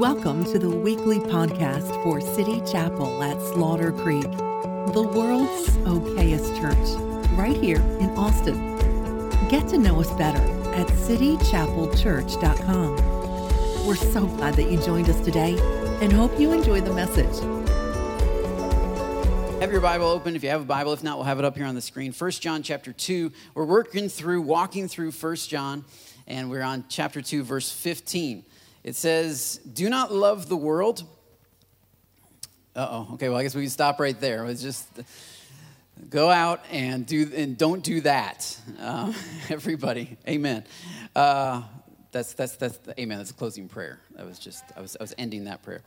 Welcome 0.00 0.44
to 0.44 0.58
the 0.58 0.70
weekly 0.70 1.18
podcast 1.18 1.90
for 2.02 2.22
City 2.22 2.62
Chapel 2.62 3.22
at 3.22 3.38
Slaughter 3.52 3.92
Creek, 3.92 4.22
the 4.22 5.12
world's 5.14 5.68
okayest 5.84 6.58
church, 6.58 6.96
right 7.38 7.54
here 7.54 7.76
in 7.76 8.08
Austin. 8.16 8.78
Get 9.50 9.68
to 9.68 9.76
know 9.76 10.00
us 10.00 10.10
better 10.12 10.40
at 10.72 10.86
citychapelchurch.com. 10.86 13.86
We're 13.86 13.94
so 13.94 14.26
glad 14.26 14.54
that 14.54 14.72
you 14.72 14.80
joined 14.80 15.10
us 15.10 15.20
today 15.20 15.58
and 16.00 16.10
hope 16.10 16.40
you 16.40 16.52
enjoy 16.52 16.80
the 16.80 16.94
message. 16.94 17.38
Have 19.60 19.70
your 19.70 19.82
Bible 19.82 20.06
open 20.06 20.34
if 20.34 20.42
you 20.42 20.48
have 20.48 20.62
a 20.62 20.64
Bible. 20.64 20.94
If 20.94 21.04
not, 21.04 21.18
we'll 21.18 21.26
have 21.26 21.38
it 21.38 21.44
up 21.44 21.58
here 21.58 21.66
on 21.66 21.74
the 21.74 21.82
screen. 21.82 22.14
1 22.14 22.30
John 22.30 22.62
chapter 22.62 22.94
2. 22.94 23.30
We're 23.52 23.66
working 23.66 24.08
through, 24.08 24.40
walking 24.40 24.88
through 24.88 25.10
1 25.10 25.36
John, 25.36 25.84
and 26.26 26.48
we're 26.48 26.62
on 26.62 26.86
chapter 26.88 27.20
2, 27.20 27.42
verse 27.42 27.70
15. 27.70 28.46
It 28.82 28.96
says, 28.96 29.60
Do 29.72 29.88
not 29.90 30.12
love 30.12 30.48
the 30.48 30.56
world. 30.56 31.04
Uh 32.74 32.86
oh. 32.90 33.14
Okay, 33.14 33.28
well, 33.28 33.38
I 33.38 33.42
guess 33.42 33.54
we 33.54 33.62
can 33.62 33.70
stop 33.70 34.00
right 34.00 34.18
there. 34.20 34.46
It's 34.46 34.62
just 34.62 34.86
go 36.08 36.30
out 36.30 36.64
and 36.70 37.04
do 37.04 37.30
and 37.34 37.58
don't 37.58 37.82
do 37.82 38.00
that. 38.02 38.56
Uh, 38.80 39.12
everybody, 39.50 40.16
amen. 40.26 40.64
Uh, 41.14 41.62
that's 42.12 42.32
that's 42.32 42.56
that's 42.56 42.78
the, 42.78 42.98
amen. 43.00 43.18
That's 43.18 43.30
a 43.30 43.34
closing 43.34 43.68
prayer. 43.68 44.00
That 44.16 44.26
was 44.26 44.38
just 44.38 44.64
I 44.76 44.80
was 44.80 44.96
I 44.98 45.02
was 45.02 45.14
ending 45.18 45.44
that 45.44 45.62
prayer. 45.62 45.82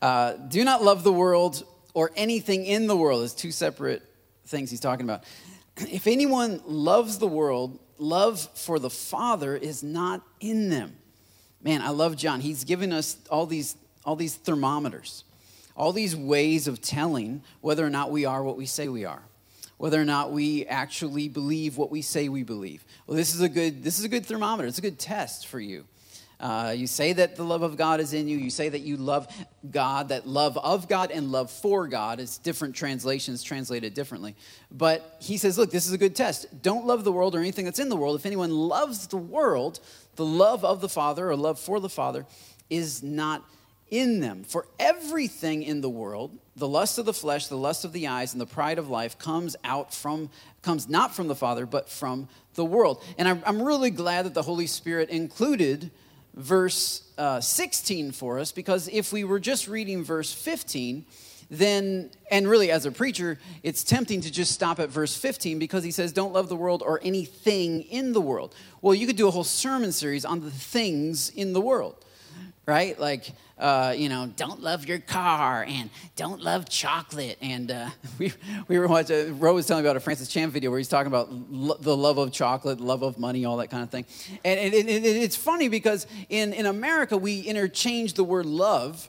Uh, 0.00 0.34
do 0.34 0.64
not 0.64 0.82
love 0.82 1.04
the 1.04 1.12
world 1.12 1.64
or 1.92 2.12
anything 2.16 2.64
in 2.64 2.86
the 2.86 2.96
world. 2.96 3.24
Is 3.24 3.34
two 3.34 3.52
separate 3.52 4.02
things 4.46 4.70
he's 4.70 4.80
talking 4.80 5.04
about. 5.04 5.24
If 5.80 6.08
anyone 6.08 6.60
loves 6.66 7.18
the 7.18 7.28
world, 7.28 7.78
love 7.98 8.40
for 8.54 8.80
the 8.80 8.90
Father 8.90 9.56
is 9.56 9.84
not 9.84 10.22
in 10.40 10.70
them. 10.70 10.96
Man, 11.62 11.82
I 11.82 11.90
love 11.90 12.16
John. 12.16 12.40
He's 12.40 12.64
given 12.64 12.92
us 12.92 13.16
all 13.30 13.46
these, 13.46 13.76
all 14.04 14.16
these 14.16 14.34
thermometers, 14.36 15.24
all 15.76 15.92
these 15.92 16.14
ways 16.14 16.68
of 16.68 16.80
telling 16.80 17.42
whether 17.60 17.84
or 17.84 17.90
not 17.90 18.10
we 18.10 18.24
are 18.24 18.42
what 18.42 18.56
we 18.56 18.66
say 18.66 18.88
we 18.88 19.04
are, 19.04 19.22
whether 19.76 20.00
or 20.00 20.04
not 20.04 20.32
we 20.32 20.66
actually 20.66 21.28
believe 21.28 21.76
what 21.76 21.90
we 21.90 22.02
say 22.02 22.28
we 22.28 22.42
believe. 22.42 22.84
Well, 23.06 23.16
this 23.16 23.34
is 23.34 23.40
a 23.40 23.48
good, 23.48 23.82
this 23.82 23.98
is 23.98 24.04
a 24.04 24.08
good 24.08 24.24
thermometer. 24.24 24.68
It's 24.68 24.78
a 24.78 24.82
good 24.82 24.98
test 24.98 25.48
for 25.48 25.58
you. 25.58 25.84
Uh, 26.40 26.72
you 26.76 26.86
say 26.86 27.12
that 27.12 27.34
the 27.34 27.42
love 27.42 27.62
of 27.62 27.76
God 27.76 27.98
is 27.98 28.12
in 28.12 28.28
you. 28.28 28.36
You 28.38 28.50
say 28.50 28.68
that 28.68 28.82
you 28.82 28.96
love 28.96 29.26
God, 29.68 30.10
that 30.10 30.24
love 30.24 30.56
of 30.56 30.88
God 30.88 31.10
and 31.10 31.32
love 31.32 31.50
for 31.50 31.88
God 31.88 32.20
is 32.20 32.38
different 32.38 32.76
translations 32.76 33.42
translated 33.42 33.92
differently. 33.92 34.36
But 34.70 35.16
he 35.20 35.36
says, 35.36 35.58
look, 35.58 35.72
this 35.72 35.88
is 35.88 35.92
a 35.92 35.98
good 35.98 36.14
test. 36.14 36.62
Don't 36.62 36.86
love 36.86 37.02
the 37.02 37.10
world 37.10 37.34
or 37.34 37.40
anything 37.40 37.64
that's 37.64 37.80
in 37.80 37.88
the 37.88 37.96
world. 37.96 38.14
If 38.14 38.24
anyone 38.24 38.52
loves 38.52 39.08
the 39.08 39.16
world, 39.16 39.80
the 40.18 40.26
love 40.26 40.64
of 40.64 40.80
the 40.80 40.88
Father 40.88 41.30
or 41.30 41.36
love 41.36 41.60
for 41.60 41.78
the 41.78 41.88
Father 41.88 42.26
is 42.68 43.04
not 43.04 43.48
in 43.88 44.18
them. 44.18 44.42
For 44.42 44.66
everything 44.78 45.62
in 45.62 45.80
the 45.80 45.88
world, 45.88 46.36
the 46.56 46.66
lust 46.66 46.98
of 46.98 47.06
the 47.06 47.14
flesh, 47.14 47.46
the 47.46 47.56
lust 47.56 47.84
of 47.84 47.92
the 47.92 48.08
eyes, 48.08 48.32
and 48.34 48.40
the 48.40 48.46
pride 48.46 48.80
of 48.80 48.90
life 48.90 49.16
comes 49.16 49.54
out 49.62 49.94
from, 49.94 50.28
comes 50.60 50.88
not 50.88 51.14
from 51.14 51.28
the 51.28 51.36
Father, 51.36 51.66
but 51.66 51.88
from 51.88 52.28
the 52.54 52.64
world. 52.64 53.00
And 53.16 53.28
I'm, 53.28 53.42
I'm 53.46 53.62
really 53.62 53.90
glad 53.90 54.26
that 54.26 54.34
the 54.34 54.42
Holy 54.42 54.66
Spirit 54.66 55.08
included 55.08 55.92
verse 56.34 57.04
uh, 57.16 57.40
16 57.40 58.10
for 58.10 58.40
us, 58.40 58.50
because 58.50 58.88
if 58.88 59.12
we 59.12 59.22
were 59.22 59.38
just 59.38 59.68
reading 59.68 60.02
verse 60.02 60.32
15, 60.32 61.06
then, 61.50 62.10
and 62.30 62.46
really 62.46 62.70
as 62.70 62.84
a 62.84 62.92
preacher, 62.92 63.38
it's 63.62 63.82
tempting 63.82 64.20
to 64.22 64.30
just 64.30 64.52
stop 64.52 64.78
at 64.78 64.90
verse 64.90 65.16
15 65.16 65.58
because 65.58 65.82
he 65.82 65.90
says, 65.90 66.12
Don't 66.12 66.32
love 66.32 66.48
the 66.48 66.56
world 66.56 66.82
or 66.84 67.00
anything 67.02 67.82
in 67.82 68.12
the 68.12 68.20
world. 68.20 68.54
Well, 68.82 68.94
you 68.94 69.06
could 69.06 69.16
do 69.16 69.28
a 69.28 69.30
whole 69.30 69.44
sermon 69.44 69.92
series 69.92 70.24
on 70.24 70.40
the 70.40 70.50
things 70.50 71.30
in 71.30 71.54
the 71.54 71.60
world, 71.60 72.04
right? 72.66 72.98
Like, 73.00 73.32
uh, 73.58 73.94
you 73.96 74.10
know, 74.10 74.30
don't 74.36 74.62
love 74.62 74.86
your 74.86 74.98
car 74.98 75.64
and 75.66 75.88
don't 76.16 76.42
love 76.42 76.68
chocolate. 76.68 77.38
And 77.40 77.70
uh, 77.70 77.88
we, 78.18 78.32
we 78.68 78.78
were 78.78 78.86
watching, 78.86 79.40
Ro 79.40 79.54
was 79.54 79.66
telling 79.66 79.84
me 79.84 79.88
about 79.88 79.96
a 79.96 80.00
Francis 80.00 80.28
Chan 80.28 80.50
video 80.50 80.70
where 80.70 80.78
he's 80.78 80.88
talking 80.88 81.08
about 81.08 81.32
lo- 81.32 81.78
the 81.80 81.96
love 81.96 82.18
of 82.18 82.30
chocolate, 82.30 82.78
love 82.78 83.02
of 83.02 83.18
money, 83.18 83.46
all 83.46 83.56
that 83.56 83.70
kind 83.70 83.82
of 83.82 83.88
thing. 83.88 84.04
And, 84.44 84.60
and, 84.60 84.74
and 84.74 85.06
it's 85.06 85.36
funny 85.36 85.68
because 85.68 86.06
in, 86.28 86.52
in 86.52 86.66
America, 86.66 87.16
we 87.16 87.40
interchange 87.40 88.14
the 88.14 88.24
word 88.24 88.44
love 88.44 89.08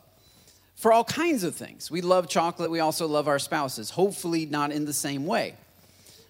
for 0.79 0.93
all 0.93 1.03
kinds 1.03 1.43
of 1.43 1.55
things. 1.55 1.91
We 1.91 1.99
love 1.99 2.29
chocolate, 2.29 2.71
we 2.71 2.79
also 2.79 3.05
love 3.05 3.27
our 3.27 3.37
spouses, 3.37 3.89
hopefully, 3.89 4.45
not 4.45 4.71
in 4.71 4.85
the 4.85 4.93
same 4.93 5.25
way. 5.25 5.55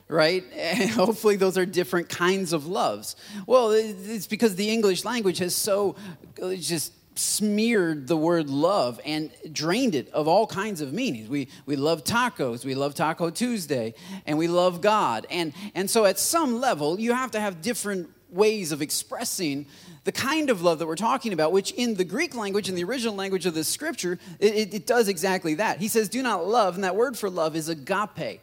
Right? 0.08 0.44
And 0.56 0.90
hopefully, 0.90 1.36
those 1.36 1.56
are 1.56 1.68
different 1.68 2.10
kinds 2.10 2.52
of 2.52 2.66
loves. 2.66 3.16
Well, 3.46 3.70
it's 3.72 4.26
because 4.26 4.56
the 4.56 4.72
English 4.72 5.06
language 5.06 5.38
has 5.38 5.56
so 5.56 5.96
uh, 6.42 6.56
just 6.56 6.94
smeared 7.16 8.08
the 8.08 8.18
word 8.18 8.50
love 8.50 9.00
and 9.06 9.30
drained 9.52 9.94
it 9.94 10.10
of 10.14 10.28
all 10.28 10.48
kinds 10.48 10.82
of 10.82 10.94
meanings. 10.94 11.30
We, 11.30 11.48
we 11.68 11.76
love 11.76 12.04
tacos, 12.04 12.66
we 12.66 12.74
love 12.74 12.96
Taco 12.96 13.30
Tuesday, 13.30 13.94
and 14.26 14.36
we 14.40 14.48
love 14.48 14.82
God. 14.82 15.28
And, 15.30 15.54
and 15.76 15.88
so, 15.88 16.06
at 16.06 16.18
some 16.18 16.60
level, 16.60 17.00
you 17.00 17.14
have 17.14 17.30
to 17.32 17.40
have 17.40 17.62
different 17.62 18.10
ways 18.32 18.72
of 18.72 18.82
expressing 18.82 19.68
the 20.04 20.12
kind 20.12 20.50
of 20.50 20.62
love 20.62 20.80
that 20.80 20.88
we're 20.88 20.96
talking 20.96 21.34
about, 21.34 21.52
which 21.52 21.72
in 21.72 21.96
the 21.96 22.04
Greek 22.04 22.36
language, 22.36 22.70
in 22.70 22.76
the 22.76 22.84
original 22.84 23.16
language 23.16 23.46
of 23.46 23.54
the 23.54 23.64
scripture, 23.64 24.18
it, 24.40 24.74
it, 24.74 24.88
does 24.88 25.08
exactly 25.08 25.56
that. 25.56 25.80
He 25.80 25.88
says, 25.88 26.10
Do 26.10 26.24
not 26.24 26.48
love, 26.48 26.76
and 26.76 26.84
that 26.84 26.96
word 26.96 27.18
for 27.18 27.30
love 27.30 27.56
is 27.56 27.70
agape. 27.70 28.42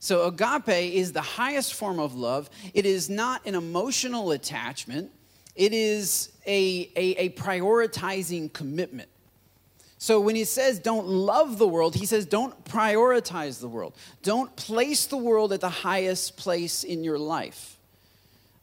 So, 0.00 0.26
agape 0.26 0.94
is 0.94 1.12
the 1.12 1.20
highest 1.20 1.74
form 1.74 1.98
of 1.98 2.14
love. 2.14 2.50
It 2.74 2.86
is 2.86 3.08
not 3.08 3.46
an 3.46 3.54
emotional 3.54 4.32
attachment, 4.32 5.10
it 5.54 5.72
is 5.72 6.32
a, 6.46 6.90
a, 6.96 7.14
a 7.16 7.28
prioritizing 7.30 8.52
commitment. 8.52 9.08
So 9.98 10.20
when 10.20 10.36
he 10.36 10.44
says 10.44 10.78
don't 10.78 11.08
love 11.08 11.58
the 11.58 11.66
world, 11.66 11.96
he 11.96 12.06
says 12.06 12.24
don't 12.24 12.64
prioritize 12.64 13.60
the 13.60 13.68
world. 13.68 13.96
Don't 14.22 14.54
place 14.54 15.06
the 15.06 15.16
world 15.16 15.52
at 15.52 15.60
the 15.60 15.68
highest 15.68 16.36
place 16.36 16.84
in 16.84 17.02
your 17.02 17.18
life. 17.18 17.77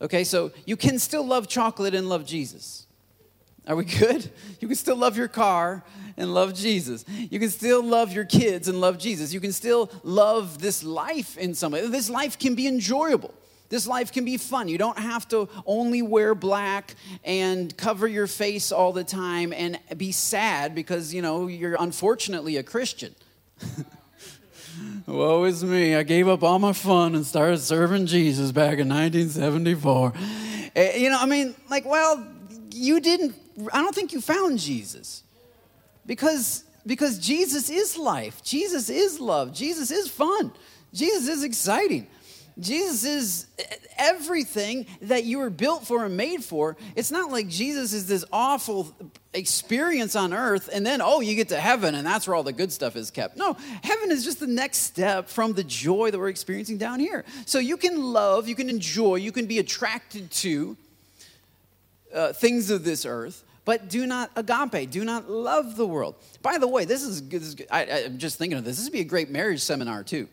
Okay, 0.01 0.23
so 0.23 0.51
you 0.65 0.75
can 0.75 0.99
still 0.99 1.25
love 1.25 1.47
chocolate 1.47 1.95
and 1.95 2.09
love 2.09 2.25
Jesus. 2.25 2.85
Are 3.67 3.75
we 3.75 3.85
good? 3.85 4.29
You 4.61 4.69
can 4.69 4.77
still 4.77 4.95
love 4.95 5.15
your 5.15 5.27
car 5.27 5.83
and 6.17 6.33
love 6.33 6.55
Jesus. 6.55 7.05
You 7.07 7.39
can 7.39 7.51
still 7.51 7.83
love 7.83 8.13
your 8.13 8.25
kids 8.25 8.67
and 8.67 8.81
love 8.81 8.97
Jesus. 8.97 9.31
You 9.31 9.39
can 9.39 9.51
still 9.51 9.91
love 10.01 10.59
this 10.59 10.83
life 10.83 11.37
in 11.37 11.53
some 11.53 11.73
way. 11.73 11.87
This 11.87 12.09
life 12.09 12.39
can 12.39 12.55
be 12.55 12.67
enjoyable. 12.67 13.31
This 13.69 13.85
life 13.85 14.11
can 14.11 14.25
be 14.25 14.37
fun. 14.37 14.67
You 14.67 14.79
don't 14.79 14.97
have 14.97 15.27
to 15.29 15.49
only 15.67 16.01
wear 16.01 16.33
black 16.33 16.95
and 17.23 17.75
cover 17.77 18.07
your 18.07 18.25
face 18.27 18.71
all 18.71 18.91
the 18.91 19.03
time 19.03 19.53
and 19.53 19.77
be 19.97 20.11
sad 20.11 20.73
because, 20.73 21.13
you 21.13 21.21
know, 21.21 21.47
you're 21.47 21.77
unfortunately 21.79 22.57
a 22.57 22.63
Christian. 22.63 23.13
Woe 25.05 25.43
is 25.43 25.63
me. 25.63 25.95
I 25.95 26.03
gave 26.03 26.27
up 26.27 26.43
all 26.43 26.59
my 26.59 26.73
fun 26.73 27.15
and 27.15 27.25
started 27.25 27.59
serving 27.59 28.07
Jesus 28.07 28.51
back 28.51 28.79
in 28.79 28.89
1974. 28.89 30.13
Eh, 30.75 30.97
you 30.97 31.09
know, 31.09 31.19
I 31.19 31.25
mean, 31.25 31.55
like, 31.69 31.85
well, 31.85 32.25
you 32.71 32.99
didn't, 32.99 33.35
I 33.71 33.81
don't 33.81 33.93
think 33.93 34.13
you 34.13 34.21
found 34.21 34.59
Jesus. 34.59 35.23
Because, 36.05 36.63
because 36.85 37.19
Jesus 37.19 37.69
is 37.69 37.97
life. 37.97 38.43
Jesus 38.43 38.89
is 38.89 39.19
love. 39.19 39.53
Jesus 39.53 39.91
is 39.91 40.09
fun. 40.09 40.51
Jesus 40.93 41.27
is 41.27 41.43
exciting. 41.43 42.07
Jesus 42.59 43.03
is 43.03 43.47
everything 43.97 44.85
that 45.01 45.25
you 45.25 45.39
were 45.39 45.49
built 45.49 45.85
for 45.85 46.05
and 46.05 46.15
made 46.15 46.43
for. 46.43 46.77
It's 46.95 47.11
not 47.11 47.31
like 47.31 47.47
Jesus 47.47 47.93
is 47.93 48.07
this 48.07 48.23
awful 48.31 48.95
experience 49.33 50.15
on 50.15 50.33
earth 50.33 50.69
and 50.71 50.85
then, 50.85 51.01
oh, 51.01 51.19
you 51.19 51.35
get 51.35 51.49
to 51.49 51.59
heaven 51.59 51.95
and 51.95 52.05
that's 52.05 52.27
where 52.27 52.35
all 52.35 52.43
the 52.43 52.53
good 52.53 52.71
stuff 52.71 52.95
is 52.95 53.11
kept. 53.11 53.35
No, 53.35 53.57
heaven 53.83 54.11
is 54.11 54.23
just 54.23 54.39
the 54.39 54.47
next 54.47 54.79
step 54.79 55.27
from 55.27 55.53
the 55.53 55.63
joy 55.63 56.11
that 56.11 56.17
we're 56.17 56.29
experiencing 56.29 56.77
down 56.77 56.99
here. 56.99 57.25
So 57.45 57.59
you 57.59 57.75
can 57.75 58.01
love, 58.01 58.47
you 58.47 58.55
can 58.55 58.69
enjoy, 58.69 59.15
you 59.15 59.31
can 59.31 59.45
be 59.45 59.59
attracted 59.59 60.31
to 60.31 60.77
uh, 62.13 62.33
things 62.33 62.69
of 62.69 62.83
this 62.83 63.05
earth. 63.05 63.43
But 63.65 63.89
do 63.89 64.05
not 64.05 64.29
agape, 64.35 64.91
do 64.91 65.03
not 65.03 65.27
love 65.27 65.75
the 65.75 65.87
world. 65.87 66.15
By 66.43 66.59
the 66.59 66.67
way, 66.67 66.85
this 66.85 67.01
is, 67.01 67.27
this 67.27 67.41
is 67.41 67.55
I, 67.71 68.03
I'm 68.05 68.19
just 68.19 68.37
thinking 68.37 68.59
of 68.59 68.63
this. 68.63 68.77
This 68.77 68.85
would 68.85 68.93
be 68.93 68.99
a 68.99 69.03
great 69.03 69.31
marriage 69.31 69.61
seminar, 69.61 70.03
too 70.03 70.29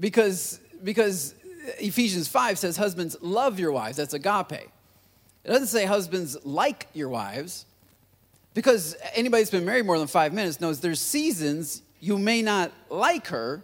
because, 0.00 0.58
because 0.82 1.34
Ephesians 1.78 2.26
5 2.26 2.58
says, 2.58 2.76
Husbands, 2.76 3.16
love 3.20 3.60
your 3.60 3.72
wives. 3.72 3.98
That's 3.98 4.14
agape. 4.14 4.52
It 5.44 5.48
doesn't 5.48 5.68
say 5.68 5.84
husbands 5.84 6.36
like 6.44 6.88
your 6.92 7.08
wives, 7.08 7.66
because 8.54 8.96
anybody 9.14 9.42
that's 9.42 9.50
been 9.50 9.64
married 9.64 9.86
more 9.86 9.98
than 9.98 10.08
five 10.08 10.32
minutes 10.32 10.60
knows 10.60 10.80
there's 10.80 11.00
seasons 11.00 11.82
you 12.00 12.18
may 12.18 12.42
not 12.42 12.72
like 12.88 13.28
her. 13.28 13.62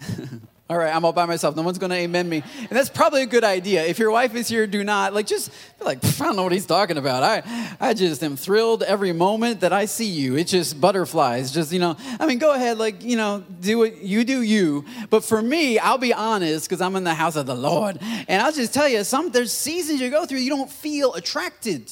all 0.70 0.76
right, 0.76 0.94
I'm 0.94 1.02
all 1.06 1.14
by 1.14 1.24
myself. 1.24 1.56
No 1.56 1.62
one's 1.62 1.78
going 1.78 1.90
to 1.90 1.96
amen 1.96 2.28
me. 2.28 2.42
And 2.58 2.68
that's 2.68 2.90
probably 2.90 3.22
a 3.22 3.26
good 3.26 3.42
idea. 3.42 3.86
If 3.86 3.98
your 3.98 4.10
wife 4.10 4.34
is 4.34 4.48
here, 4.48 4.66
do 4.66 4.84
not, 4.84 5.14
like, 5.14 5.26
just 5.26 5.50
be 5.78 5.84
like, 5.86 6.04
I 6.04 6.24
don't 6.24 6.36
know 6.36 6.42
what 6.42 6.52
he's 6.52 6.66
talking 6.66 6.98
about. 6.98 7.22
I, 7.22 7.76
I 7.80 7.94
just 7.94 8.22
am 8.22 8.36
thrilled 8.36 8.82
every 8.82 9.12
moment 9.12 9.60
that 9.60 9.72
I 9.72 9.86
see 9.86 10.04
you. 10.04 10.36
It's 10.36 10.50
just 10.50 10.78
butterflies. 10.78 11.52
Just, 11.52 11.72
you 11.72 11.78
know, 11.78 11.96
I 12.20 12.26
mean, 12.26 12.38
go 12.38 12.52
ahead, 12.52 12.76
like, 12.76 13.02
you 13.02 13.16
know, 13.16 13.42
do 13.60 13.78
what 13.78 14.02
you 14.02 14.24
do 14.24 14.42
you. 14.42 14.84
But 15.08 15.24
for 15.24 15.40
me, 15.40 15.78
I'll 15.78 15.96
be 15.96 16.12
honest 16.12 16.68
because 16.68 16.82
I'm 16.82 16.96
in 16.96 17.04
the 17.04 17.14
house 17.14 17.36
of 17.36 17.46
the 17.46 17.56
Lord. 17.56 17.98
And 18.28 18.42
I'll 18.42 18.52
just 18.52 18.74
tell 18.74 18.88
you, 18.88 19.04
some 19.04 19.30
there's 19.30 19.52
seasons 19.52 20.02
you 20.02 20.10
go 20.10 20.26
through, 20.26 20.40
you 20.40 20.50
don't 20.50 20.70
feel 20.70 21.14
attracted 21.14 21.90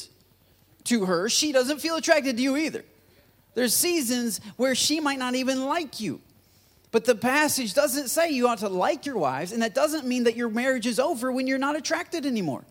to 0.85 1.07
her, 1.07 1.31
she 1.31 1.51
doesn't 1.51 1.81
feel 1.81 1.97
attracted 1.97 2.37
to 2.37 2.43
you 2.43 2.59
either. 2.59 2.85
There's 3.55 3.75
seasons 3.75 4.39
where 4.57 4.75
she 4.75 5.01
might 5.01 5.19
not 5.19 5.35
even 5.35 5.65
like 5.65 5.99
you. 5.99 6.21
But 6.93 7.05
the 7.05 7.15
passage 7.15 7.75
doesn't 7.75 8.09
say 8.09 8.31
you 8.31 8.49
ought 8.49 8.59
to 8.59 8.69
like 8.69 9.07
your 9.07 9.19
wives, 9.19 9.53
and 9.53 9.63
that 9.63 9.75
doesn't 9.75 10.07
mean 10.07 10.25
that 10.25 10.37
your 10.37 10.49
marriage 10.49 10.87
is 10.87 10.99
over 10.99 11.33
when 11.33 11.47
you're 11.47 11.59
not 11.59 11.77
attracted 11.77 12.25
anymore. 12.25 12.65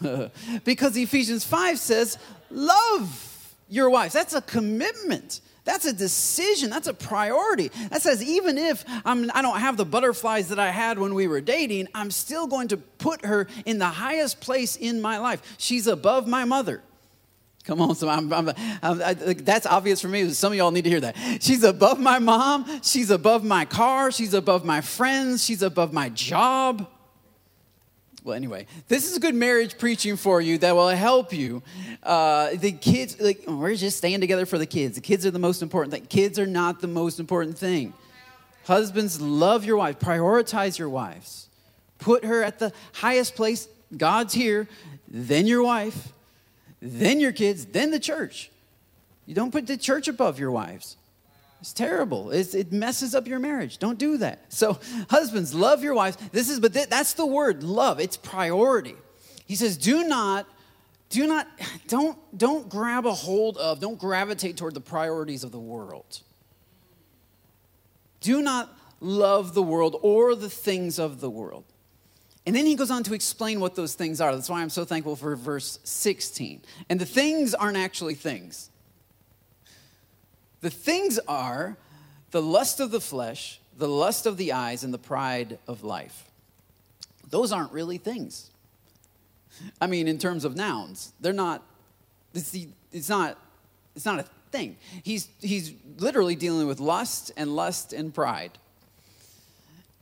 because 0.64 0.96
Ephesians 0.96 1.44
5 1.44 1.78
says, 1.78 2.18
love 2.50 3.54
your 3.68 3.90
wives. 3.90 4.14
That's 4.14 4.34
a 4.34 4.40
commitment. 4.40 5.40
That's 5.64 5.84
a 5.84 5.92
decision. 5.92 6.70
That's 6.70 6.88
a 6.88 6.94
priority. 6.94 7.70
That 7.90 8.00
says 8.00 8.22
even 8.22 8.56
if 8.56 8.84
I'm, 9.04 9.30
I 9.34 9.42
don't 9.42 9.60
have 9.60 9.76
the 9.76 9.84
butterflies 9.84 10.48
that 10.48 10.58
I 10.58 10.70
had 10.70 10.98
when 10.98 11.14
we 11.14 11.28
were 11.28 11.42
dating, 11.42 11.88
I'm 11.94 12.10
still 12.10 12.46
going 12.46 12.68
to 12.68 12.78
put 12.78 13.26
her 13.26 13.48
in 13.66 13.78
the 13.78 13.86
highest 13.86 14.40
place 14.40 14.76
in 14.76 15.02
my 15.02 15.18
life. 15.18 15.42
She's 15.58 15.86
above 15.86 16.26
my 16.26 16.46
mother. 16.46 16.82
Come 17.68 17.82
on, 17.82 17.94
so 17.94 18.08
I'm, 18.08 18.32
I'm, 18.32 18.48
I'm, 18.82 19.02
I, 19.02 19.12
that's 19.12 19.66
obvious 19.66 20.00
for 20.00 20.08
me. 20.08 20.30
Some 20.30 20.52
of 20.52 20.56
y'all 20.56 20.70
need 20.70 20.84
to 20.84 20.90
hear 20.90 21.00
that. 21.00 21.42
She's 21.42 21.62
above 21.64 22.00
my 22.00 22.18
mom. 22.18 22.80
She's 22.82 23.10
above 23.10 23.44
my 23.44 23.66
car. 23.66 24.10
She's 24.10 24.32
above 24.32 24.64
my 24.64 24.80
friends. 24.80 25.44
She's 25.44 25.60
above 25.60 25.92
my 25.92 26.08
job. 26.08 26.88
Well, 28.24 28.34
anyway, 28.34 28.64
this 28.88 29.12
is 29.12 29.18
good 29.18 29.34
marriage 29.34 29.76
preaching 29.76 30.16
for 30.16 30.40
you 30.40 30.56
that 30.58 30.74
will 30.74 30.88
help 30.88 31.34
you. 31.34 31.62
Uh, 32.02 32.52
the 32.54 32.72
kids, 32.72 33.20
like, 33.20 33.44
we're 33.46 33.74
just 33.74 33.98
staying 33.98 34.22
together 34.22 34.46
for 34.46 34.56
the 34.56 34.64
kids. 34.64 34.94
The 34.94 35.02
kids 35.02 35.26
are 35.26 35.30
the 35.30 35.38
most 35.38 35.60
important 35.60 35.92
thing. 35.92 36.06
Kids 36.06 36.38
are 36.38 36.46
not 36.46 36.80
the 36.80 36.88
most 36.88 37.20
important 37.20 37.58
thing. 37.58 37.92
Husbands, 38.64 39.20
love 39.20 39.66
your 39.66 39.76
wife, 39.76 39.98
prioritize 39.98 40.78
your 40.78 40.88
wives, 40.88 41.50
put 41.98 42.24
her 42.24 42.42
at 42.42 42.58
the 42.58 42.72
highest 42.94 43.34
place. 43.34 43.68
God's 43.94 44.32
here, 44.32 44.68
then 45.06 45.46
your 45.46 45.62
wife, 45.62 46.14
then 46.80 47.20
your 47.20 47.32
kids, 47.32 47.66
then 47.66 47.90
the 47.90 48.00
church. 48.00 48.50
You 49.26 49.34
don't 49.34 49.50
put 49.50 49.66
the 49.66 49.76
church 49.76 50.08
above 50.08 50.38
your 50.38 50.50
wives. 50.50 50.96
It's 51.60 51.72
terrible. 51.72 52.30
It's, 52.30 52.54
it 52.54 52.72
messes 52.72 53.14
up 53.14 53.26
your 53.26 53.40
marriage. 53.40 53.78
Don't 53.78 53.98
do 53.98 54.18
that. 54.18 54.52
So, 54.52 54.78
husbands, 55.10 55.54
love 55.54 55.82
your 55.82 55.94
wives. 55.94 56.16
This 56.32 56.48
is, 56.48 56.60
but 56.60 56.72
th- 56.72 56.88
that's 56.88 57.14
the 57.14 57.26
word, 57.26 57.62
love. 57.62 58.00
It's 58.00 58.16
priority. 58.16 58.94
He 59.44 59.56
says, 59.56 59.76
do 59.76 60.04
not, 60.04 60.46
do 61.10 61.26
not, 61.26 61.48
don't, 61.88 62.16
don't 62.36 62.68
grab 62.68 63.06
a 63.06 63.12
hold 63.12 63.56
of, 63.58 63.80
don't 63.80 63.98
gravitate 63.98 64.56
toward 64.56 64.74
the 64.74 64.80
priorities 64.80 65.42
of 65.42 65.52
the 65.52 65.58
world. 65.58 66.20
Do 68.20 68.42
not 68.42 68.76
love 69.00 69.54
the 69.54 69.62
world 69.62 69.96
or 70.02 70.34
the 70.34 70.50
things 70.50 70.98
of 70.98 71.20
the 71.20 71.30
world. 71.30 71.64
And 72.48 72.56
then 72.56 72.64
he 72.64 72.76
goes 72.76 72.90
on 72.90 73.02
to 73.02 73.12
explain 73.12 73.60
what 73.60 73.74
those 73.74 73.92
things 73.92 74.22
are. 74.22 74.34
That's 74.34 74.48
why 74.48 74.62
I'm 74.62 74.70
so 74.70 74.86
thankful 74.86 75.16
for 75.16 75.36
verse 75.36 75.78
16. 75.84 76.62
And 76.88 76.98
the 76.98 77.04
things 77.04 77.52
aren't 77.52 77.76
actually 77.76 78.14
things. 78.14 78.70
The 80.62 80.70
things 80.70 81.20
are 81.28 81.76
the 82.30 82.40
lust 82.40 82.80
of 82.80 82.90
the 82.90 83.02
flesh, 83.02 83.60
the 83.76 83.86
lust 83.86 84.24
of 84.24 84.38
the 84.38 84.52
eyes, 84.52 84.82
and 84.82 84.94
the 84.94 84.98
pride 84.98 85.58
of 85.68 85.84
life. 85.84 86.24
Those 87.28 87.52
aren't 87.52 87.70
really 87.70 87.98
things. 87.98 88.50
I 89.78 89.86
mean, 89.86 90.08
in 90.08 90.16
terms 90.16 90.46
of 90.46 90.56
nouns, 90.56 91.12
they're 91.20 91.34
not, 91.34 91.62
it's, 92.32 92.48
the, 92.48 92.68
it's 92.92 93.10
not, 93.10 93.36
it's 93.94 94.06
not 94.06 94.20
a 94.20 94.24
thing. 94.52 94.78
He's, 95.02 95.28
he's 95.42 95.74
literally 95.98 96.34
dealing 96.34 96.66
with 96.66 96.80
lust 96.80 97.30
and 97.36 97.54
lust 97.54 97.92
and 97.92 98.14
pride. 98.14 98.56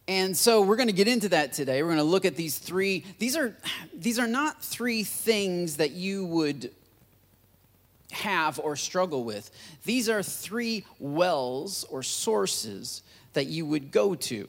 And 0.09 0.37
so 0.37 0.61
we're 0.61 0.77
going 0.77 0.89
to 0.89 0.93
get 0.93 1.09
into 1.09 1.31
that 1.31 1.53
today. 1.53 1.83
We're 1.83 1.89
going 1.89 1.99
to 1.99 2.05
look 2.05 2.25
at 2.25 2.37
these 2.37 2.59
three. 2.59 3.05
These 3.19 3.37
are, 3.37 3.57
these 3.93 4.19
are 4.19 4.29
not 4.29 4.63
three 4.63 5.03
things 5.03 5.79
that 5.79 5.91
you 5.91 6.25
would 6.27 6.71
have 8.13 8.61
or 8.61 8.77
struggle 8.77 9.25
with. 9.25 9.51
These 9.85 10.09
are 10.09 10.23
three 10.23 10.85
wells 11.01 11.85
or 11.91 12.05
sources 12.05 13.03
that 13.33 13.47
you 13.47 13.67
would 13.67 13.91
go 13.91 14.15
to. 14.15 14.49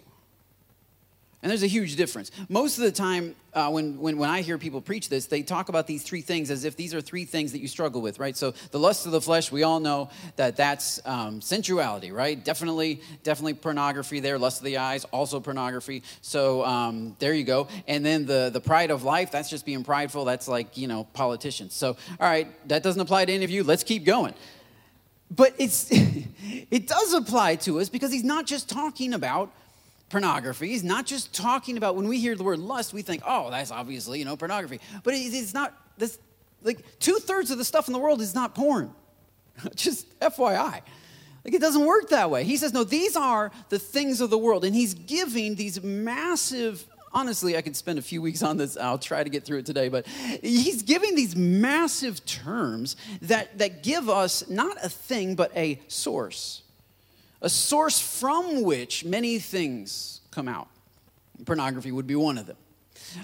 And 1.44 1.52
there's 1.52 1.62
a 1.62 1.68
huge 1.68 1.96
difference. 1.96 2.32
Most 2.50 2.80
of 2.80 2.84
the 2.84 2.92
time, 2.92 3.36
uh, 3.54 3.70
when, 3.70 4.00
when, 4.00 4.18
when 4.18 4.30
I 4.30 4.42
hear 4.42 4.58
people 4.58 4.82
preach 4.82 5.08
this, 5.08 5.28
they 5.28 5.44
talk 5.44 5.70
about 5.70 5.86
these 5.86 6.02
three 6.02 6.22
things 6.22 6.50
as 6.50 6.64
if 6.64 6.76
these 6.76 6.96
are 6.96 7.02
three 7.02 7.26
things 7.26 7.52
that 7.52 7.60
you 7.60 7.68
struggle 7.68 8.02
with, 8.02 8.18
right? 8.18 8.36
So 8.36 8.56
the 8.72 8.80
lust 8.80 9.06
of 9.06 9.12
the 9.12 9.22
flesh, 9.22 9.52
we 9.52 9.62
all 9.62 9.80
know 9.80 10.10
that 10.36 10.56
that's 10.56 11.00
um, 11.06 11.40
sensuality, 11.40 12.12
right? 12.12 12.44
Definitely, 12.44 13.02
definitely 13.22 13.54
pornography 13.54 14.20
there. 14.20 14.40
Lust 14.40 14.62
of 14.62 14.66
the 14.66 14.78
eyes, 14.78 15.06
also 15.06 15.40
pornography. 15.40 16.02
So 16.22 16.66
um, 16.66 17.16
there 17.20 17.36
you 17.36 17.44
go. 17.44 17.68
And 17.88 18.04
then 18.04 18.26
the, 18.26 18.50
the 18.52 18.62
pride 18.62 18.90
of 18.90 19.04
life, 19.04 19.30
that's 19.30 19.50
just 19.50 19.64
being 19.64 19.84
prideful. 19.84 20.26
That's 20.26 20.48
like, 20.48 20.76
you 20.76 20.88
know, 20.88 21.04
politicians. 21.14 21.76
So, 21.76 21.98
all 22.20 22.28
right, 22.28 22.48
that 22.68 22.82
doesn't 22.82 23.02
apply 23.02 23.26
to 23.26 23.32
any 23.32 23.46
of 23.46 23.52
you. 23.52 23.64
Let's 23.64 23.84
keep 23.84 24.06
going. 24.06 24.34
But 25.30 25.54
it's, 25.60 25.88
it 25.92 26.88
does 26.88 27.14
apply 27.14 27.58
to 27.58 27.80
us 27.80 27.90
because 27.90 28.12
he's 28.12 28.24
not 28.24 28.48
just 28.48 28.70
talking 28.70 29.14
about 29.14 29.52
pornography. 30.10 30.70
He's 30.70 30.84
not 30.84 31.06
just 31.06 31.34
talking 31.34 31.78
about 31.78 31.96
when 31.96 32.08
we 32.08 32.20
hear 32.20 32.36
the 32.36 32.44
word 32.44 32.60
lust, 32.60 32.94
we 32.94 33.02
think, 33.02 33.24
oh, 33.26 33.50
that's 33.50 33.72
obviously, 33.72 34.20
you 34.20 34.26
know, 34.26 34.38
pornography. 34.38 34.80
But 35.04 35.14
it's 35.16 35.54
not 35.54 35.74
this 35.98 36.20
like 36.64 37.00
two-thirds 37.00 37.52
of 37.52 37.58
the 37.58 37.66
stuff 37.66 37.88
in 37.88 37.94
the 37.94 38.00
world 38.00 38.22
is 38.22 38.34
not 38.34 38.56
porn. 38.56 38.94
just 39.76 40.20
FYI. 40.20 40.82
Like 41.46 41.54
it 41.54 41.62
doesn't 41.62 41.86
work 41.86 42.10
that 42.10 42.30
way. 42.30 42.44
He 42.44 42.58
says, 42.58 42.74
no, 42.74 42.84
these 42.84 43.16
are 43.16 43.52
the 43.70 43.80
things 43.80 44.22
of 44.22 44.30
the 44.30 44.38
world. 44.38 44.66
And 44.66 44.76
he's 44.76 44.94
giving 44.94 45.56
these 45.56 45.82
massive 45.82 46.86
honestly, 47.14 47.58
I 47.58 47.62
could 47.64 47.76
spend 47.76 47.98
a 47.98 48.02
few 48.02 48.22
weeks 48.22 48.44
on 48.44 48.58
this. 48.58 48.78
I'll 48.78 49.00
try 49.00 49.24
to 49.24 49.30
get 49.30 49.44
through 49.44 49.60
it 49.60 49.66
today, 49.66 49.90
but 49.90 50.06
he's 50.06 50.84
giving 50.84 51.16
these 51.16 51.36
massive 51.36 52.24
terms 52.26 52.96
that, 53.24 53.58
that 53.58 53.82
give 53.82 54.08
us 54.08 54.48
not 54.50 54.78
a 54.84 54.90
thing, 54.90 55.34
but 55.34 55.52
a 55.56 55.80
source 55.88 56.62
a 57.42 57.50
source 57.50 58.00
from 58.00 58.64
which 58.64 59.06
many 59.06 59.40
things 59.40 60.22
come 60.32 60.48
out. 60.48 60.68
Pornography 61.46 61.92
would 61.92 62.08
be 62.08 62.16
one 62.16 62.38
of 62.38 62.48
them. 62.48 62.58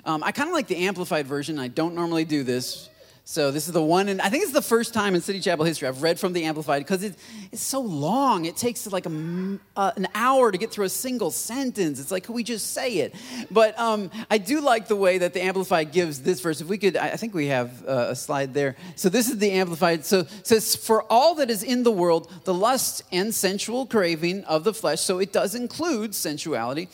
Um, 0.06 0.24
I 0.24 0.32
kind 0.32 0.50
of 0.50 0.54
like 0.54 0.68
the 0.68 0.86
amplified 0.86 1.28
version. 1.28 1.60
I 1.60 1.68
don't 1.68 1.96
normally 1.96 2.26
do 2.26 2.44
this, 2.44 2.90
so 3.26 3.52
this 3.52 3.68
is 3.68 3.74
the 3.74 3.82
one, 3.82 4.10
and 4.10 4.22
I 4.22 4.28
think 4.28 4.44
it's 4.44 4.52
the 4.52 4.62
first 4.62 4.94
time 4.94 5.16
in 5.16 5.22
City 5.22 5.40
Chapel 5.40 5.64
history 5.64 5.88
I've 5.88 6.04
read 6.04 6.20
from 6.20 6.34
the 6.34 6.44
Amplified 6.44 6.82
because 6.82 7.04
it, 7.04 7.16
it's 7.54 7.62
so 7.62 7.80
long. 7.80 8.44
It 8.44 8.58
takes 8.58 8.86
like 8.92 9.06
a, 9.06 9.60
uh, 9.78 9.92
an 9.96 10.10
hour 10.14 10.52
to 10.52 10.58
get 10.58 10.72
through 10.72 10.86
a 10.86 10.90
single 10.90 11.32
sentence. 11.32 12.02
It's 12.02 12.12
like, 12.12 12.26
can 12.26 12.36
we 12.36 12.44
just 12.44 12.74
say 12.74 12.98
it? 12.98 13.16
But 13.50 13.80
um, 13.80 14.12
I 14.30 14.40
do 14.40 14.60
like 14.60 14.90
the 14.90 14.98
way 14.98 15.20
that 15.20 15.34
the 15.34 15.42
Amplified 15.42 15.94
gives 15.94 16.22
this 16.22 16.42
verse. 16.42 16.60
If 16.60 16.68
we 16.68 16.78
could, 16.78 16.98
I 16.98 17.16
think 17.16 17.34
we 17.34 17.48
have 17.48 17.88
uh, 17.88 18.08
a 18.10 18.16
slide 18.16 18.54
there. 18.54 18.76
So 18.98 19.08
this 19.08 19.30
is 19.30 19.38
the 19.38 19.52
Amplified. 19.52 20.04
So 20.04 20.26
says, 20.44 20.76
for 20.76 21.04
all 21.10 21.36
that 21.36 21.50
is 21.50 21.64
in 21.64 21.84
the 21.84 21.92
world, 21.92 22.30
the 22.44 22.54
lust 22.54 23.04
and 23.10 23.34
sensual 23.34 23.86
craving 23.86 24.44
of 24.44 24.66
the 24.66 24.74
flesh. 24.74 25.00
So 25.00 25.20
it 25.20 25.32
does 25.32 25.56
include 25.56 26.14
sensuality, 26.14 26.90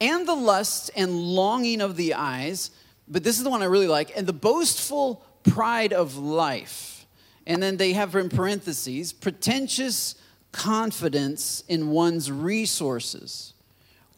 and 0.00 0.26
the 0.26 0.34
lust 0.34 0.90
and 0.96 1.12
longing 1.12 1.80
of 1.80 1.94
the 1.94 2.14
eyes. 2.14 2.72
But 3.06 3.22
this 3.22 3.38
is 3.38 3.44
the 3.44 3.50
one 3.50 3.62
I 3.62 3.66
really 3.66 3.88
like, 3.88 4.16
and 4.16 4.26
the 4.26 4.32
boastful 4.32 5.24
pride 5.42 5.92
of 5.92 6.16
life. 6.16 7.06
And 7.46 7.62
then 7.62 7.76
they 7.76 7.92
have 7.92 8.14
in 8.14 8.28
parentheses 8.28 9.12
pretentious 9.12 10.14
confidence 10.52 11.64
in 11.68 11.90
one's 11.90 12.30
resources 12.30 13.54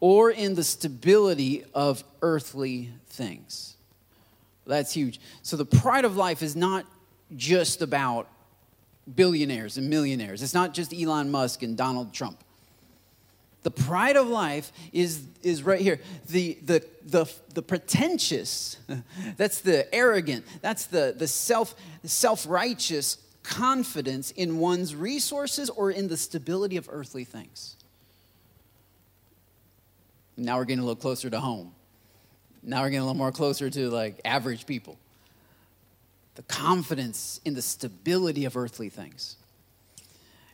or 0.00 0.30
in 0.30 0.54
the 0.54 0.64
stability 0.64 1.64
of 1.74 2.02
earthly 2.22 2.90
things. 3.06 3.76
That's 4.66 4.92
huge. 4.92 5.20
So 5.42 5.56
the 5.56 5.64
pride 5.64 6.04
of 6.04 6.16
life 6.16 6.42
is 6.42 6.56
not 6.56 6.86
just 7.36 7.82
about 7.82 8.28
billionaires 9.14 9.78
and 9.78 9.88
millionaires, 9.90 10.42
it's 10.42 10.54
not 10.54 10.74
just 10.74 10.92
Elon 10.92 11.30
Musk 11.30 11.62
and 11.62 11.76
Donald 11.76 12.12
Trump. 12.12 12.42
The 13.62 13.70
pride 13.70 14.16
of 14.16 14.26
life 14.26 14.72
is, 14.92 15.24
is 15.42 15.62
right 15.62 15.80
here. 15.80 16.00
The, 16.28 16.58
the, 16.62 16.84
the, 17.04 17.32
the 17.54 17.62
pretentious, 17.62 18.76
that's 19.36 19.60
the 19.60 19.92
arrogant, 19.94 20.44
that's 20.60 20.86
the, 20.86 21.14
the 21.16 21.28
self, 21.28 21.74
self-righteous 22.02 23.18
confidence 23.42 24.30
in 24.32 24.58
one's 24.58 24.94
resources 24.94 25.70
or 25.70 25.90
in 25.90 26.08
the 26.08 26.16
stability 26.16 26.76
of 26.76 26.88
earthly 26.90 27.24
things. 27.24 27.76
Now 30.36 30.58
we're 30.58 30.64
getting 30.64 30.82
a 30.82 30.86
little 30.86 31.00
closer 31.00 31.30
to 31.30 31.38
home. 31.38 31.72
Now 32.62 32.82
we're 32.82 32.90
getting 32.90 33.00
a 33.00 33.04
little 33.04 33.16
more 33.16 33.32
closer 33.32 33.70
to 33.70 33.90
like 33.90 34.20
average 34.24 34.66
people. 34.66 34.96
The 36.34 36.42
confidence 36.42 37.40
in 37.44 37.54
the 37.54 37.62
stability 37.62 38.44
of 38.44 38.56
earthly 38.56 38.88
things. 38.88 39.36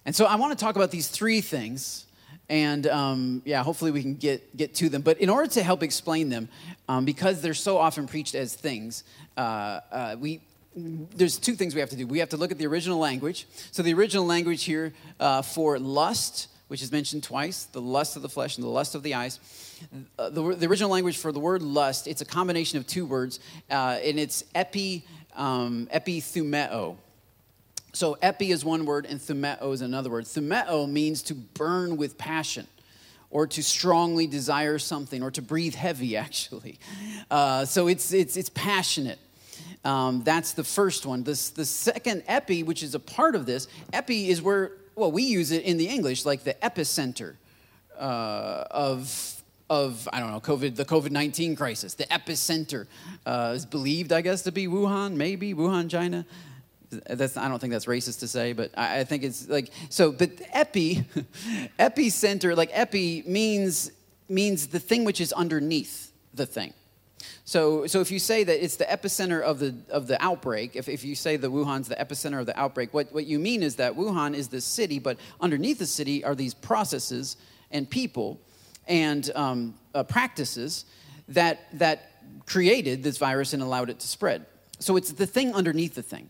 And 0.04 0.16
so 0.16 0.24
I 0.24 0.36
want 0.36 0.58
to 0.58 0.62
talk 0.62 0.76
about 0.76 0.90
these 0.90 1.08
three 1.08 1.40
things 1.40 2.06
and 2.48 2.86
um, 2.86 3.42
yeah, 3.44 3.62
hopefully 3.62 3.90
we 3.90 4.02
can 4.02 4.14
get, 4.14 4.56
get 4.56 4.74
to 4.76 4.88
them. 4.88 5.02
But 5.02 5.18
in 5.20 5.28
order 5.28 5.48
to 5.52 5.62
help 5.62 5.82
explain 5.82 6.30
them, 6.30 6.48
um, 6.88 7.04
because 7.04 7.42
they're 7.42 7.54
so 7.54 7.76
often 7.78 8.06
preached 8.06 8.34
as 8.34 8.54
things, 8.54 9.04
uh, 9.36 9.80
uh, 9.92 10.16
we, 10.18 10.40
there's 10.74 11.38
two 11.38 11.54
things 11.54 11.74
we 11.74 11.80
have 11.80 11.90
to 11.90 11.96
do. 11.96 12.06
We 12.06 12.20
have 12.20 12.30
to 12.30 12.36
look 12.36 12.50
at 12.50 12.58
the 12.58 12.66
original 12.66 12.98
language. 12.98 13.46
So 13.70 13.82
the 13.82 13.92
original 13.92 14.24
language 14.24 14.64
here 14.64 14.94
uh, 15.20 15.42
for 15.42 15.78
lust, 15.78 16.48
which 16.68 16.82
is 16.82 16.90
mentioned 16.90 17.22
twice, 17.22 17.64
the 17.64 17.82
lust 17.82 18.16
of 18.16 18.22
the 18.22 18.28
flesh 18.28 18.56
and 18.56 18.64
the 18.64 18.70
lust 18.70 18.94
of 18.94 19.02
the 19.02 19.14
eyes. 19.14 19.40
Uh, 20.18 20.30
the, 20.30 20.54
the, 20.54 20.66
original 20.66 20.90
language 20.90 21.18
for 21.18 21.32
the 21.32 21.40
word 21.40 21.62
lust, 21.62 22.06
it's 22.06 22.20
a 22.20 22.24
combination 22.24 22.78
of 22.78 22.86
two 22.86 23.06
words, 23.06 23.40
uh, 23.70 23.98
and 24.02 24.18
it's 24.18 24.44
epi, 24.54 25.04
um, 25.36 25.88
epithumeo. 25.94 26.96
So 27.98 28.16
epi 28.22 28.52
is 28.52 28.64
one 28.64 28.86
word 28.86 29.06
and 29.06 29.18
thumeo 29.18 29.72
is 29.72 29.80
another 29.80 30.08
word. 30.08 30.26
Thumeo 30.26 30.88
means 30.88 31.20
to 31.24 31.34
burn 31.34 31.96
with 31.96 32.16
passion 32.16 32.68
or 33.28 33.48
to 33.48 33.60
strongly 33.60 34.28
desire 34.28 34.78
something 34.78 35.20
or 35.20 35.32
to 35.32 35.42
breathe 35.42 35.74
heavy, 35.74 36.16
actually. 36.26 36.78
Uh, 37.28 37.64
so 37.64 37.88
it's, 37.88 38.12
it's, 38.12 38.36
it's 38.36 38.50
passionate. 38.50 39.18
Um, 39.84 40.22
that's 40.22 40.52
the 40.52 40.62
first 40.62 41.06
one. 41.06 41.24
This, 41.24 41.50
the 41.50 41.64
second 41.64 42.22
epi, 42.28 42.62
which 42.62 42.84
is 42.84 42.94
a 42.94 43.00
part 43.00 43.34
of 43.34 43.46
this, 43.46 43.66
epi 43.92 44.30
is 44.30 44.40
where, 44.40 44.70
well, 44.94 45.10
we 45.10 45.24
use 45.24 45.50
it 45.50 45.64
in 45.64 45.76
the 45.76 45.88
English 45.88 46.24
like 46.24 46.44
the 46.44 46.54
epicenter 46.54 47.34
uh, 47.98 48.62
of 48.70 49.34
of 49.70 50.08
I 50.14 50.20
don't 50.20 50.30
know 50.30 50.40
COVID 50.40 50.76
the 50.76 50.84
COVID 50.86 51.10
nineteen 51.10 51.54
crisis. 51.54 51.92
The 51.92 52.04
epicenter 52.04 52.86
uh, 53.26 53.52
is 53.54 53.66
believed, 53.66 54.12
I 54.12 54.22
guess, 54.22 54.40
to 54.44 54.52
be 54.52 54.66
Wuhan, 54.66 55.14
maybe 55.14 55.52
Wuhan, 55.52 55.90
China. 55.90 56.24
That's 56.90 57.36
I 57.36 57.48
don't 57.48 57.58
think 57.58 57.72
that's 57.72 57.86
racist 57.86 58.20
to 58.20 58.28
say, 58.28 58.52
but 58.52 58.70
I, 58.76 59.00
I 59.00 59.04
think 59.04 59.22
it's 59.22 59.48
like 59.48 59.70
so. 59.90 60.10
But 60.12 60.30
epi, 60.52 61.04
epicenter, 61.78 62.56
like 62.56 62.70
epi 62.72 63.22
means 63.26 63.90
means 64.28 64.68
the 64.68 64.80
thing 64.80 65.04
which 65.04 65.20
is 65.20 65.32
underneath 65.32 66.12
the 66.34 66.46
thing. 66.46 66.72
So, 67.44 67.86
so 67.86 68.00
if 68.00 68.10
you 68.10 68.18
say 68.18 68.44
that 68.44 68.62
it's 68.62 68.76
the 68.76 68.84
epicenter 68.84 69.40
of 69.40 69.58
the, 69.58 69.74
of 69.88 70.06
the 70.06 70.22
outbreak, 70.22 70.76
if, 70.76 70.88
if 70.88 71.04
you 71.04 71.14
say 71.14 71.36
the 71.36 71.50
Wuhan's 71.50 71.88
the 71.88 71.96
epicenter 71.96 72.40
of 72.40 72.46
the 72.46 72.58
outbreak, 72.58 72.92
what, 72.92 73.12
what 73.12 73.24
you 73.24 73.38
mean 73.38 73.62
is 73.62 73.76
that 73.76 73.96
Wuhan 73.96 74.34
is 74.34 74.48
the 74.48 74.60
city, 74.60 74.98
but 74.98 75.16
underneath 75.40 75.78
the 75.78 75.86
city 75.86 76.22
are 76.24 76.34
these 76.34 76.54
processes 76.54 77.36
and 77.70 77.88
people 77.88 78.38
and 78.86 79.30
um, 79.34 79.74
uh, 79.94 80.02
practices 80.02 80.84
that, 81.28 81.60
that 81.72 82.22
created 82.46 83.02
this 83.02 83.18
virus 83.18 83.52
and 83.52 83.62
allowed 83.62 83.90
it 83.90 83.98
to 84.00 84.06
spread. 84.06 84.46
So 84.78 84.96
it's 84.96 85.12
the 85.12 85.26
thing 85.26 85.54
underneath 85.54 85.94
the 85.94 86.02
thing. 86.02 86.28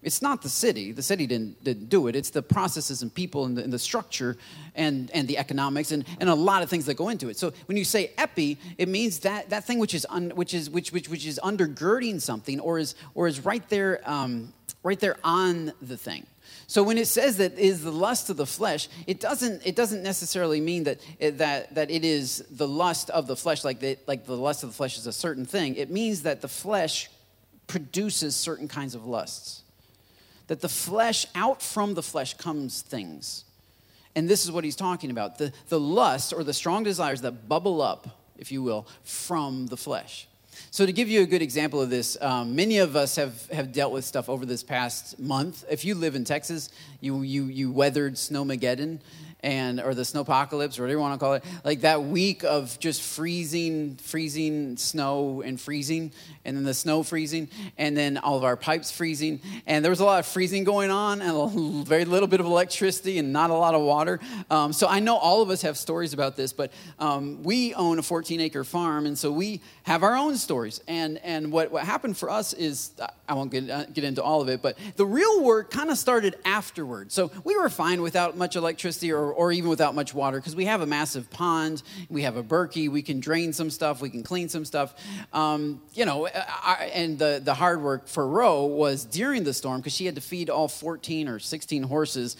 It's 0.00 0.22
not 0.22 0.42
the 0.42 0.48
city. 0.48 0.92
The 0.92 1.02
city 1.02 1.26
didn't, 1.26 1.64
didn't 1.64 1.88
do 1.88 2.06
it. 2.06 2.14
It's 2.14 2.30
the 2.30 2.42
processes 2.42 3.02
and 3.02 3.12
people 3.12 3.46
and 3.46 3.56
the, 3.58 3.64
and 3.64 3.72
the, 3.72 3.80
structure 3.80 4.36
and, 4.76 5.10
and 5.10 5.26
the 5.26 5.38
economics 5.38 5.90
and, 5.90 6.04
and 6.20 6.28
a 6.28 6.34
lot 6.36 6.62
of 6.62 6.70
things 6.70 6.86
that 6.86 6.94
go 6.94 7.08
into 7.08 7.28
it. 7.28 7.36
So 7.36 7.52
when 7.66 7.76
you 7.76 7.84
say 7.84 8.12
epi, 8.16 8.58
it 8.78 8.88
means 8.88 9.20
that, 9.20 9.50
that 9.50 9.64
thing 9.64 9.80
which 9.80 9.94
is, 9.94 10.06
un, 10.08 10.30
which, 10.36 10.54
is, 10.54 10.70
which, 10.70 10.92
which, 10.92 11.08
which 11.08 11.26
is 11.26 11.40
undergirding 11.42 12.20
something 12.20 12.60
or 12.60 12.78
is, 12.78 12.94
or 13.16 13.26
is 13.26 13.44
right, 13.44 13.68
there, 13.70 14.00
um, 14.08 14.52
right 14.84 15.00
there 15.00 15.16
on 15.24 15.72
the 15.82 15.96
thing. 15.96 16.24
So 16.68 16.84
when 16.84 16.96
it 16.96 17.08
says 17.08 17.38
that 17.38 17.58
is 17.58 17.82
the 17.82 17.90
lust 17.90 18.30
of 18.30 18.36
the 18.36 18.46
flesh, 18.46 18.88
it 19.08 19.18
doesn't, 19.18 19.66
it 19.66 19.74
doesn't 19.74 20.04
necessarily 20.04 20.60
mean 20.60 20.84
that 20.84 21.00
it, 21.18 21.38
that, 21.38 21.74
that 21.74 21.90
it 21.90 22.04
is 22.04 22.44
the 22.50 22.68
lust 22.68 23.10
of 23.10 23.26
the 23.26 23.34
flesh, 23.34 23.64
like 23.64 23.80
the, 23.80 23.98
like 24.06 24.26
the 24.26 24.36
lust 24.36 24.62
of 24.62 24.70
the 24.70 24.76
flesh 24.76 24.96
is 24.96 25.08
a 25.08 25.12
certain 25.12 25.44
thing. 25.44 25.74
It 25.74 25.90
means 25.90 26.22
that 26.22 26.40
the 26.40 26.48
flesh 26.48 27.10
produces 27.66 28.36
certain 28.36 28.68
kinds 28.68 28.94
of 28.94 29.06
lusts. 29.06 29.62
That 30.48 30.60
the 30.60 30.68
flesh, 30.68 31.26
out 31.34 31.62
from 31.62 31.94
the 31.94 32.02
flesh 32.02 32.34
comes 32.34 32.82
things. 32.82 33.44
And 34.14 34.28
this 34.28 34.44
is 34.44 34.50
what 34.50 34.64
he's 34.64 34.76
talking 34.76 35.10
about 35.10 35.38
the, 35.38 35.52
the 35.68 35.78
lust 35.78 36.32
or 36.32 36.42
the 36.42 36.52
strong 36.52 36.82
desires 36.82 37.20
that 37.20 37.48
bubble 37.48 37.80
up, 37.80 38.08
if 38.36 38.50
you 38.50 38.62
will, 38.62 38.86
from 39.04 39.66
the 39.68 39.76
flesh. 39.76 40.26
So, 40.70 40.84
to 40.84 40.92
give 40.92 41.08
you 41.08 41.22
a 41.22 41.26
good 41.26 41.40
example 41.40 41.80
of 41.80 41.88
this, 41.88 42.20
um, 42.20 42.56
many 42.56 42.78
of 42.78 42.96
us 42.96 43.14
have, 43.16 43.46
have 43.50 43.72
dealt 43.72 43.92
with 43.92 44.04
stuff 44.04 44.28
over 44.28 44.44
this 44.44 44.64
past 44.64 45.18
month. 45.18 45.64
If 45.70 45.84
you 45.84 45.94
live 45.94 46.16
in 46.16 46.24
Texas, 46.24 46.70
you, 47.00 47.22
you, 47.22 47.44
you 47.44 47.70
weathered 47.70 48.14
Snowmageddon 48.14 48.98
and 49.40 49.80
or 49.80 49.94
the 49.94 50.02
snowpocalypse 50.02 50.78
or 50.78 50.82
whatever 50.82 50.88
you 50.88 50.98
want 50.98 51.18
to 51.18 51.24
call 51.24 51.34
it 51.34 51.44
like 51.64 51.82
that 51.82 52.02
week 52.02 52.42
of 52.44 52.78
just 52.80 53.02
freezing 53.02 53.96
freezing 53.96 54.76
snow 54.76 55.42
and 55.42 55.60
freezing 55.60 56.12
and 56.44 56.56
then 56.56 56.64
the 56.64 56.74
snow 56.74 57.02
freezing 57.02 57.48
and 57.76 57.96
then 57.96 58.16
all 58.18 58.36
of 58.36 58.44
our 58.44 58.56
pipes 58.56 58.90
freezing 58.90 59.40
and 59.66 59.84
there 59.84 59.90
was 59.90 60.00
a 60.00 60.04
lot 60.04 60.18
of 60.18 60.26
freezing 60.26 60.64
going 60.64 60.90
on 60.90 61.22
and 61.22 61.30
a 61.30 61.84
very 61.84 62.04
little 62.04 62.26
bit 62.26 62.40
of 62.40 62.46
electricity 62.46 63.18
and 63.18 63.32
not 63.32 63.50
a 63.50 63.54
lot 63.54 63.74
of 63.74 63.82
water. 63.82 64.18
Um, 64.50 64.72
so 64.72 64.88
i 64.88 64.98
know 64.98 65.16
all 65.16 65.42
of 65.42 65.50
us 65.50 65.62
have 65.62 65.76
stories 65.78 66.12
about 66.12 66.36
this 66.36 66.52
but 66.52 66.72
um, 66.98 67.42
we 67.42 67.74
own 67.74 67.98
a 67.98 68.02
14 68.02 68.40
acre 68.40 68.64
farm 68.64 69.06
and 69.06 69.16
so 69.16 69.30
we 69.30 69.60
have 69.84 70.02
our 70.02 70.16
own 70.16 70.36
stories. 70.36 70.80
And 70.88 71.18
and 71.18 71.52
what, 71.52 71.70
what 71.70 71.84
happened 71.84 72.16
for 72.16 72.30
us 72.30 72.52
is 72.52 72.90
i 73.28 73.34
won't 73.34 73.52
get, 73.52 73.70
uh, 73.70 73.84
get 73.86 74.04
into 74.04 74.22
all 74.22 74.40
of 74.40 74.48
it 74.48 74.62
but 74.62 74.76
the 74.96 75.06
real 75.06 75.42
work 75.42 75.70
kind 75.70 75.90
of 75.90 75.98
started 75.98 76.36
afterward. 76.44 77.12
So 77.12 77.30
we 77.44 77.56
were 77.56 77.68
fine 77.68 78.02
without 78.02 78.36
much 78.36 78.56
electricity 78.56 79.12
or 79.12 79.27
or, 79.32 79.52
even 79.52 79.70
without 79.70 79.94
much 79.94 80.14
water 80.14 80.38
because 80.38 80.54
we 80.54 80.66
have 80.66 80.80
a 80.80 80.86
massive 80.86 81.30
pond, 81.30 81.82
we 82.08 82.22
have 82.22 82.36
a 82.36 82.42
Berkey, 82.42 82.88
we 82.88 83.02
can 83.02 83.18
drain 83.18 83.52
some 83.52 83.70
stuff, 83.70 84.00
we 84.00 84.10
can 84.10 84.22
clean 84.22 84.48
some 84.48 84.64
stuff. 84.64 84.94
Um, 85.32 85.80
you 85.94 86.04
know, 86.04 86.28
I, 86.28 86.90
and 86.94 87.18
the, 87.18 87.40
the 87.42 87.54
hard 87.54 87.82
work 87.82 88.06
for 88.08 88.28
Ro 88.28 88.66
was 88.66 89.04
during 89.04 89.44
the 89.44 89.54
storm 89.54 89.80
because 89.80 89.94
she 89.94 90.06
had 90.06 90.14
to 90.16 90.20
feed 90.20 90.50
all 90.50 90.68
14 90.68 91.28
or 91.28 91.38
16 91.38 91.82
horses 91.84 92.36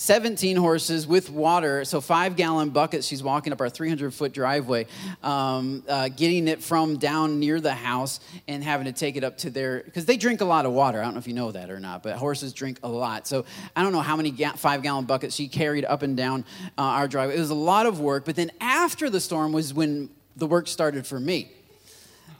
17 0.00 0.56
horses 0.56 1.06
with 1.06 1.28
water, 1.28 1.84
so 1.84 2.00
five 2.00 2.34
gallon 2.34 2.70
buckets. 2.70 3.06
She's 3.06 3.22
walking 3.22 3.52
up 3.52 3.60
our 3.60 3.68
300 3.68 4.14
foot 4.14 4.32
driveway, 4.32 4.86
um, 5.22 5.84
uh, 5.86 6.08
getting 6.08 6.48
it 6.48 6.62
from 6.62 6.96
down 6.96 7.38
near 7.38 7.60
the 7.60 7.74
house 7.74 8.18
and 8.48 8.64
having 8.64 8.86
to 8.86 8.92
take 8.92 9.16
it 9.16 9.24
up 9.24 9.36
to 9.38 9.50
their, 9.50 9.82
because 9.82 10.06
they 10.06 10.16
drink 10.16 10.40
a 10.40 10.46
lot 10.46 10.64
of 10.64 10.72
water. 10.72 11.00
I 11.00 11.04
don't 11.04 11.12
know 11.12 11.18
if 11.18 11.28
you 11.28 11.34
know 11.34 11.52
that 11.52 11.68
or 11.68 11.78
not, 11.78 12.02
but 12.02 12.16
horses 12.16 12.54
drink 12.54 12.80
a 12.82 12.88
lot. 12.88 13.26
So 13.26 13.44
I 13.76 13.82
don't 13.82 13.92
know 13.92 14.00
how 14.00 14.16
many 14.16 14.30
ga- 14.30 14.56
five 14.56 14.82
gallon 14.82 15.04
buckets 15.04 15.34
she 15.34 15.48
carried 15.48 15.84
up 15.84 16.00
and 16.00 16.16
down 16.16 16.46
uh, 16.78 16.80
our 16.80 17.06
driveway. 17.06 17.36
It 17.36 17.40
was 17.40 17.50
a 17.50 17.54
lot 17.54 17.84
of 17.84 18.00
work, 18.00 18.24
but 18.24 18.36
then 18.36 18.50
after 18.58 19.10
the 19.10 19.20
storm 19.20 19.52
was 19.52 19.74
when 19.74 20.08
the 20.34 20.46
work 20.46 20.66
started 20.66 21.06
for 21.06 21.20
me. 21.20 21.52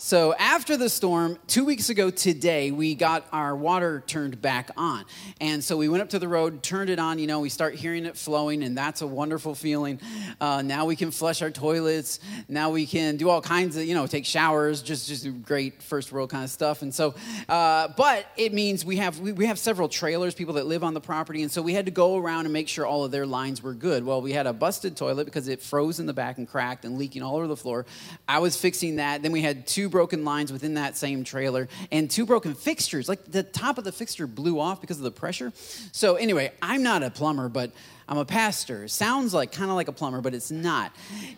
So 0.03 0.33
after 0.33 0.79
the 0.79 0.89
storm, 0.89 1.39
two 1.47 1.67
weeks 1.67 1.91
ago 1.91 2.09
today, 2.09 2.71
we 2.71 2.95
got 2.95 3.27
our 3.35 3.55
water 3.55 4.03
turned 4.07 4.41
back 4.41 4.71
on. 4.75 5.05
And 5.43 5.63
so 5.63 5.77
we 5.77 5.91
went 5.91 6.03
up 6.03 6.09
to 6.09 6.19
the 6.19 6.27
road, 6.27 6.63
turned 6.63 6.89
it 6.89 6.99
on. 6.99 7.19
You 7.19 7.27
know, 7.27 7.41
we 7.41 7.51
start 7.51 7.75
hearing 7.75 8.07
it 8.07 8.17
flowing, 8.17 8.63
and 8.63 8.75
that's 8.75 9.03
a 9.03 9.07
wonderful 9.07 9.55
feeling. 9.55 10.01
Uh, 10.41 10.63
now 10.63 10.87
we 10.87 10.97
can 10.97 11.11
flush 11.11 11.43
our 11.43 11.51
toilets. 11.51 12.19
Now 12.49 12.71
we 12.71 12.87
can 12.87 13.19
do 13.19 13.29
all 13.29 13.43
kinds 13.43 13.77
of, 13.77 13.85
you 13.85 13.93
know, 13.93 14.07
take 14.07 14.25
showers, 14.25 14.81
just 14.81 15.07
just 15.07 15.43
great 15.43 15.83
first 15.83 16.13
world 16.13 16.31
kind 16.31 16.45
of 16.45 16.51
stuff. 16.51 16.81
And 16.81 16.95
so, 16.95 17.15
uh, 17.47 17.89
but 17.95 18.25
it 18.39 18.55
means 18.55 18.87
we 18.87 18.97
have 18.97 19.21
we, 19.21 19.33
we 19.33 19.45
have 19.45 19.59
several 19.59 19.91
trailers, 19.91 20.35
people 20.35 20.55
that 20.55 20.65
live 20.65 20.83
on 20.83 20.95
the 20.95 21.03
property, 21.03 21.43
and 21.43 21.53
so 21.53 21.61
we 21.61 21.75
had 21.75 21.85
to 21.85 21.93
go 21.93 22.17
around 22.17 22.47
and 22.47 22.55
make 22.55 22.69
sure 22.69 22.87
all 22.87 23.05
of 23.05 23.11
their 23.11 23.27
lines 23.27 23.63
were 23.63 23.75
good. 23.75 24.03
Well, 24.07 24.23
we 24.23 24.33
had 24.33 24.47
a 24.47 24.55
busted 24.55 24.97
toilet 24.97 25.27
because 25.27 25.47
it 25.47 25.61
froze 25.61 26.01
in 26.01 26.07
the 26.07 26.15
back 26.15 26.39
and 26.39 26.49
cracked 26.49 26.87
and 26.87 26.97
leaking 26.97 27.21
all 27.23 27.37
over 27.37 27.47
the 27.47 27.57
floor. 27.57 27.85
I 28.27 28.39
was 28.39 28.57
fixing 28.57 28.97
that. 28.97 29.21
Then 29.21 29.33
we 29.33 29.43
had 29.43 29.67
two 29.67 29.90
broken 29.91 30.25
lines 30.25 30.53
within 30.53 30.75
that 30.75 30.97
same 30.97 31.25
trailer 31.25 31.69
and 31.93 32.11
two 32.11 32.25
broken 32.25 32.55
fixtures. 32.55 33.09
Like 33.09 33.25
the 33.31 33.43
top 33.43 33.79
of 33.79 33.85
the 33.85 33.93
fixture 33.93 34.27
blew 34.27 34.59
off 34.59 34.81
because 34.81 34.99
of 34.99 35.05
the 35.05 35.11
pressure. 35.11 35.53
So, 35.93 36.17
anyway, 36.17 36.53
I'm 36.63 36.83
not 36.83 37.03
a 37.03 37.11
plumber, 37.11 37.49
but 37.49 37.73
I'm 38.11 38.19
a 38.19 38.25
pastor. 38.25 38.89
sounds 38.89 39.33
like 39.33 39.53
kind 39.53 39.71
of 39.71 39.77
like 39.77 39.87
a 39.87 39.93
plumber, 39.93 40.21
but 40.21 40.35
it's 40.35 40.51
not. 40.51 40.93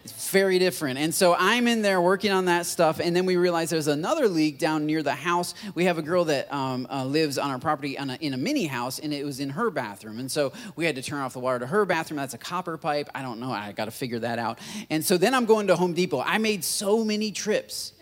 It's 0.05 0.31
very 0.31 0.59
different. 0.59 0.99
And 0.99 1.15
so 1.15 1.37
I'm 1.39 1.69
in 1.69 1.83
there 1.83 2.01
working 2.01 2.33
on 2.33 2.47
that 2.47 2.65
stuff, 2.65 2.99
and 2.99 3.15
then 3.15 3.27
we 3.27 3.37
realize 3.37 3.69
there's 3.69 3.89
another 3.89 4.27
leak 4.27 4.59
down 4.59 4.87
near 4.87 5.03
the 5.03 5.15
house. 5.15 5.55
We 5.75 5.85
have 5.85 5.99
a 5.99 6.03
girl 6.03 6.25
that 6.25 6.51
um, 6.51 6.87
uh, 6.91 7.05
lives 7.05 7.37
on 7.37 7.51
our 7.51 7.59
property 7.59 7.97
a, 7.97 8.17
in 8.23 8.33
a 8.33 8.39
mini 8.39 8.65
house, 8.65 8.99
and 8.99 9.13
it 9.13 9.27
was 9.27 9.39
in 9.39 9.51
her 9.51 9.71
bathroom. 9.71 10.19
And 10.19 10.33
so 10.33 10.55
we 10.75 10.87
had 10.87 10.97
to 10.97 11.03
turn 11.03 11.21
off 11.21 11.35
the 11.35 11.41
water 11.41 11.59
to 11.59 11.67
her 11.67 11.85
bathroom. 11.85 12.17
That's 12.17 12.33
a 12.33 12.39
copper 12.39 12.79
pipe. 12.79 13.11
I 13.15 13.21
don't 13.21 13.39
know. 13.39 13.53
I 13.53 13.73
got 13.73 13.85
to 13.85 13.91
figure 13.91 14.21
that 14.21 14.39
out. 14.39 14.59
And 14.89 15.05
so 15.05 15.19
then 15.19 15.35
I'm 15.35 15.45
going 15.45 15.67
to 15.67 15.77
Home 15.77 15.93
Depot. 15.93 16.23
I 16.23 16.39
made 16.39 16.65
so 16.65 17.05
many 17.05 17.33
trips 17.33 17.93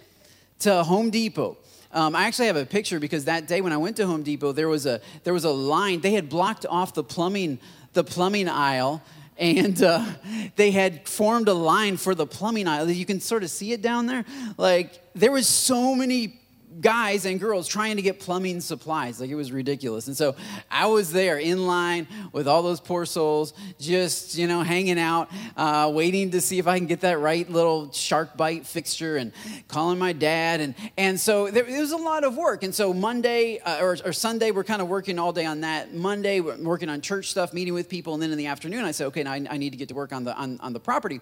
to 0.60 0.82
Home 0.82 1.10
Depot. 1.10 1.56
Um, 1.92 2.14
I 2.14 2.24
actually 2.24 2.46
have 2.46 2.56
a 2.56 2.66
picture 2.66 3.00
because 3.00 3.24
that 3.24 3.48
day 3.48 3.60
when 3.60 3.72
I 3.72 3.76
went 3.76 3.96
to 3.96 4.06
Home 4.06 4.22
Depot, 4.22 4.52
there 4.52 4.68
was 4.68 4.86
a 4.86 5.00
there 5.24 5.34
was 5.34 5.44
a 5.44 5.50
line. 5.50 6.00
They 6.00 6.12
had 6.12 6.28
blocked 6.28 6.64
off 6.68 6.94
the 6.94 7.02
plumbing 7.02 7.58
the 7.92 8.04
plumbing 8.04 8.48
aisle, 8.48 9.02
and 9.36 9.82
uh, 9.82 10.04
they 10.56 10.70
had 10.70 11.08
formed 11.08 11.48
a 11.48 11.54
line 11.54 11.96
for 11.96 12.14
the 12.14 12.26
plumbing 12.26 12.68
aisle. 12.68 12.88
You 12.88 13.06
can 13.06 13.20
sort 13.20 13.42
of 13.42 13.50
see 13.50 13.72
it 13.72 13.82
down 13.82 14.06
there. 14.06 14.24
Like 14.56 15.02
there 15.14 15.32
was 15.32 15.48
so 15.48 15.94
many 15.94 16.39
guys 16.80 17.26
and 17.26 17.40
girls 17.40 17.66
trying 17.66 17.96
to 17.96 18.02
get 18.02 18.20
plumbing 18.20 18.60
supplies. 18.60 19.20
Like 19.20 19.30
it 19.30 19.34
was 19.34 19.50
ridiculous. 19.50 20.06
And 20.06 20.16
so 20.16 20.36
I 20.70 20.86
was 20.86 21.12
there 21.12 21.38
in 21.38 21.66
line 21.66 22.06
with 22.32 22.46
all 22.46 22.62
those 22.62 22.80
poor 22.80 23.06
souls, 23.06 23.52
just, 23.78 24.36
you 24.36 24.46
know, 24.46 24.62
hanging 24.62 24.98
out, 24.98 25.30
uh, 25.56 25.90
waiting 25.92 26.30
to 26.30 26.40
see 26.40 26.58
if 26.58 26.66
I 26.66 26.78
can 26.78 26.86
get 26.86 27.00
that 27.00 27.18
right 27.18 27.48
little 27.50 27.88
SharkBite 27.88 28.66
fixture 28.66 29.16
and 29.16 29.32
calling 29.68 29.98
my 29.98 30.12
dad. 30.12 30.60
And, 30.60 30.74
and 30.96 31.18
so 31.18 31.50
there, 31.50 31.66
it 31.66 31.80
was 31.80 31.92
a 31.92 31.96
lot 31.96 32.24
of 32.24 32.36
work. 32.36 32.62
And 32.62 32.74
so 32.74 32.94
Monday 32.94 33.58
uh, 33.58 33.82
or, 33.82 33.96
or, 34.04 34.12
Sunday, 34.12 34.50
we're 34.50 34.64
kind 34.64 34.82
of 34.82 34.88
working 34.88 35.18
all 35.18 35.32
day 35.32 35.46
on 35.46 35.62
that. 35.62 35.94
Monday, 35.94 36.40
we're 36.40 36.62
working 36.62 36.88
on 36.88 37.00
church 37.00 37.30
stuff, 37.30 37.52
meeting 37.52 37.74
with 37.74 37.88
people. 37.88 38.14
And 38.14 38.22
then 38.22 38.30
in 38.30 38.38
the 38.38 38.46
afternoon, 38.46 38.84
I 38.84 38.92
said, 38.92 39.06
okay, 39.08 39.22
now 39.22 39.32
I, 39.32 39.46
I 39.50 39.56
need 39.56 39.70
to 39.70 39.76
get 39.76 39.88
to 39.88 39.94
work 39.94 40.12
on 40.12 40.24
the, 40.24 40.36
on, 40.36 40.60
on 40.60 40.72
the 40.72 40.80
property. 40.80 41.20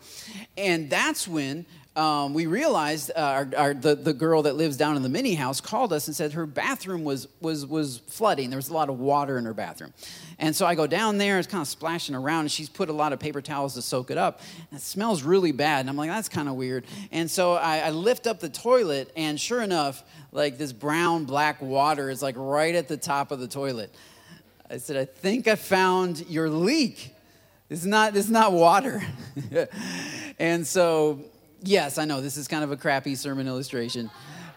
And 0.57 0.91
that's 0.91 1.27
when 1.27 1.65
um, 1.99 2.33
we 2.33 2.47
realized 2.47 3.11
uh, 3.15 3.21
our, 3.21 3.49
our, 3.57 3.75
the, 3.75 3.95
the 3.95 4.13
girl 4.13 4.43
that 4.43 4.55
lives 4.55 4.77
down 4.77 4.97
in 4.97 5.03
the 5.03 5.09
mini 5.09 5.35
house 5.35 5.61
called 5.61 5.93
us 5.93 6.07
and 6.07 6.17
said 6.17 6.33
her 6.33 6.47
bathroom 6.47 7.05
was, 7.05 7.29
was, 7.41 7.67
was 7.67 7.99
flooding. 8.07 8.51
There 8.51 8.57
was 8.57 8.69
a 8.69 8.75
lot 8.75 8.89
of 8.89 8.99
water 8.99 9.37
in 9.37 9.45
her 9.45 9.55
bathroom. 9.55 9.93
And 10.39 10.55
so 10.55 10.65
I 10.65 10.75
go 10.75 10.87
down 10.87 11.19
there, 11.19 11.39
it's 11.39 11.49
kind 11.49 11.63
of 11.63 11.69
splashing 11.69 12.15
around, 12.15 12.43
and 12.43 12.51
she's 12.51 12.69
put 12.69 12.89
a 12.89 12.93
lot 12.93 13.13
of 13.13 13.19
paper 13.19 13.43
towels 13.43 13.75
to 13.75 13.83
soak 13.83 14.11
it 14.11 14.19
up. 14.19 14.41
And 14.71 14.79
it 14.79 14.83
smells 14.83 15.23
really 15.23 15.53
bad. 15.53 15.81
And 15.81 15.91
I'm 15.91 15.97
like, 15.97 16.11
that's 16.11 16.29
kind 16.29 16.49
of 16.49 16.55
weird. 16.55 16.85
And 17.11 17.31
so 17.31 17.55
I, 17.55 17.79
I 17.79 17.91
lift 17.91 18.27
up 18.27 18.41
the 18.41 18.49
toilet, 18.49 19.11
and 19.17 19.41
sure 19.41 19.61
enough, 19.61 20.05
like 20.31 20.57
this 20.57 20.73
brown 20.73 21.25
black 21.25 21.61
water 21.61 22.09
is 22.11 22.23
like 22.23 22.37
right 22.39 22.75
at 22.75 22.87
the 22.87 22.97
top 22.97 23.33
of 23.33 23.41
the 23.41 23.49
toilet 23.49 23.93
I 24.71 24.77
said, 24.77 24.99
I 24.99 25.07
think 25.07 25.49
I 25.49 25.55
found 25.55 26.27
your 26.29 26.51
leak. 26.51 27.15
It's 27.71 27.87
not, 27.87 28.15
it's 28.15 28.29
not 28.29 28.53
water. 28.53 29.03
and 30.39 30.67
so, 30.67 31.21
yes, 31.63 31.99
I 31.99 32.05
know 32.05 32.21
this 32.21 32.37
is 32.37 32.49
kind 32.49 32.65
of 32.65 32.71
a 32.71 32.77
crappy 32.77 33.15
sermon 33.15 33.47
illustration. 33.47 34.11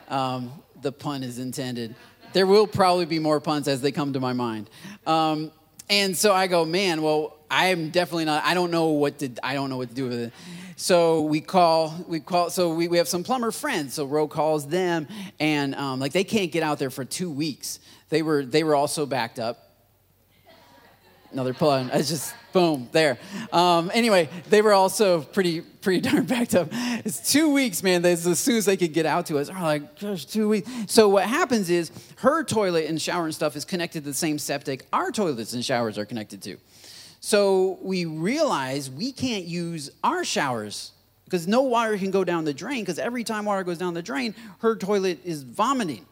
Um, 0.09 0.51
the 0.81 0.91
pun 0.91 1.23
is 1.23 1.39
intended. 1.39 1.95
There 2.33 2.47
will 2.47 2.67
probably 2.67 3.05
be 3.05 3.19
more 3.19 3.39
puns 3.39 3.67
as 3.67 3.81
they 3.81 3.91
come 3.91 4.13
to 4.13 4.19
my 4.19 4.33
mind. 4.33 4.69
Um, 5.05 5.51
and 5.89 6.15
so 6.15 6.33
I 6.33 6.47
go, 6.47 6.63
man, 6.63 7.01
well, 7.01 7.37
I'm 7.49 7.89
definitely 7.89 8.25
not, 8.25 8.45
I 8.45 8.53
don't 8.53 8.71
know 8.71 8.87
what 8.87 9.19
to, 9.19 9.29
I 9.43 9.53
don't 9.53 9.69
know 9.69 9.77
what 9.77 9.89
to 9.89 9.95
do 9.95 10.07
with 10.07 10.19
it. 10.19 10.33
So 10.77 11.21
we 11.21 11.41
call, 11.41 11.93
we 12.07 12.21
call, 12.21 12.49
so 12.49 12.73
we, 12.73 12.87
we 12.87 12.97
have 12.97 13.09
some 13.09 13.23
plumber 13.23 13.51
friends. 13.51 13.93
So 13.95 14.05
Ro 14.05 14.27
calls 14.27 14.65
them 14.65 15.07
and 15.39 15.75
um, 15.75 15.99
like 15.99 16.13
they 16.13 16.23
can't 16.23 16.51
get 16.51 16.63
out 16.63 16.79
there 16.79 16.89
for 16.89 17.03
two 17.03 17.29
weeks. 17.29 17.79
They 18.09 18.21
were, 18.21 18.45
they 18.45 18.63
were 18.63 18.75
also 18.75 19.05
backed 19.05 19.37
up. 19.37 19.70
Another 21.31 21.53
pun. 21.53 21.89
It's 21.93 22.09
just 22.09 22.33
boom 22.51 22.89
there. 22.91 23.17
Um, 23.53 23.89
anyway, 23.93 24.29
they 24.49 24.61
were 24.61 24.73
also 24.73 25.21
pretty 25.21 25.61
pretty 25.61 26.01
darn 26.09 26.25
backed 26.25 26.55
up. 26.55 26.67
It's 26.71 27.31
two 27.31 27.53
weeks, 27.53 27.81
man. 27.83 28.05
As 28.05 28.39
soon 28.39 28.57
as 28.57 28.65
they 28.65 28.77
could 28.77 28.93
get 28.93 29.05
out 29.05 29.27
to 29.27 29.37
us, 29.37 29.49
are 29.49 29.61
like, 29.61 29.99
gosh, 29.99 30.25
two 30.25 30.49
weeks. 30.49 30.69
So 30.87 31.07
what 31.07 31.23
happens 31.23 31.69
is 31.69 31.91
her 32.17 32.43
toilet 32.43 32.85
and 32.85 33.01
shower 33.01 33.25
and 33.25 33.33
stuff 33.33 33.55
is 33.55 33.65
connected 33.65 34.03
to 34.03 34.09
the 34.09 34.13
same 34.13 34.37
septic. 34.37 34.85
Our 34.91 35.11
toilets 35.11 35.53
and 35.53 35.63
showers 35.63 35.97
are 35.97 36.05
connected 36.05 36.41
to. 36.43 36.57
So 37.19 37.77
we 37.81 38.05
realize 38.05 38.89
we 38.89 39.11
can't 39.11 39.45
use 39.45 39.91
our 40.03 40.23
showers 40.23 40.91
because 41.25 41.47
no 41.47 41.61
water 41.61 41.97
can 41.97 42.11
go 42.11 42.23
down 42.23 42.43
the 42.43 42.53
drain. 42.53 42.81
Because 42.81 42.99
every 42.99 43.23
time 43.23 43.45
water 43.45 43.63
goes 43.63 43.77
down 43.77 43.93
the 43.93 44.01
drain, 44.01 44.35
her 44.59 44.75
toilet 44.75 45.19
is 45.23 45.43
vomiting 45.43 46.05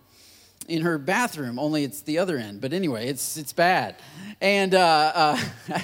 in 0.69 0.83
her 0.83 0.97
bathroom, 0.97 1.59
only 1.59 1.83
it's 1.83 2.01
the 2.01 2.19
other 2.19 2.38
end. 2.38 2.61
But 2.61 2.73
anyway, 2.73 3.07
it's, 3.07 3.38
it's 3.38 3.53
bad. 3.53 3.95
And 4.39 4.73
uh, 4.73 5.11
uh, 5.15 5.39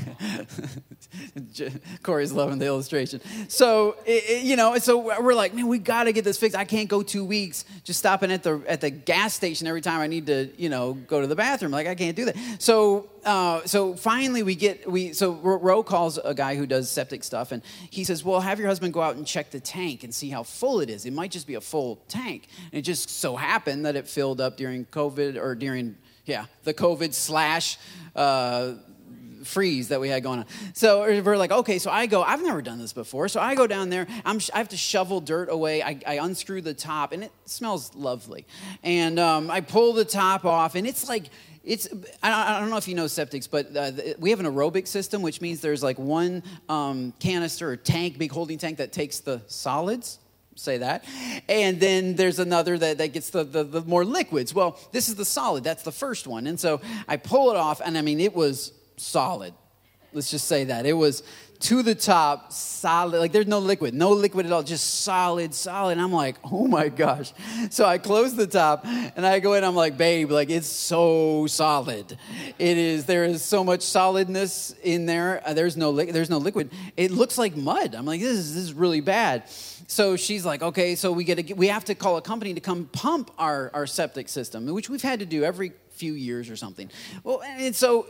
Corey's 2.03 2.31
loving 2.31 2.59
the 2.59 2.65
illustration. 2.65 3.21
So, 3.47 3.95
it, 4.05 4.23
it, 4.29 4.43
you 4.43 4.55
know, 4.55 4.77
so 4.77 4.97
we're 5.21 5.33
like, 5.33 5.53
man, 5.53 5.67
we 5.67 5.79
got 5.79 6.03
to 6.03 6.13
get 6.13 6.23
this 6.23 6.37
fixed. 6.37 6.57
I 6.57 6.65
can't 6.65 6.89
go 6.89 7.03
two 7.03 7.25
weeks 7.25 7.65
just 7.83 7.99
stopping 7.99 8.31
at 8.31 8.43
the, 8.43 8.61
at 8.67 8.81
the 8.81 8.89
gas 8.89 9.33
station 9.33 9.67
every 9.67 9.81
time 9.81 9.99
I 10.01 10.07
need 10.07 10.27
to, 10.27 10.49
you 10.57 10.69
know, 10.69 10.93
go 10.93 11.21
to 11.21 11.27
the 11.27 11.35
bathroom. 11.35 11.71
Like, 11.71 11.87
I 11.87 11.95
can't 11.95 12.15
do 12.15 12.25
that. 12.25 12.35
So, 12.59 13.09
uh, 13.25 13.65
so 13.65 13.95
finally 13.95 14.43
we 14.43 14.53
get 14.53 14.89
we 14.89 15.11
so 15.11 15.33
Ro 15.33 15.81
calls 15.81 16.19
a 16.19 16.35
guy 16.35 16.55
who 16.55 16.67
does 16.67 16.91
septic 16.91 17.23
stuff 17.23 17.51
and 17.51 17.63
he 17.89 18.03
says, 18.03 18.23
"Well, 18.23 18.39
have 18.39 18.59
your 18.59 18.67
husband 18.67 18.93
go 18.93 19.01
out 19.01 19.15
and 19.15 19.25
check 19.25 19.49
the 19.49 19.59
tank 19.59 20.03
and 20.03 20.13
see 20.13 20.29
how 20.29 20.43
full 20.43 20.79
it 20.79 20.91
is. 20.91 21.07
It 21.07 21.13
might 21.13 21.31
just 21.31 21.47
be 21.47 21.55
a 21.55 21.61
full 21.61 21.99
tank." 22.07 22.47
And 22.71 22.79
it 22.79 22.83
just 22.83 23.09
so 23.09 23.35
happened 23.35 23.87
that 23.87 23.95
it 23.95 24.07
filled 24.07 24.39
up 24.39 24.57
during 24.57 24.85
COVID 24.85 25.41
or 25.41 25.55
during 25.55 25.95
yeah 26.25 26.45
the 26.63 26.73
COVID 26.73 27.13
slash. 27.13 27.77
Uh, 28.15 28.75
freeze 29.45 29.89
that 29.89 29.99
we 29.99 30.09
had 30.09 30.23
going 30.23 30.39
on. 30.39 30.45
So 30.73 31.01
we're 31.21 31.37
like, 31.37 31.51
okay, 31.51 31.79
so 31.79 31.91
I 31.91 32.05
go, 32.05 32.21
I've 32.23 32.41
never 32.41 32.61
done 32.61 32.79
this 32.79 32.93
before. 32.93 33.29
So 33.29 33.39
I 33.39 33.55
go 33.55 33.67
down 33.67 33.89
there, 33.89 34.07
I'm, 34.25 34.39
I 34.53 34.57
have 34.57 34.69
to 34.69 34.77
shovel 34.77 35.21
dirt 35.21 35.49
away. 35.49 35.81
I, 35.81 35.99
I 36.05 36.13
unscrew 36.15 36.61
the 36.61 36.73
top, 36.73 37.11
and 37.11 37.23
it 37.23 37.31
smells 37.45 37.93
lovely. 37.95 38.45
And 38.83 39.19
um, 39.19 39.49
I 39.49 39.61
pull 39.61 39.93
the 39.93 40.05
top 40.05 40.45
off, 40.45 40.75
and 40.75 40.85
it's 40.87 41.07
like, 41.09 41.25
it's 41.63 41.87
I 42.21 42.59
don't 42.59 42.69
know 42.69 42.77
if 42.77 42.87
you 42.87 42.93
know 42.93 43.05
septics, 43.05 43.49
but 43.49 43.75
uh, 43.75 43.91
we 44.19 44.29
have 44.29 44.39
an 44.39 44.45
aerobic 44.45 44.87
system, 44.87 45.23
which 45.23 45.41
means 45.41 45.61
there's 45.61 45.81
like 45.81 45.97
one 45.97 46.43
um, 46.69 47.11
canister 47.19 47.71
or 47.71 47.75
tank, 47.75 48.19
big 48.19 48.31
holding 48.31 48.59
tank 48.59 48.77
that 48.77 48.91
takes 48.91 49.19
the 49.19 49.41
solids. 49.47 50.19
Say 50.57 50.77
that. 50.77 51.03
And 51.49 51.81
then 51.81 52.15
there's 52.15 52.39
another 52.39 52.77
that, 52.77 52.99
that 52.99 53.11
gets 53.11 53.29
the, 53.29 53.43
the, 53.43 53.65
the 53.65 53.81
more 53.81 54.05
liquids. 54.05 54.53
Well, 54.53 54.79
this 54.93 55.09
is 55.09 55.15
the 55.15 55.25
solid. 55.25 55.65
That's 55.65 55.83
the 55.83 55.91
first 55.91 56.27
one. 56.27 56.47
And 56.47 56.57
so 56.57 56.79
I 57.09 57.17
pull 57.17 57.51
it 57.51 57.57
off, 57.57 57.81
and 57.83 57.97
I 57.97 58.01
mean, 58.01 58.21
it 58.21 58.33
was 58.33 58.71
solid. 58.97 59.53
Let's 60.13 60.31
just 60.31 60.47
say 60.47 60.65
that. 60.65 60.85
It 60.85 60.93
was 60.93 61.23
to 61.59 61.81
the 61.81 61.95
top, 61.95 62.51
solid. 62.51 63.19
Like 63.19 63.31
there's 63.31 63.47
no 63.47 63.59
liquid, 63.59 63.93
no 63.93 64.11
liquid 64.11 64.45
at 64.45 64.51
all, 64.51 64.63
just 64.63 65.01
solid, 65.01 65.53
solid. 65.53 65.93
And 65.93 66.01
I'm 66.01 66.11
like, 66.11 66.37
oh 66.43 66.67
my 66.67 66.89
gosh. 66.89 67.33
So 67.69 67.85
I 67.85 67.97
close 67.97 68.35
the 68.35 68.47
top 68.47 68.85
and 68.85 69.25
I 69.25 69.39
go 69.39 69.53
in, 69.53 69.63
I'm 69.63 69.75
like, 69.75 69.97
babe, 69.97 70.31
like 70.31 70.49
it's 70.49 70.67
so 70.67 71.47
solid. 71.47 72.17
It 72.59 72.77
is, 72.77 73.05
there 73.05 73.25
is 73.25 73.41
so 73.41 73.63
much 73.63 73.81
solidness 73.81 74.75
in 74.83 75.05
there. 75.05 75.41
Uh, 75.45 75.53
there's 75.53 75.75
no 75.75 75.89
li- 75.89 76.11
there's 76.11 76.29
no 76.29 76.37
liquid. 76.37 76.71
It 76.97 77.11
looks 77.11 77.37
like 77.37 77.55
mud. 77.55 77.95
I'm 77.95 78.05
like, 78.05 78.21
this 78.21 78.37
is, 78.37 78.55
this 78.55 78.63
is 78.63 78.73
really 78.73 79.01
bad. 79.01 79.43
So 79.87 80.15
she's 80.15 80.45
like, 80.45 80.61
okay, 80.61 80.95
so 80.95 81.11
we 81.11 81.23
get 81.23 81.47
to, 81.47 81.53
we 81.53 81.67
have 81.67 81.85
to 81.85 81.95
call 81.95 82.17
a 82.17 82.21
company 82.21 82.53
to 82.53 82.61
come 82.61 82.85
pump 82.85 83.31
our, 83.37 83.69
our 83.73 83.85
septic 83.85 84.29
system, 84.29 84.65
which 84.67 84.89
we've 84.89 85.01
had 85.01 85.19
to 85.19 85.25
do 85.25 85.43
every 85.43 85.73
few 85.95 86.13
years 86.13 86.49
or 86.49 86.55
something. 86.55 86.89
Well, 87.23 87.41
and 87.43 87.75
so, 87.75 88.07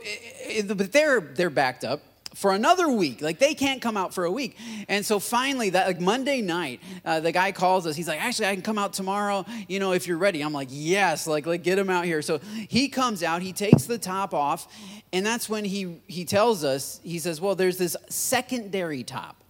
but 0.66 0.92
they're 0.92 1.20
they're 1.20 1.50
backed 1.50 1.84
up 1.84 2.02
for 2.36 2.52
another 2.52 2.88
week. 2.88 3.22
Like 3.22 3.38
they 3.38 3.54
can't 3.54 3.80
come 3.80 3.96
out 3.96 4.12
for 4.12 4.26
a 4.26 4.30
week. 4.30 4.56
And 4.88 5.04
so 5.04 5.18
finally, 5.18 5.70
that 5.70 5.86
like 5.86 6.00
Monday 6.00 6.42
night, 6.42 6.80
uh, 7.04 7.20
the 7.20 7.32
guy 7.32 7.50
calls 7.50 7.86
us. 7.86 7.96
He's 7.96 8.08
like, 8.08 8.22
actually, 8.22 8.48
I 8.48 8.54
can 8.54 8.62
come 8.62 8.78
out 8.78 8.92
tomorrow. 8.92 9.46
You 9.68 9.80
know, 9.80 9.92
if 9.92 10.06
you're 10.06 10.18
ready. 10.18 10.42
I'm 10.42 10.52
like, 10.52 10.68
yes. 10.70 11.26
Like, 11.26 11.46
like 11.46 11.62
get 11.62 11.78
him 11.78 11.88
out 11.88 12.04
here. 12.04 12.20
So 12.20 12.38
he 12.68 12.88
comes 12.88 13.22
out. 13.22 13.40
He 13.40 13.54
takes 13.54 13.84
the 13.84 13.98
top 13.98 14.34
off, 14.34 14.68
and 15.12 15.24
that's 15.24 15.48
when 15.48 15.64
he 15.64 16.02
he 16.06 16.24
tells 16.26 16.62
us. 16.62 17.00
He 17.02 17.18
says, 17.18 17.40
well, 17.40 17.54
there's 17.54 17.78
this 17.78 17.96
secondary 18.10 19.02
top. 19.02 19.42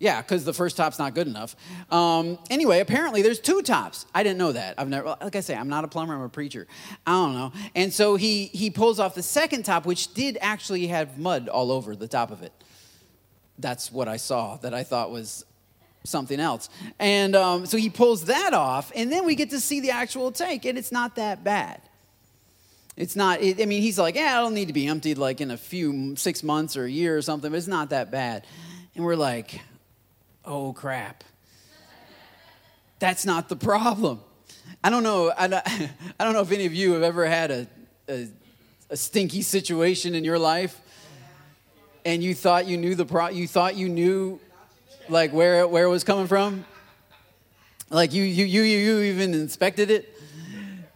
Yeah, 0.00 0.22
because 0.22 0.44
the 0.44 0.52
first 0.52 0.76
top's 0.76 0.98
not 0.98 1.14
good 1.14 1.26
enough. 1.26 1.56
Um, 1.90 2.38
anyway, 2.50 2.78
apparently 2.78 3.20
there's 3.22 3.40
two 3.40 3.62
tops. 3.62 4.06
I 4.14 4.22
didn't 4.22 4.38
know 4.38 4.52
that. 4.52 4.76
I've 4.78 4.88
never, 4.88 5.16
like 5.20 5.34
I 5.34 5.40
say, 5.40 5.56
I'm 5.56 5.68
not 5.68 5.82
a 5.84 5.88
plumber. 5.88 6.14
I'm 6.14 6.20
a 6.20 6.28
preacher. 6.28 6.68
I 7.04 7.12
don't 7.12 7.34
know. 7.34 7.52
And 7.74 7.92
so 7.92 8.14
he 8.14 8.46
he 8.46 8.70
pulls 8.70 9.00
off 9.00 9.16
the 9.16 9.24
second 9.24 9.64
top, 9.64 9.86
which 9.86 10.14
did 10.14 10.38
actually 10.40 10.86
have 10.86 11.18
mud 11.18 11.48
all 11.48 11.72
over 11.72 11.96
the 11.96 12.06
top 12.06 12.30
of 12.30 12.42
it. 12.42 12.52
That's 13.58 13.90
what 13.90 14.06
I 14.06 14.18
saw. 14.18 14.56
That 14.58 14.72
I 14.72 14.84
thought 14.84 15.10
was 15.10 15.44
something 16.04 16.38
else. 16.38 16.68
And 17.00 17.34
um, 17.34 17.66
so 17.66 17.76
he 17.76 17.90
pulls 17.90 18.26
that 18.26 18.54
off, 18.54 18.92
and 18.94 19.10
then 19.10 19.26
we 19.26 19.34
get 19.34 19.50
to 19.50 19.60
see 19.60 19.80
the 19.80 19.90
actual 19.90 20.30
tank, 20.30 20.64
and 20.64 20.78
it's 20.78 20.92
not 20.92 21.16
that 21.16 21.42
bad. 21.42 21.82
It's 22.96 23.16
not. 23.16 23.42
It, 23.42 23.60
I 23.60 23.64
mean, 23.64 23.82
he's 23.82 23.98
like, 23.98 24.14
yeah, 24.14 24.38
it'll 24.38 24.50
need 24.50 24.68
to 24.68 24.72
be 24.72 24.86
emptied 24.86 25.18
like 25.18 25.40
in 25.40 25.50
a 25.50 25.56
few 25.56 26.14
six 26.14 26.44
months 26.44 26.76
or 26.76 26.84
a 26.84 26.90
year 26.90 27.16
or 27.16 27.22
something, 27.22 27.50
but 27.50 27.56
it's 27.56 27.66
not 27.66 27.90
that 27.90 28.12
bad. 28.12 28.46
And 28.94 29.04
we're 29.04 29.16
like, 29.16 29.60
oh 30.48 30.72
crap. 30.72 31.22
That's 32.98 33.24
not 33.24 33.48
the 33.48 33.54
problem. 33.54 34.20
I 34.82 34.90
don't 34.90 35.02
know. 35.02 35.32
I 35.36 35.46
don't, 35.46 35.62
I 36.18 36.24
don't 36.24 36.32
know 36.32 36.40
if 36.40 36.50
any 36.50 36.66
of 36.66 36.74
you 36.74 36.94
have 36.94 37.02
ever 37.02 37.26
had 37.26 37.50
a, 37.50 37.66
a, 38.08 38.28
a 38.90 38.96
stinky 38.96 39.42
situation 39.42 40.14
in 40.14 40.24
your 40.24 40.38
life, 40.38 40.80
and 42.04 42.24
you 42.24 42.34
thought 42.34 42.66
you 42.66 42.76
knew 42.76 42.94
the 42.94 43.04
pro. 43.04 43.28
You 43.28 43.46
thought 43.46 43.76
you 43.76 43.88
knew, 43.88 44.40
like 45.08 45.32
where 45.32 45.68
where 45.68 45.84
it 45.84 45.90
was 45.90 46.02
coming 46.02 46.26
from. 46.26 46.64
Like 47.90 48.12
you 48.12 48.22
you 48.22 48.44
you 48.44 48.62
you 48.62 49.00
even 49.00 49.34
inspected 49.34 49.90
it. 49.90 50.14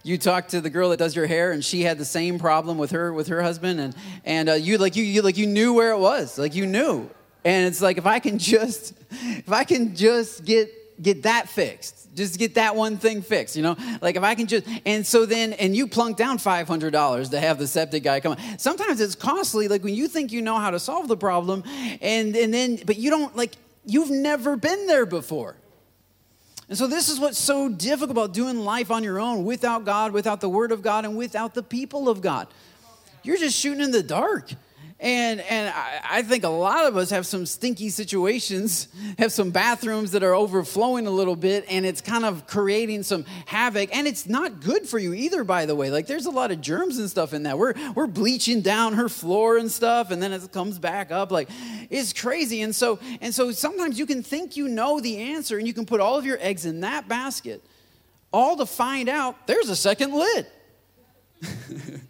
You 0.05 0.19
talked 0.19 0.51
to 0.51 0.61
the 0.61 0.71
girl 0.71 0.91
that 0.91 0.97
does 0.97 1.15
your 1.15 1.27
hair, 1.27 1.53
and 1.53 1.65
she 1.65 1.83
had 1.83 1.97
the 1.97 2.05
same 2.05 2.41
problem 2.41 2.77
with 2.77 2.91
her 2.91 3.13
with 3.13 3.29
her 3.29 3.43
husband, 3.43 3.79
and 3.79 3.95
and 4.25 4.49
uh, 4.49 4.55
you 4.55 4.79
like 4.79 4.97
you, 4.97 5.05
you 5.05 5.23
like 5.23 5.37
you 5.37 5.47
knew 5.47 5.75
where 5.75 5.93
it 5.93 5.99
was. 5.99 6.39
Like 6.39 6.55
you 6.55 6.67
knew, 6.67 7.09
and 7.45 7.67
it's 7.67 7.83
like 7.83 7.99
if 7.99 8.07
I 8.07 8.19
can 8.19 8.39
just 8.39 8.95
if 9.11 9.51
I 9.51 9.65
can 9.65 9.95
just 9.97 10.45
get 10.45 10.71
get 11.03 11.23
that 11.25 11.49
fixed 11.49 12.03
just 12.15 12.39
get 12.39 12.55
that 12.57 12.77
one 12.77 12.99
thing 12.99 13.23
fixed 13.23 13.57
you 13.57 13.63
know? 13.63 13.77
Like 14.01 14.17
if 14.17 14.23
i 14.23 14.35
can 14.35 14.47
just 14.47 14.67
and 14.85 15.07
so 15.07 15.27
then 15.27 15.53
and 15.55 15.75
you 15.75 15.87
plunk 15.87 16.17
down 16.17 16.39
$500 16.39 17.31
to 17.31 17.41
have 17.41 17.59
the 17.59 17.67
septic 17.67 18.03
guy 18.03 18.21
come. 18.21 18.37
Sometimes 18.59 19.01
it's 19.01 19.15
costly 19.15 19.69
like 19.69 19.83
when 19.83 19.95
you 19.95 20.09
think 20.09 20.33
you 20.33 20.43
know 20.43 20.59
how 20.59 20.71
to 20.71 20.79
solve 20.79 21.09
the 21.09 21.17
problem 21.17 21.65
and 22.01 22.37
and 22.37 22.53
then 22.53 22.79
but 22.85 22.97
you 22.97 23.11
don't 23.11 23.37
like 23.37 23.53
you've 23.85 24.11
never 24.11 24.57
been 24.57 24.87
there 24.87 25.07
before. 25.07 25.57
And 26.69 26.79
so 26.79 26.87
this 26.87 27.09
is 27.09 27.21
what's 27.21 27.39
so 27.39 27.69
difficult 27.69 28.11
about 28.11 28.33
doing 28.33 28.61
life 28.61 28.91
on 28.91 29.03
your 29.05 29.19
own 29.19 29.45
without 29.45 29.85
god 29.85 30.13
without 30.13 30.41
the 30.41 30.49
word 30.49 30.73
of 30.73 30.83
god 30.83 31.05
and 31.05 31.17
without 31.17 31.55
the 31.55 31.63
people 31.63 32.09
of 32.09 32.21
god. 32.21 32.49
You're 33.23 33.37
just 33.37 33.59
shooting 33.59 33.83
in 33.83 33.91
the 33.91 34.03
dark 34.03 34.53
and, 35.03 35.41
and 35.41 35.69
I, 35.75 36.01
I, 36.19 36.23
think 36.23 36.45
a 36.45 36.49
lot 36.49 36.87
of 36.87 36.97
us 36.97 37.11
have 37.11 37.27
some 37.27 37.45
stinky 37.45 37.89
situations, 37.89 38.87
have 39.19 39.33
some 39.33 39.51
bathrooms 39.51 40.13
that 40.13 40.23
are 40.23 40.33
overflowing 40.33 41.09
a 41.09 41.11
little 41.11 41.35
bit, 41.35 41.65
and 41.69 41.85
it's 41.85 42.01
kind 42.01 42.25
of 42.25 42.47
creating 42.47 43.03
some 43.03 43.25
havoc. 43.47 43.95
And 43.95 44.07
it's 44.07 44.29
not 44.29 44.61
good 44.61 44.89
for 44.89 45.01
you 45.01 45.13
either, 45.13 45.43
by 45.43 45.67
the 45.67 45.75
way. 45.75 45.91
Like, 45.91 46.07
there's 46.07 46.27
a 46.27 46.31
lot 46.31 46.53
of 46.53 46.61
germs 46.61 46.99
and 46.99 47.11
stuff 47.11 47.35
in 47.35 47.43
that. 47.43 47.59
We're, 47.59 47.75
we're 47.95 48.07
bleaching 48.07 48.61
down 48.61 48.93
her 48.93 49.09
floor 49.09 49.57
and 49.57 49.73
stuff, 49.73 50.13
and 50.13 50.23
then 50.23 50.33
it 50.33 50.53
comes 50.53 50.79
back 50.79 51.11
up. 51.11 51.33
Like, 51.33 51.51
it's 51.91 52.13
crazy. 52.13 52.63
And 52.63 52.73
so, 52.73 53.01
and 53.21 53.35
so 53.35 53.51
sometimes 53.51 53.99
you 53.99 54.07
can 54.07 54.23
think 54.23 54.57
you 54.57 54.69
know 54.69 55.01
the 55.01 55.19
answer, 55.19 55.59
and 55.59 55.67
you 55.67 55.75
can 55.75 55.85
put 55.85 55.99
all 55.99 56.17
of 56.17 56.25
your 56.25 56.39
eggs 56.41 56.65
in 56.65 56.83
that 56.83 57.09
basket, 57.09 57.61
all 58.33 58.57
to 58.57 58.67
find 58.67 59.09
out 59.09 59.49
there's 59.49 59.69
a 59.69 59.77
second 59.77 60.15
lid. 60.15 60.47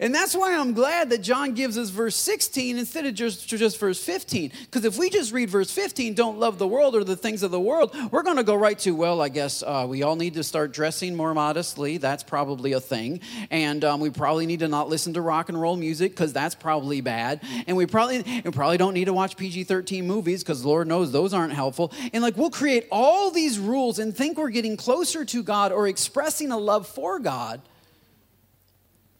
And 0.00 0.14
that's 0.14 0.34
why 0.34 0.56
I'm 0.56 0.72
glad 0.72 1.10
that 1.10 1.18
John 1.18 1.54
gives 1.54 1.78
us 1.78 1.90
verse 1.90 2.16
16 2.16 2.78
instead 2.78 3.06
of 3.06 3.14
just, 3.14 3.48
just 3.48 3.78
verse 3.78 4.02
15. 4.02 4.52
Because 4.64 4.84
if 4.84 4.98
we 4.98 5.10
just 5.10 5.32
read 5.32 5.50
verse 5.50 5.70
15, 5.70 6.14
don't 6.14 6.38
love 6.38 6.58
the 6.58 6.66
world 6.66 6.96
or 6.96 7.04
the 7.04 7.16
things 7.16 7.42
of 7.42 7.50
the 7.50 7.60
world, 7.60 7.94
we're 8.10 8.22
going 8.22 8.36
to 8.36 8.42
go 8.44 8.54
right 8.54 8.78
to, 8.80 8.92
well, 8.92 9.20
I 9.20 9.28
guess 9.28 9.62
uh, 9.62 9.86
we 9.88 10.02
all 10.02 10.16
need 10.16 10.34
to 10.34 10.42
start 10.42 10.72
dressing 10.72 11.14
more 11.14 11.34
modestly. 11.34 11.98
That's 11.98 12.22
probably 12.22 12.72
a 12.72 12.80
thing. 12.80 13.20
And 13.50 13.84
um, 13.84 14.00
we 14.00 14.10
probably 14.10 14.46
need 14.46 14.60
to 14.60 14.68
not 14.68 14.88
listen 14.88 15.14
to 15.14 15.20
rock 15.20 15.48
and 15.48 15.60
roll 15.60 15.76
music 15.76 16.12
because 16.12 16.32
that's 16.32 16.54
probably 16.54 17.00
bad. 17.00 17.40
And 17.66 17.76
we 17.76 17.86
probably, 17.86 18.22
we 18.44 18.50
probably 18.50 18.78
don't 18.78 18.94
need 18.94 19.06
to 19.06 19.12
watch 19.12 19.36
PG 19.36 19.64
13 19.64 20.06
movies 20.06 20.42
because 20.42 20.64
Lord 20.64 20.88
knows 20.88 21.12
those 21.12 21.32
aren't 21.32 21.52
helpful. 21.52 21.92
And 22.12 22.22
like 22.22 22.36
we'll 22.36 22.50
create 22.50 22.86
all 22.90 23.30
these 23.30 23.58
rules 23.58 23.98
and 23.98 24.16
think 24.16 24.38
we're 24.38 24.50
getting 24.50 24.76
closer 24.76 25.24
to 25.24 25.42
God 25.42 25.72
or 25.72 25.86
expressing 25.86 26.50
a 26.50 26.58
love 26.58 26.86
for 26.86 27.18
God 27.18 27.60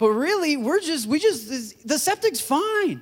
but 0.05 0.11
really, 0.11 0.59
we're 0.59 0.81
just, 0.81 1.07
we 1.07 1.19
just, 1.19 1.89
the 1.89 1.99
septic's 1.99 2.39
fine. 2.39 3.01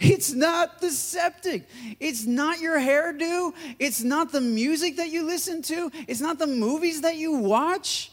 It's 0.00 0.32
not 0.32 0.80
the 0.80 0.90
septic. 0.90 1.68
It's 2.00 2.26
not 2.26 2.58
your 2.58 2.76
hairdo. 2.76 3.54
It's 3.78 4.02
not 4.02 4.32
the 4.32 4.40
music 4.40 4.96
that 4.96 5.10
you 5.10 5.22
listen 5.22 5.62
to. 5.62 5.92
It's 6.08 6.20
not 6.20 6.40
the 6.40 6.48
movies 6.48 7.02
that 7.02 7.18
you 7.18 7.34
watch. 7.34 8.10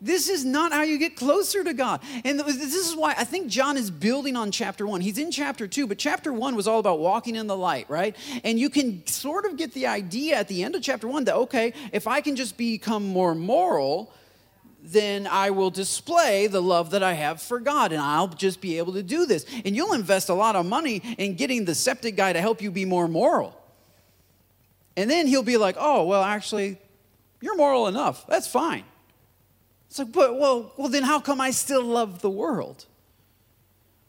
This 0.00 0.28
is 0.28 0.44
not 0.44 0.72
how 0.72 0.82
you 0.82 0.98
get 0.98 1.14
closer 1.14 1.62
to 1.62 1.72
God. 1.72 2.00
And 2.24 2.40
this 2.40 2.74
is 2.74 2.96
why 2.96 3.14
I 3.16 3.22
think 3.22 3.46
John 3.46 3.76
is 3.76 3.88
building 3.88 4.34
on 4.34 4.50
chapter 4.50 4.84
one. 4.84 5.00
He's 5.00 5.18
in 5.18 5.30
chapter 5.30 5.68
two, 5.68 5.86
but 5.86 5.98
chapter 5.98 6.32
one 6.32 6.56
was 6.56 6.66
all 6.66 6.80
about 6.80 6.98
walking 6.98 7.36
in 7.36 7.46
the 7.46 7.56
light, 7.56 7.88
right? 7.88 8.16
And 8.42 8.58
you 8.58 8.70
can 8.70 9.06
sort 9.06 9.44
of 9.44 9.56
get 9.56 9.72
the 9.72 9.86
idea 9.86 10.34
at 10.34 10.48
the 10.48 10.64
end 10.64 10.74
of 10.74 10.82
chapter 10.82 11.06
one 11.06 11.22
that, 11.26 11.36
okay, 11.36 11.74
if 11.92 12.08
I 12.08 12.20
can 12.22 12.34
just 12.34 12.56
become 12.56 13.06
more 13.06 13.36
moral, 13.36 14.12
then 14.82 15.28
I 15.28 15.50
will 15.50 15.70
display 15.70 16.48
the 16.48 16.60
love 16.60 16.90
that 16.90 17.02
I 17.02 17.12
have 17.12 17.40
for 17.40 17.60
God, 17.60 17.92
and 17.92 18.00
I'll 18.00 18.28
just 18.28 18.60
be 18.60 18.78
able 18.78 18.94
to 18.94 19.02
do 19.02 19.26
this. 19.26 19.46
And 19.64 19.76
you'll 19.76 19.92
invest 19.92 20.28
a 20.28 20.34
lot 20.34 20.56
of 20.56 20.66
money 20.66 20.96
in 21.18 21.36
getting 21.36 21.64
the 21.64 21.74
septic 21.74 22.16
guy 22.16 22.32
to 22.32 22.40
help 22.40 22.60
you 22.60 22.70
be 22.70 22.84
more 22.84 23.06
moral. 23.06 23.56
And 24.96 25.08
then 25.08 25.26
he'll 25.26 25.44
be 25.44 25.56
like, 25.56 25.76
oh, 25.78 26.04
well, 26.04 26.22
actually, 26.22 26.78
you're 27.40 27.56
moral 27.56 27.86
enough. 27.86 28.26
That's 28.26 28.48
fine. 28.48 28.84
It's 29.88 29.98
like, 29.98 30.12
but 30.12 30.38
well, 30.38 30.72
well, 30.76 30.88
then 30.88 31.02
how 31.02 31.20
come 31.20 31.40
I 31.40 31.50
still 31.50 31.84
love 31.84 32.20
the 32.20 32.30
world? 32.30 32.86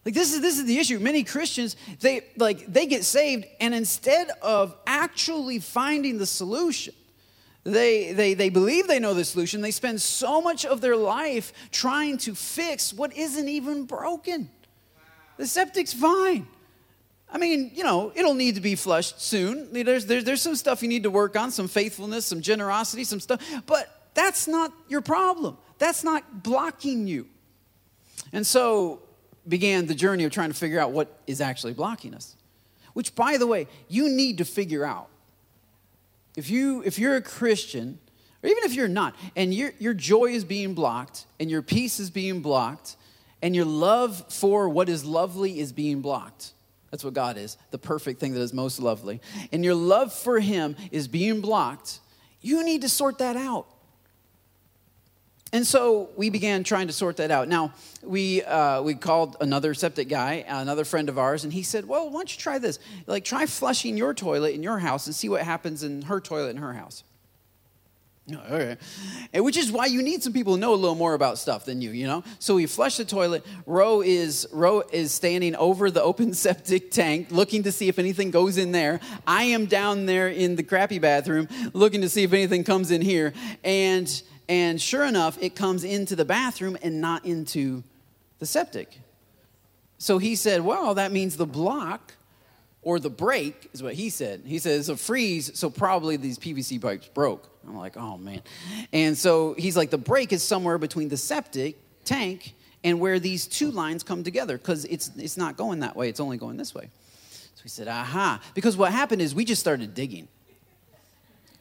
Like 0.05 0.13
this 0.13 0.33
is 0.33 0.41
this 0.41 0.57
is 0.57 0.65
the 0.65 0.79
issue. 0.79 0.99
Many 0.99 1.23
Christians, 1.23 1.75
they 2.01 2.25
like 2.35 2.65
they 2.71 2.85
get 2.85 3.05
saved, 3.05 3.45
and 3.59 3.73
instead 3.73 4.29
of 4.41 4.75
actually 4.85 5.59
finding 5.59 6.17
the 6.17 6.25
solution, 6.25 6.93
they, 7.63 8.11
they, 8.11 8.33
they 8.33 8.49
believe 8.49 8.87
they 8.87 8.99
know 8.99 9.13
the 9.13 9.23
solution. 9.23 9.61
They 9.61 9.71
spend 9.71 10.01
so 10.01 10.41
much 10.41 10.65
of 10.65 10.81
their 10.81 10.97
life 10.97 11.53
trying 11.71 12.17
to 12.19 12.35
fix 12.35 12.93
what 12.93 13.15
isn't 13.15 13.47
even 13.47 13.85
broken. 13.85 14.49
The 15.37 15.47
septic's 15.47 15.93
fine. 15.93 16.47
I 17.31 17.37
mean, 17.37 17.71
you 17.73 17.83
know, 17.83 18.11
it'll 18.15 18.35
need 18.35 18.55
to 18.55 18.61
be 18.61 18.75
flushed 18.75 19.19
soon. 19.21 19.71
There's, 19.71 20.05
there's, 20.05 20.23
there's 20.23 20.41
some 20.41 20.55
stuff 20.55 20.83
you 20.83 20.89
need 20.89 21.03
to 21.03 21.09
work 21.09 21.35
on, 21.35 21.51
some 21.51 21.67
faithfulness, 21.67 22.25
some 22.25 22.41
generosity, 22.41 23.05
some 23.05 23.19
stuff. 23.19 23.41
But 23.65 23.89
that's 24.13 24.47
not 24.47 24.71
your 24.87 25.01
problem. 25.01 25.57
That's 25.79 26.03
not 26.03 26.43
blocking 26.43 27.07
you. 27.07 27.27
And 28.33 28.45
so 28.45 29.01
began 29.47 29.87
the 29.87 29.95
journey 29.95 30.25
of 30.25 30.31
trying 30.31 30.49
to 30.49 30.55
figure 30.55 30.79
out 30.79 30.91
what 30.91 31.21
is 31.27 31.41
actually 31.41 31.73
blocking 31.73 32.13
us. 32.13 32.35
Which, 32.93 33.15
by 33.15 33.37
the 33.37 33.47
way, 33.47 33.67
you 33.87 34.09
need 34.09 34.37
to 34.37 34.45
figure 34.45 34.85
out 34.85 35.07
if 36.35 36.49
you 36.49 36.81
if 36.85 36.99
you're 36.99 37.15
a 37.15 37.21
Christian, 37.21 37.99
or 38.43 38.49
even 38.49 38.63
if 38.63 38.73
you're 38.73 38.87
not, 38.87 39.15
and 39.35 39.53
your 39.53 39.71
your 39.79 39.93
joy 39.93 40.25
is 40.25 40.43
being 40.43 40.73
blocked, 40.73 41.25
and 41.39 41.49
your 41.49 41.61
peace 41.61 41.99
is 41.99 42.09
being 42.09 42.41
blocked, 42.41 42.95
and 43.41 43.55
your 43.55 43.65
love 43.65 44.31
for 44.31 44.69
what 44.69 44.89
is 44.89 45.05
lovely 45.05 45.59
is 45.59 45.71
being 45.71 46.01
blocked. 46.01 46.53
That's 46.91 47.03
what 47.03 47.15
God 47.15 47.37
is, 47.37 47.57
the 47.71 47.79
perfect 47.79 48.19
thing 48.19 48.33
that 48.33 48.41
is 48.41 48.53
most 48.53 48.79
lovely. 48.79 49.19
And 49.51 49.65
your 49.65 49.73
love 49.73 50.13
for 50.13 50.39
Him 50.39 50.75
is 50.91 51.07
being 51.07 51.41
blocked. 51.41 51.99
You 52.39 52.63
need 52.63 52.81
to 52.81 52.89
sort 52.89 53.17
that 53.17 53.35
out. 53.35 53.67
And 55.53 55.67
so 55.67 56.09
we 56.17 56.31
began 56.31 56.63
trying 56.63 56.87
to 56.87 56.93
sort 56.93 57.17
that 57.17 57.29
out. 57.29 57.47
Now, 57.47 57.73
we, 58.01 58.43
uh, 58.43 58.81
we 58.81 58.95
called 58.95 59.37
another 59.39 59.75
septic 59.75 60.09
guy, 60.09 60.43
another 60.47 60.83
friend 60.83 61.09
of 61.09 61.19
ours, 61.19 61.43
and 61.43 61.53
he 61.53 61.61
said, 61.61 61.87
Well, 61.87 62.07
why 62.07 62.13
don't 62.13 62.35
you 62.35 62.41
try 62.41 62.57
this? 62.57 62.79
Like, 63.05 63.23
try 63.23 63.45
flushing 63.45 63.95
your 63.95 64.15
toilet 64.15 64.55
in 64.55 64.63
your 64.63 64.79
house 64.79 65.05
and 65.05 65.15
see 65.15 65.29
what 65.29 65.43
happens 65.43 65.83
in 65.83 66.01
her 66.01 66.19
toilet 66.19 66.49
in 66.49 66.57
her 66.57 66.73
house. 66.73 67.03
Okay. 68.31 68.77
And 69.33 69.43
which 69.43 69.57
is 69.57 69.69
why 69.71 69.85
you 69.87 70.01
need 70.01 70.23
some 70.23 70.31
people 70.31 70.53
who 70.53 70.59
know 70.59 70.73
a 70.73 70.75
little 70.75 70.95
more 70.95 71.13
about 71.13 71.37
stuff 71.37 71.65
than 71.65 71.81
you, 71.81 71.91
you 71.91 72.07
know? 72.07 72.23
So 72.39 72.55
we 72.55 72.65
flush 72.67 72.95
the 72.95 73.03
toilet. 73.03 73.45
Ro 73.65 74.01
is 74.01 74.47
Ro 74.53 74.81
is 74.91 75.11
standing 75.11 75.55
over 75.57 75.91
the 75.91 76.01
open 76.01 76.33
septic 76.33 76.89
tank 76.89 77.27
looking 77.31 77.63
to 77.63 77.71
see 77.71 77.89
if 77.89 77.99
anything 77.99 78.31
goes 78.31 78.57
in 78.57 78.71
there. 78.71 79.01
I 79.27 79.43
am 79.43 79.65
down 79.65 80.05
there 80.05 80.29
in 80.29 80.55
the 80.55 80.63
crappy 80.63 80.99
bathroom 80.99 81.47
looking 81.73 82.01
to 82.01 82.09
see 82.09 82.23
if 82.23 82.33
anything 82.33 82.63
comes 82.63 82.91
in 82.91 83.01
here. 83.01 83.33
And 83.63 84.09
and 84.49 84.81
sure 84.81 85.03
enough, 85.03 85.37
it 85.41 85.55
comes 85.55 85.83
into 85.83 86.15
the 86.15 86.25
bathroom 86.25 86.77
and 86.81 86.99
not 86.99 87.25
into 87.25 87.83
the 88.39 88.45
septic. 88.45 88.99
So 89.97 90.17
he 90.17 90.35
said, 90.35 90.61
Well, 90.61 90.95
that 90.95 91.11
means 91.11 91.37
the 91.37 91.45
block 91.45 92.13
or 92.81 92.99
the 92.99 93.09
break 93.09 93.69
is 93.73 93.81
what 93.81 93.93
he 93.93 94.09
said. 94.09 94.41
He 94.45 94.59
says 94.59 94.89
a 94.89 94.97
freeze, 94.97 95.57
so 95.57 95.69
probably 95.69 96.17
these 96.17 96.37
PVC 96.37 96.81
pipes 96.81 97.07
broke. 97.07 97.49
I'm 97.65 97.77
like, 97.77 97.95
oh 97.95 98.17
man. 98.17 98.41
And 98.91 99.17
so 99.17 99.55
he's 99.57 99.77
like, 99.77 99.89
the 99.89 99.97
break 99.97 100.33
is 100.33 100.43
somewhere 100.43 100.77
between 100.77 101.07
the 101.07 101.17
septic 101.17 101.77
tank 102.03 102.53
and 102.83 102.99
where 102.99 103.19
these 103.19 103.47
two 103.47 103.71
lines 103.71 104.03
come 104.03 104.23
together 104.23 104.57
because 104.57 104.83
it's, 104.85 105.11
it's 105.17 105.37
not 105.37 105.55
going 105.55 105.79
that 105.79 105.95
way, 105.95 106.09
it's 106.09 106.19
only 106.19 106.37
going 106.37 106.57
this 106.57 106.75
way. 106.75 106.89
So 107.31 107.63
he 107.63 107.69
said, 107.69 107.87
aha. 107.87 108.41
Because 108.53 108.75
what 108.75 108.91
happened 108.91 109.21
is 109.21 109.33
we 109.33 109.45
just 109.45 109.61
started 109.61 109.93
digging 109.93 110.27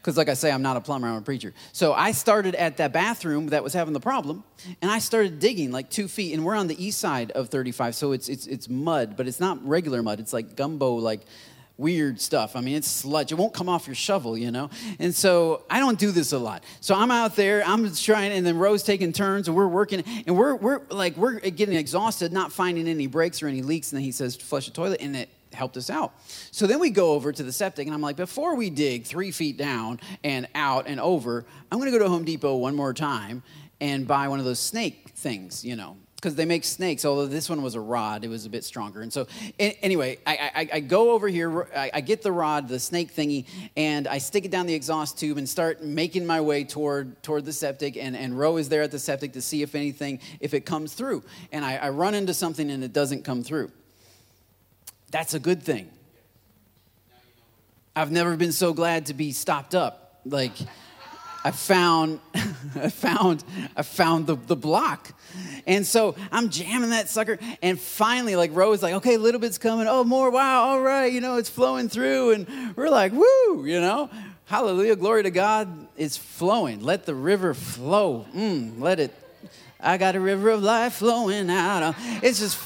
because 0.03 0.17
like 0.17 0.29
i 0.29 0.35
say 0.35 0.51
i'm 0.51 0.63
not 0.63 0.77
a 0.77 0.81
plumber 0.81 1.07
i'm 1.07 1.17
a 1.17 1.23
preacher. 1.23 1.55
So 1.73 1.93
i 1.93 2.13
started 2.13 2.55
at 2.57 2.77
that 2.79 2.93
bathroom 2.93 3.49
that 3.49 3.63
was 3.63 3.73
having 3.73 3.95
the 3.95 4.01
problem 4.01 4.43
and 4.81 4.91
i 4.91 4.99
started 4.99 5.39
digging 5.39 5.71
like 5.71 5.89
two 5.89 6.09
feet 6.09 6.35
and 6.35 6.45
we're 6.45 6.57
on 6.57 6.67
the 6.67 6.85
east 6.85 6.99
side 6.99 7.31
of 7.33 7.49
35 7.49 7.95
so 7.95 8.13
it's 8.13 8.29
it's, 8.29 8.47
it's 8.47 8.69
mud 8.69 9.17
but 9.17 9.29
it's 9.29 9.41
not 9.41 9.65
regular 9.67 10.03
mud 10.03 10.19
it's 10.19 10.33
like 10.33 10.57
gumbo 10.57 10.95
like 10.95 11.23
weird 11.79 12.21
stuff. 12.21 12.55
I 12.55 12.61
mean 12.61 12.77
it's 12.77 12.89
sludge 12.89 13.33
it 13.33 13.37
won't 13.37 13.55
come 13.55 13.69
off 13.69 13.87
your 13.87 13.95
shovel 13.95 14.37
you 14.37 14.51
know? 14.51 14.71
And 14.99 15.15
so 15.15 15.65
i 15.71 15.81
don't 15.81 15.99
do 15.99 16.11
this 16.11 16.33
a 16.33 16.39
lot. 16.39 16.65
So 16.81 16.95
i'm 16.95 17.11
out 17.11 17.35
there 17.37 17.63
i'm 17.67 17.93
trying 17.95 18.33
and 18.33 18.47
then 18.47 18.59
Ro's 18.59 18.83
taking 18.83 19.13
turns 19.13 19.49
and 19.49 19.57
we're 19.57 19.69
working 19.69 20.05
and 20.27 20.37
we're 20.37 20.55
we're 20.55 20.83
like 20.91 21.17
we're 21.17 21.41
getting 21.41 21.77
exhausted 21.77 22.33
not 22.33 22.53
finding 22.53 22.89
any 22.89 23.07
breaks 23.07 23.43
or 23.43 23.49
any 23.49 23.63
leaks 23.63 23.93
and 23.93 23.99
then 23.99 24.05
he 24.05 24.13
says 24.13 24.37
flush 24.37 24.67
the 24.67 24.73
toilet 24.73 25.01
and 25.01 25.17
it 25.17 25.29
helped 25.55 25.77
us 25.77 25.91
out. 25.91 26.13
So 26.51 26.67
then 26.67 26.79
we 26.79 26.91
go 26.91 27.13
over 27.13 27.33
to 27.33 27.43
the 27.43 27.53
septic, 27.53 27.87
and 27.87 27.95
I'm 27.95 28.03
like, 28.03 28.17
before 28.17 28.55
we 28.57 28.71
dig 28.71 29.05
three 29.05 29.31
feet 29.31 29.57
down 29.57 30.01
and 30.25 30.49
out 30.55 30.87
and 30.87 31.01
over, 31.01 31.45
I'm 31.71 31.79
gonna 31.79 31.91
go 31.91 31.99
to 31.99 32.09
Home 32.09 32.25
Depot 32.25 32.57
one 32.57 32.75
more 32.75 32.95
time 32.95 33.43
and 33.81 34.07
buy 34.07 34.29
one 34.29 34.39
of 34.39 34.45
those 34.45 34.61
snake 34.61 35.11
things, 35.17 35.65
you 35.65 35.75
know, 35.75 35.97
because 36.15 36.37
they 36.37 36.45
make 36.45 36.63
snakes. 36.63 37.05
Although 37.05 37.27
this 37.27 37.51
one 37.51 37.63
was 37.63 37.75
a 37.75 37.81
rod, 37.81 38.25
it 38.25 38.29
was 38.29 38.47
a 38.47 38.49
bit 38.49 38.63
stronger. 38.63 39.03
And 39.03 39.13
so, 39.13 39.27
anyway, 39.59 40.19
I, 40.25 40.51
I, 40.55 40.69
I 40.75 40.81
go 40.81 41.11
over 41.11 41.27
here, 41.27 41.67
I, 41.75 41.91
I, 41.95 42.01
get 42.01 42.23
the 42.23 42.31
rod, 42.31 42.69
the 42.69 42.79
snake 42.79 43.13
thingy, 43.13 43.47
and 43.77 44.07
I 44.07 44.19
stick 44.19 44.45
it 44.45 44.53
down 44.53 44.67
the 44.67 44.75
exhaust 44.75 45.19
tube 45.19 45.37
and 45.37 45.49
start 45.49 45.83
making 45.83 46.25
my 46.25 46.41
way 46.41 46.63
toward 46.63 47.21
toward 47.25 47.45
the 47.45 47.53
septic. 47.53 47.97
And 47.97 48.17
and 48.17 48.39
Ro 48.39 48.57
is 48.57 48.69
there 48.69 48.83
at 48.83 48.93
the 48.93 49.01
septic 49.01 49.33
to 49.33 49.43
see 49.43 49.63
if 49.63 49.75
anything, 49.75 50.21
if 50.39 50.55
it 50.55 50.65
comes 50.65 50.95
through. 50.95 51.25
And 51.51 51.65
I, 51.65 51.77
I 51.77 51.89
run 51.89 52.15
into 52.15 52.35
something 52.35 52.71
and 52.71 52.85
it 52.85 52.93
doesn't 52.93 53.25
come 53.25 53.43
through. 53.43 53.73
That's 55.13 55.35
a 55.35 55.39
good 55.39 55.63
thing. 55.63 55.91
I've 57.95 58.11
never 58.11 58.35
been 58.37 58.53
so 58.53 58.73
glad 58.73 59.07
to 59.07 59.15
be 59.15 59.33
stopped 59.33 59.75
up. 59.75 60.21
Like, 60.25 60.53
I 61.45 61.51
found, 61.51 62.21
I 62.75 62.89
found, 62.89 63.45
I 63.77 63.83
found 63.83 64.27
the, 64.27 64.37
the 64.37 64.57
block. 64.57 65.13
And 65.67 65.87
so 65.87 66.15
I'm 66.33 66.49
jamming 66.49 66.91
that 66.91 67.11
sucker. 67.11 67.39
And 67.61 67.79
finally, 67.79 68.37
like 68.37 68.53
Rose, 68.55 68.79
is 68.79 68.83
like, 68.83 68.95
okay, 68.95 69.15
a 69.15 69.19
little 69.19 69.39
bit's 69.41 69.59
coming. 69.59 69.87
Oh, 69.87 70.03
more. 70.03 70.31
Wow. 70.31 70.63
All 70.71 70.81
right. 70.81 71.13
You 71.13 71.21
know, 71.21 71.37
it's 71.37 71.51
flowing 71.51 71.91
through. 71.91 72.31
And 72.31 72.75
we're 72.75 72.89
like, 72.89 73.13
woo, 73.13 73.67
you 73.67 73.83
know, 73.83 74.09
hallelujah. 74.47 74.97
Glory 74.97 75.25
to 75.25 75.31
God. 75.31 75.89
It's 75.95 76.17
flowing. 76.17 76.81
Let 76.83 77.05
the 77.05 77.15
river 77.15 77.53
flow. 77.53 78.27
Mm, 78.35 78.81
let 78.81 78.99
it. 78.99 79.15
I 79.79 79.99
got 79.99 80.17
a 80.17 80.21
river 80.21 80.49
of 80.49 80.63
life 80.63 80.95
flowing 80.95 81.51
out. 81.51 81.95
It's 82.23 82.39
just 82.39 82.57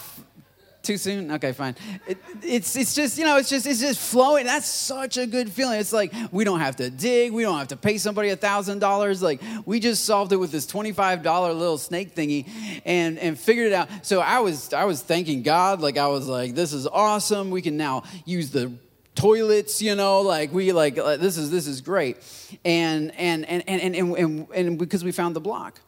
too 0.87 0.97
soon? 0.97 1.33
Okay, 1.33 1.53
fine. 1.53 1.75
It, 2.07 2.19
it's, 2.43 2.77
it's 2.77 2.95
just, 2.95 3.19
you 3.19 3.25
know, 3.25 3.37
it's 3.37 3.51
just, 3.51 3.67
it's 3.67 3.81
just 3.81 4.01
flowing. 4.01 4.47
That's 4.47 4.67
such 4.67 5.19
a 5.19 5.27
good 5.27 5.51
feeling. 5.51 5.81
It's 5.81 5.93
like 5.93 6.13
we 6.31 6.45
don't 6.45 6.61
have 6.61 6.77
to 6.77 6.89
dig. 6.91 7.33
We 7.33 7.43
don't 7.43 7.59
have 7.59 7.69
to 7.69 7.77
pay 7.77 7.99
somebody 7.99 8.31
a 8.31 8.37
$1,000. 8.37 9.23
Like 9.23 9.43
we 9.67 9.81
just 9.81 10.05
solved 10.05 10.33
it 10.33 10.37
with 10.37 10.53
this 10.53 10.67
$25 10.67 11.23
little 11.59 11.79
snake 11.79 12.15
thingy 12.15 12.49
and, 12.85 13.19
and 13.19 13.39
figured 13.39 13.69
it 13.69 13.73
out. 13.73 13.89
So 14.03 14.21
I 14.21 14.41
was, 14.41 14.73
I 14.73 14.85
was 14.85 15.03
thanking 15.03 15.43
God. 15.43 15.81
Like 15.81 15.99
I 15.99 16.07
was 16.07 16.29
like, 16.29 16.55
this 16.55 16.73
is 16.73 16.87
awesome. 16.87 17.51
We 17.51 17.63
can 17.63 17.77
now 17.77 18.05
use 18.25 18.51
the 18.51 18.73
toilets 19.15 19.81
you 19.81 19.95
know 19.95 20.21
like 20.21 20.53
we 20.53 20.73
like 20.73 20.95
this 20.95 21.39
is 21.39 21.51
this 21.51 21.67
is 21.67 21.81
great 21.81 22.19
and 22.67 23.15
and 23.17 23.47
and 23.47 23.67
and 23.67 23.97
and 23.97 24.15
and, 24.15 24.47
and, 24.55 24.79
because 24.79 25.03
we 25.03 25.11
found 25.11 25.35
the 25.35 25.41
block 25.41 25.81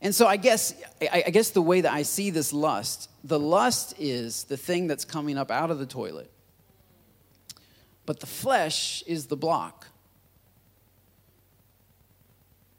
And 0.00 0.14
so 0.14 0.26
I 0.26 0.36
guess 0.36 0.74
I 1.00 1.30
guess 1.30 1.50
the 1.50 1.62
way 1.62 1.80
that 1.80 1.92
I 1.92 2.02
see 2.02 2.30
this 2.30 2.52
lust, 2.52 3.07
the 3.28 3.38
lust 3.38 3.94
is 3.98 4.44
the 4.44 4.56
thing 4.56 4.86
that's 4.86 5.04
coming 5.04 5.36
up 5.36 5.50
out 5.50 5.70
of 5.70 5.78
the 5.78 5.86
toilet. 5.86 6.30
But 8.06 8.20
the 8.20 8.26
flesh 8.26 9.02
is 9.06 9.26
the 9.26 9.36
block. 9.36 9.86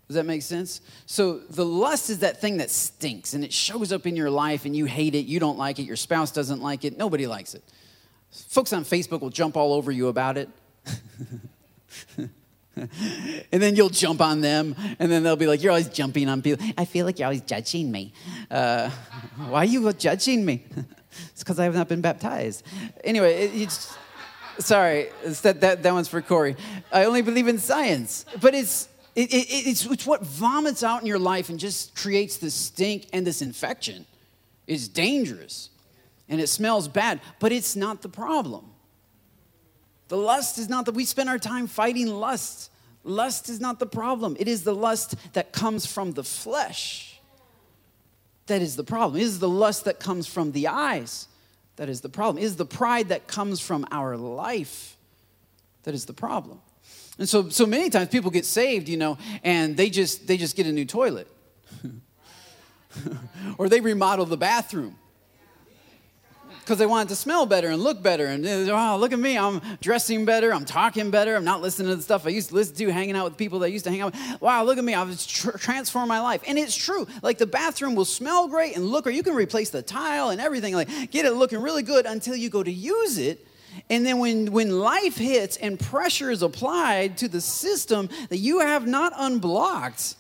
Does 0.08 0.16
that 0.16 0.26
make 0.26 0.42
sense? 0.42 0.82
So 1.06 1.38
the 1.38 1.64
lust 1.64 2.10
is 2.10 2.20
that 2.20 2.42
thing 2.42 2.58
that 2.58 2.72
stinks 2.72 3.36
and 3.36 3.44
it 3.44 3.54
shows 3.54 3.92
up 3.92 4.08
in 4.08 4.16
your 4.16 4.32
life 4.32 4.66
and 4.66 4.76
you 4.76 4.86
hate 4.86 5.14
it, 5.14 5.28
you 5.28 5.40
don't 5.40 5.60
like 5.60 5.78
it, 5.78 5.84
your 5.84 5.96
spouse 5.96 6.32
doesn't 6.32 6.62
like 6.62 6.84
it, 6.84 6.98
nobody 6.98 7.28
likes 7.28 7.54
it. 7.54 7.64
Folks 8.32 8.74
on 8.74 8.84
Facebook 8.84 9.22
will 9.22 9.30
jump 9.30 9.56
all 9.56 9.72
over 9.74 9.92
you 9.92 10.08
about 10.08 10.36
it. 10.38 10.50
and 13.52 13.62
then 13.62 13.76
you'll 13.76 13.90
jump 13.90 14.22
on 14.22 14.42
them, 14.42 14.76
and 15.00 15.12
then 15.12 15.24
they'll 15.24 15.36
be 15.36 15.48
like, 15.48 15.62
You're 15.62 15.72
always 15.72 15.90
jumping 15.90 16.30
on 16.30 16.42
people. 16.42 16.66
I 16.78 16.86
feel 16.86 17.06
like 17.06 17.20
you're 17.20 17.28
always 17.28 17.42
judging 17.42 17.92
me. 17.92 18.14
Uh, 18.50 18.90
why 19.48 19.60
are 19.60 19.66
you 19.66 19.92
judging 19.94 20.46
me? 20.46 20.66
it's 21.32 21.44
because 21.44 21.60
I 21.60 21.64
have 21.66 21.76
not 21.76 21.88
been 21.88 22.02
baptized. 22.02 22.64
Anyway, 23.04 23.34
it, 23.34 23.62
it's, 23.62 23.98
sorry, 24.60 25.10
it's 25.24 25.42
that, 25.42 25.62
that, 25.62 25.84
that 25.84 25.94
one's 25.94 26.08
for 26.08 26.22
Corey. 26.22 26.56
I 26.92 27.06
only 27.06 27.22
believe 27.22 27.48
in 27.48 27.58
science, 27.58 28.26
but 28.42 28.54
it's, 28.54 28.90
it, 29.16 29.34
it, 29.34 29.48
it's, 29.68 29.86
it's 29.86 30.06
what 30.06 30.22
vomits 30.22 30.84
out 30.84 31.02
in 31.02 31.08
your 31.08 31.20
life 31.20 31.50
and 31.50 31.60
just 31.60 31.96
creates 31.96 32.38
this 32.38 32.54
stink 32.54 33.08
and 33.14 33.26
this 33.26 33.42
infection. 33.42 34.06
It's 34.68 34.88
dangerous 34.88 35.70
and 36.30 36.40
it 36.40 36.48
smells 36.48 36.88
bad, 36.88 37.20
but 37.40 37.52
it's 37.52 37.76
not 37.76 38.02
the 38.02 38.10
problem. 38.10 38.72
The 40.10 40.18
lust 40.18 40.58
is 40.58 40.68
not 40.68 40.86
that 40.86 40.96
we 40.96 41.06
spend 41.06 41.30
our 41.30 41.40
time 41.40 41.68
fighting 41.68 42.08
lust. 42.08 42.72
Lust 43.04 43.48
is 43.48 43.60
not 43.60 43.80
the 43.80 43.86
problem. 43.86 44.36
It 44.40 44.48
is 44.48 44.64
the 44.64 44.76
lust 44.76 45.16
that 45.34 45.54
comes 45.54 45.86
from 45.86 46.12
the 46.12 46.24
flesh 46.24 47.20
that 48.48 48.62
is 48.62 48.76
the 48.76 48.84
problem. 48.84 49.22
It 49.22 49.24
is 49.24 49.40
the 49.40 49.48
lust 49.48 49.86
that 49.86 50.00
comes 50.00 50.28
from 50.28 50.52
the 50.52 50.68
eyes 50.68 51.28
that 51.78 51.88
is 51.88 52.02
the 52.02 52.10
problem. 52.10 52.44
It 52.44 52.46
is 52.46 52.58
the 52.58 52.66
pride 52.66 53.10
that 53.10 53.28
comes 53.28 53.62
from 53.62 53.86
our 53.92 54.18
life 54.18 54.98
that 55.84 55.94
is 55.94 56.06
the 56.06 56.14
problem. 56.14 56.60
And 57.18 57.30
so, 57.30 57.50
so 57.50 57.66
many 57.66 57.90
times 57.90 58.10
people 58.10 58.32
get 58.32 58.46
saved, 58.46 58.90
you 58.90 58.98
know, 58.98 59.18
and 59.44 59.78
they 59.78 59.90
just 59.90 60.28
they 60.28 60.38
just 60.38 60.56
get 60.56 60.66
a 60.66 60.72
new 60.72 60.86
toilet. 60.86 61.28
or 63.58 63.70
they 63.70 63.80
remodel 63.80 64.26
the 64.26 64.38
bathroom 64.38 64.96
because 66.70 66.78
they 66.78 66.86
want 66.86 67.10
it 67.10 67.10
to 67.10 67.16
smell 67.16 67.48
better 67.48 67.70
and 67.70 67.82
look 67.82 68.04
better. 68.04 68.28
And 68.28 68.46
uh, 68.46 68.94
oh, 68.94 68.98
look 69.00 69.12
at 69.12 69.18
me, 69.18 69.40
I'm 69.40 69.60
dressing 69.82 70.24
better, 70.24 70.54
I'm 70.54 70.66
talking 70.66 71.10
better, 71.10 71.36
I'm 71.36 71.44
not 71.44 71.64
listening 71.64 71.90
to 71.90 71.96
the 71.96 72.04
stuff 72.04 72.28
I 72.28 72.30
used 72.30 72.50
to 72.50 72.54
listen 72.56 72.76
to, 72.76 72.90
hanging 72.92 73.16
out 73.16 73.26
with 73.26 73.38
people 73.38 73.58
that 73.60 73.66
I 73.66 73.70
used 73.70 73.86
to 73.86 73.90
hang 73.90 74.02
out 74.02 74.14
with. 74.14 74.40
Wow, 74.40 74.64
look 74.66 74.78
at 74.78 74.84
me, 74.84 74.94
I've 74.94 75.26
tr- 75.26 75.58
transformed 75.58 76.10
my 76.10 76.20
life. 76.20 76.44
And 76.46 76.60
it's 76.60 76.76
true. 76.76 77.08
Like 77.24 77.40
the 77.40 77.48
bathroom 77.48 77.96
will 77.96 78.06
smell 78.06 78.48
great 78.48 78.76
and 78.76 78.86
look, 78.86 79.08
or 79.08 79.10
you 79.10 79.24
can 79.24 79.34
replace 79.34 79.72
the 79.72 79.82
tile 79.82 80.30
and 80.30 80.40
everything, 80.40 80.76
like 80.76 81.10
get 81.10 81.26
it 81.26 81.32
looking 81.32 81.60
really 81.60 81.82
good 81.82 82.06
until 82.06 82.36
you 82.36 82.52
go 82.52 82.62
to 82.62 82.72
use 82.72 83.18
it. 83.18 83.48
And 83.90 84.06
then 84.06 84.20
when, 84.20 84.52
when 84.52 84.80
life 84.80 85.18
hits 85.18 85.58
and 85.58 85.80
pressure 85.80 86.30
is 86.30 86.44
applied 86.44 87.18
to 87.18 87.28
the 87.28 87.42
system 87.42 88.10
that 88.30 88.38
you 88.38 88.60
have 88.60 88.86
not 88.86 89.12
unblocked, 89.16 90.18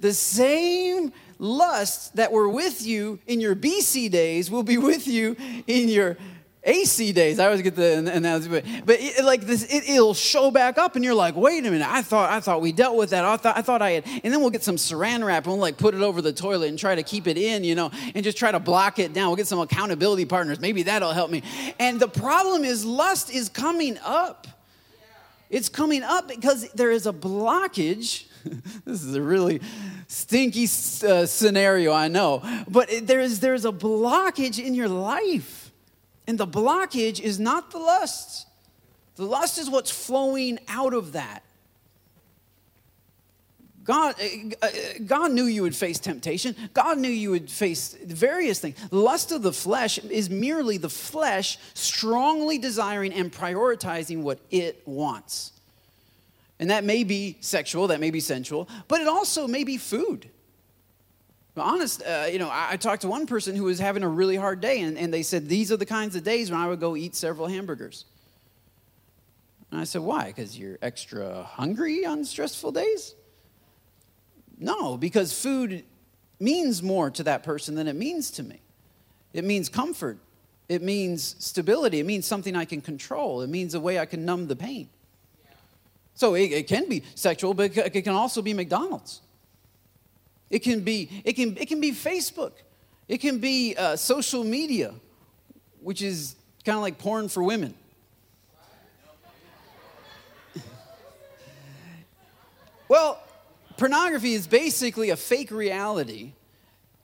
the 0.00 0.14
same 0.14 1.12
lusts 1.38 2.08
that 2.10 2.32
were 2.32 2.48
with 2.48 2.84
you 2.84 3.18
in 3.26 3.40
your 3.40 3.54
BC 3.54 4.10
days 4.10 4.50
will 4.50 4.62
be 4.62 4.78
with 4.78 5.06
you 5.06 5.36
in 5.66 5.88
your 5.88 6.16
AC 6.64 7.12
days. 7.12 7.38
I 7.38 7.46
always 7.46 7.62
get 7.62 7.76
the 7.76 7.98
analogy, 8.12 8.48
but, 8.48 8.64
but 8.84 8.96
it, 9.00 9.24
like 9.24 9.42
this, 9.42 9.66
it, 9.70 9.84
will 9.98 10.12
show 10.12 10.50
back 10.50 10.76
up, 10.76 10.96
and 10.96 11.04
you're 11.04 11.14
like, 11.14 11.36
wait 11.36 11.64
a 11.64 11.70
minute, 11.70 11.86
I 11.88 12.02
thought 12.02 12.30
I 12.30 12.40
thought 12.40 12.60
we 12.60 12.72
dealt 12.72 12.96
with 12.96 13.10
that. 13.10 13.24
I 13.24 13.36
thought 13.36 13.56
I 13.56 13.62
thought 13.62 13.80
I 13.80 13.92
had, 13.92 14.04
and 14.06 14.32
then 14.32 14.40
we'll 14.40 14.50
get 14.50 14.64
some 14.64 14.76
Saran 14.76 15.24
wrap 15.24 15.44
and 15.44 15.54
we'll 15.54 15.60
like 15.60 15.78
put 15.78 15.94
it 15.94 16.02
over 16.02 16.20
the 16.20 16.32
toilet 16.32 16.68
and 16.68 16.78
try 16.78 16.94
to 16.94 17.02
keep 17.02 17.26
it 17.26 17.38
in, 17.38 17.64
you 17.64 17.74
know, 17.74 17.90
and 18.14 18.22
just 18.24 18.36
try 18.36 18.52
to 18.52 18.60
block 18.60 18.98
it 18.98 19.12
down. 19.12 19.28
We'll 19.28 19.36
get 19.36 19.46
some 19.46 19.60
accountability 19.60 20.26
partners. 20.26 20.60
Maybe 20.60 20.82
that'll 20.84 21.12
help 21.12 21.30
me. 21.30 21.42
And 21.78 22.00
the 22.00 22.08
problem 22.08 22.64
is, 22.64 22.84
lust 22.84 23.30
is 23.30 23.48
coming 23.48 23.96
up. 24.04 24.46
It's 25.50 25.70
coming 25.70 26.02
up 26.02 26.28
because 26.28 26.70
there 26.72 26.90
is 26.90 27.06
a 27.06 27.12
blockage 27.12 28.26
this 28.84 29.02
is 29.02 29.14
a 29.14 29.22
really 29.22 29.60
stinky 30.06 30.64
uh, 30.64 31.26
scenario, 31.26 31.92
I 31.92 32.08
know. 32.08 32.42
But 32.68 32.90
there 33.02 33.20
is, 33.20 33.40
there 33.40 33.54
is 33.54 33.64
a 33.64 33.72
blockage 33.72 34.64
in 34.64 34.74
your 34.74 34.88
life. 34.88 35.70
And 36.26 36.36
the 36.36 36.46
blockage 36.46 37.20
is 37.20 37.40
not 37.40 37.70
the 37.70 37.78
lust, 37.78 38.46
the 39.16 39.24
lust 39.24 39.58
is 39.58 39.70
what's 39.70 39.90
flowing 39.90 40.58
out 40.68 40.94
of 40.94 41.12
that. 41.12 41.42
God, 43.88 44.16
uh, 44.20 44.66
uh, 44.66 44.68
God 45.06 45.32
knew 45.32 45.44
you 45.44 45.62
would 45.62 45.74
face 45.74 45.98
temptation. 45.98 46.54
God 46.74 46.98
knew 46.98 47.08
you 47.08 47.30
would 47.30 47.50
face 47.50 47.96
various 48.04 48.60
things. 48.60 48.76
Lust 48.90 49.32
of 49.32 49.40
the 49.40 49.52
flesh 49.52 49.96
is 49.96 50.28
merely 50.28 50.76
the 50.76 50.90
flesh 50.90 51.56
strongly 51.72 52.58
desiring 52.58 53.14
and 53.14 53.32
prioritizing 53.32 54.20
what 54.20 54.40
it 54.50 54.82
wants. 54.84 55.57
And 56.60 56.70
that 56.70 56.84
may 56.84 57.04
be 57.04 57.36
sexual, 57.40 57.88
that 57.88 58.00
may 58.00 58.10
be 58.10 58.20
sensual, 58.20 58.68
but 58.88 59.00
it 59.00 59.08
also 59.08 59.46
may 59.46 59.64
be 59.64 59.76
food. 59.76 60.28
Honest, 61.56 62.02
uh, 62.02 62.26
you 62.30 62.38
know, 62.38 62.48
I, 62.48 62.72
I, 62.72 62.76
talked 62.76 63.02
to 63.02 63.08
one 63.08 63.26
person 63.26 63.56
who 63.56 63.64
was 63.64 63.78
having 63.78 64.02
a 64.04 64.08
really 64.08 64.36
hard 64.36 64.60
day, 64.60 64.80
and, 64.80 64.96
and 64.96 65.12
they 65.12 65.22
said, 65.22 65.48
These 65.48 65.72
are 65.72 65.76
the 65.76 65.86
kinds 65.86 66.14
of 66.14 66.22
days 66.22 66.50
when 66.50 66.60
I 66.60 66.68
would 66.68 66.78
go 66.78 66.94
eat 66.94 67.16
several 67.16 67.48
hamburgers. 67.48 68.04
And 69.70 69.80
I 69.80 69.84
said, 69.84 70.02
Why? 70.02 70.26
Because 70.26 70.58
you're 70.58 70.78
extra 70.82 71.42
hungry 71.42 72.04
on 72.04 72.24
stressful 72.24 72.72
days? 72.72 73.14
No, 74.58 74.96
because 74.96 75.40
food 75.40 75.84
means 76.40 76.82
more 76.82 77.10
to 77.10 77.24
that 77.24 77.42
person 77.42 77.74
than 77.74 77.88
it 77.88 77.96
means 77.96 78.30
to 78.32 78.42
me. 78.42 78.60
It 79.32 79.44
means 79.44 79.68
comfort, 79.68 80.18
it 80.68 80.82
means 80.82 81.36
stability, 81.38 82.00
it 82.00 82.06
means 82.06 82.26
something 82.26 82.56
I 82.56 82.64
can 82.64 82.80
control, 82.80 83.42
it 83.42 83.48
means 83.48 83.74
a 83.74 83.80
way 83.80 83.98
I 83.98 84.06
can 84.06 84.24
numb 84.24 84.46
the 84.46 84.56
pain. 84.56 84.88
So 86.18 86.34
it, 86.34 86.50
it 86.50 86.66
can 86.66 86.88
be 86.88 87.04
sexual, 87.14 87.54
but 87.54 87.76
it 87.76 88.02
can 88.02 88.12
also 88.12 88.42
be 88.42 88.52
McDonald's. 88.52 89.20
It 90.50 90.64
can 90.64 90.80
be, 90.80 91.22
it 91.24 91.34
can, 91.34 91.56
it 91.56 91.68
can 91.68 91.80
be 91.80 91.92
Facebook. 91.92 92.54
It 93.06 93.18
can 93.18 93.38
be 93.38 93.76
uh, 93.76 93.94
social 93.94 94.42
media, 94.42 94.94
which 95.80 96.02
is 96.02 96.34
kind 96.64 96.74
of 96.74 96.82
like 96.82 96.98
porn 96.98 97.28
for 97.28 97.44
women. 97.44 97.72
well, 102.88 103.22
pornography 103.76 104.32
is 104.32 104.48
basically 104.48 105.10
a 105.10 105.16
fake 105.16 105.52
reality 105.52 106.32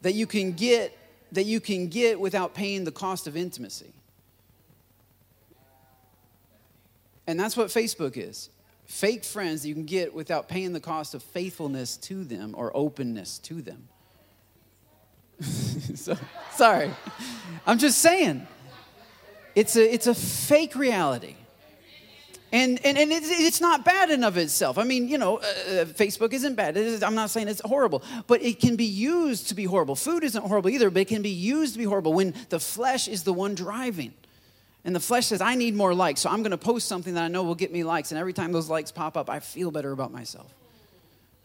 that 0.03 0.15
you 0.15 0.27
can 0.27 0.55
get 0.55 0.99
that 1.31 1.45
you 1.45 1.61
can 1.61 1.87
get 1.87 2.19
without 2.19 2.53
paying 2.53 2.83
the 2.83 2.91
cost 2.91 3.29
of 3.29 3.37
intimacy. 3.37 3.93
And 7.29 7.39
that's 7.39 7.57
what 7.57 7.69
Facebook 7.69 8.17
is 8.17 8.51
fake 8.85 9.25
friends 9.25 9.63
that 9.63 9.69
you 9.69 9.75
can 9.75 9.85
get 9.85 10.15
without 10.15 10.49
paying 10.49 10.73
the 10.73 10.81
cost 10.81 11.15
of 11.15 11.23
faithfulness 11.23 11.97
to 11.97 12.25
them 12.25 12.55
or 12.57 12.75
openness 12.77 13.39
to 13.39 13.63
them. 13.63 13.89
so, 15.41 16.17
sorry. 16.53 16.91
I'm 17.67 17.79
just 17.79 17.99
saying. 17.99 18.47
It's 19.55 19.77
a, 19.77 19.93
it's 19.93 20.07
a 20.07 20.15
fake 20.15 20.75
reality. 20.75 21.37
And, 22.53 22.79
and, 22.85 22.97
and 22.97 23.11
it's, 23.11 23.29
it's 23.31 23.61
not 23.61 23.85
bad 23.85 24.11
in 24.11 24.23
of 24.23 24.37
itself. 24.37 24.79
I 24.79 24.85
mean, 24.85 25.09
you 25.09 25.19
know, 25.19 25.39
uh, 25.39 25.41
uh 25.41 25.85
Facebook 25.87 26.33
isn't 26.33 26.55
bad. 26.55 26.77
I'm 27.03 27.17
not 27.17 27.31
saying 27.31 27.49
it's 27.49 27.61
horrible, 27.65 28.05
but 28.29 28.43
it 28.43 28.61
can 28.61 28.77
be 28.77 28.85
used 28.85 29.49
to 29.49 29.57
be 29.57 29.65
horrible. 29.65 29.97
Food 29.97 30.23
isn't 30.23 30.47
horrible 30.47 30.71
either, 30.71 30.89
but 30.89 31.03
it 31.03 31.09
can 31.09 31.23
be 31.23 31.31
used 31.31 31.73
to 31.73 31.79
be 31.79 31.85
horrible 31.85 32.13
when 32.13 32.33
the 32.51 32.61
flesh 32.61 33.09
is 33.09 33.25
the 33.25 33.33
one 33.33 33.57
driving. 33.57 34.15
And 34.85 34.95
the 34.95 35.01
flesh 35.01 35.27
says, 35.27 35.41
I 35.41 35.55
need 35.55 35.75
more 35.75 35.95
likes, 35.95 36.21
so 36.21 36.31
I'm 36.31 36.43
going 36.43 36.51
to 36.51 36.59
post 36.59 36.87
something 36.89 37.15
that 37.15 37.25
I 37.25 37.29
know 37.29 37.43
will 37.43 37.55
get 37.55 37.73
me 37.73 37.85
likes. 37.85 38.13
And 38.13 38.19
every 38.19 38.35
time 38.35 38.53
those 38.53 38.69
likes 38.69 38.93
pop 38.93 39.17
up, 39.17 39.31
I 39.31 39.41
feel 39.41 39.71
better 39.71 39.93
about 39.93 40.13
myself. 40.13 40.53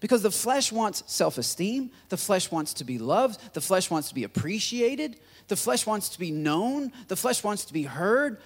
Because 0.01 0.21
the 0.21 0.31
flesh 0.31 0.71
wants 0.71 1.03
self 1.07 1.37
esteem, 1.37 1.91
the 2.09 2.17
flesh 2.17 2.51
wants 2.51 2.73
to 2.75 2.83
be 2.83 2.97
loved, 2.97 3.53
the 3.53 3.61
flesh 3.61 3.89
wants 3.89 4.09
to 4.09 4.15
be 4.15 4.23
appreciated, 4.23 5.17
the 5.47 5.55
flesh 5.55 5.85
wants 5.85 6.09
to 6.09 6.19
be 6.19 6.31
known, 6.31 6.91
the 7.07 7.15
flesh 7.15 7.43
wants 7.43 7.65
to 7.65 7.73
be 7.73 7.83
heard. 7.83 8.37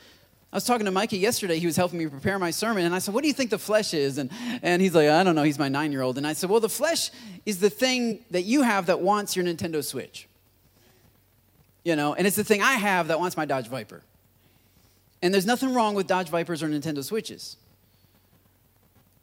I 0.52 0.58
was 0.58 0.66
talking 0.66 0.86
to 0.86 0.92
Mikey 0.92 1.18
yesterday. 1.18 1.58
He 1.58 1.66
was 1.66 1.76
helping 1.76 1.98
me 1.98 2.06
prepare 2.06 2.38
my 2.38 2.52
sermon. 2.52 2.86
And 2.86 2.94
I 2.94 3.00
said, 3.00 3.16
What 3.16 3.24
do 3.24 3.28
you 3.28 3.34
think 3.34 3.50
the 3.50 3.58
flesh 3.58 3.94
is? 3.96 4.20
And, 4.20 4.30
and 4.62 4.82
he's 4.82 4.94
like, 4.94 5.10
I 5.10 5.24
don't 5.24 5.36
know. 5.36 5.42
He's 5.42 5.58
my 5.58 5.70
nine 5.70 5.92
year 5.92 6.02
old. 6.02 6.18
And 6.18 6.28
I 6.28 6.34
said, 6.34 6.50
Well, 6.50 6.60
the 6.60 6.70
flesh 6.70 7.10
is 7.46 7.60
the 7.60 7.72
thing 7.72 8.20
that 8.30 8.44
you 8.44 8.62
have 8.62 8.86
that 8.86 9.00
wants 9.00 9.36
your 9.36 9.46
Nintendo 9.46 9.84
Switch. 9.84 10.28
You 11.84 11.96
know, 11.96 12.14
and 12.14 12.28
it's 12.28 12.36
the 12.36 12.44
thing 12.44 12.62
I 12.62 12.74
have 12.74 13.08
that 13.08 13.20
wants 13.20 13.36
my 13.36 13.46
Dodge 13.46 13.68
Viper. 13.68 14.02
And 15.24 15.34
there's 15.34 15.46
nothing 15.46 15.74
wrong 15.74 15.96
with 15.96 16.06
Dodge 16.06 16.28
Vipers 16.28 16.62
or 16.62 16.68
Nintendo 16.68 17.02
Switches. 17.02 17.56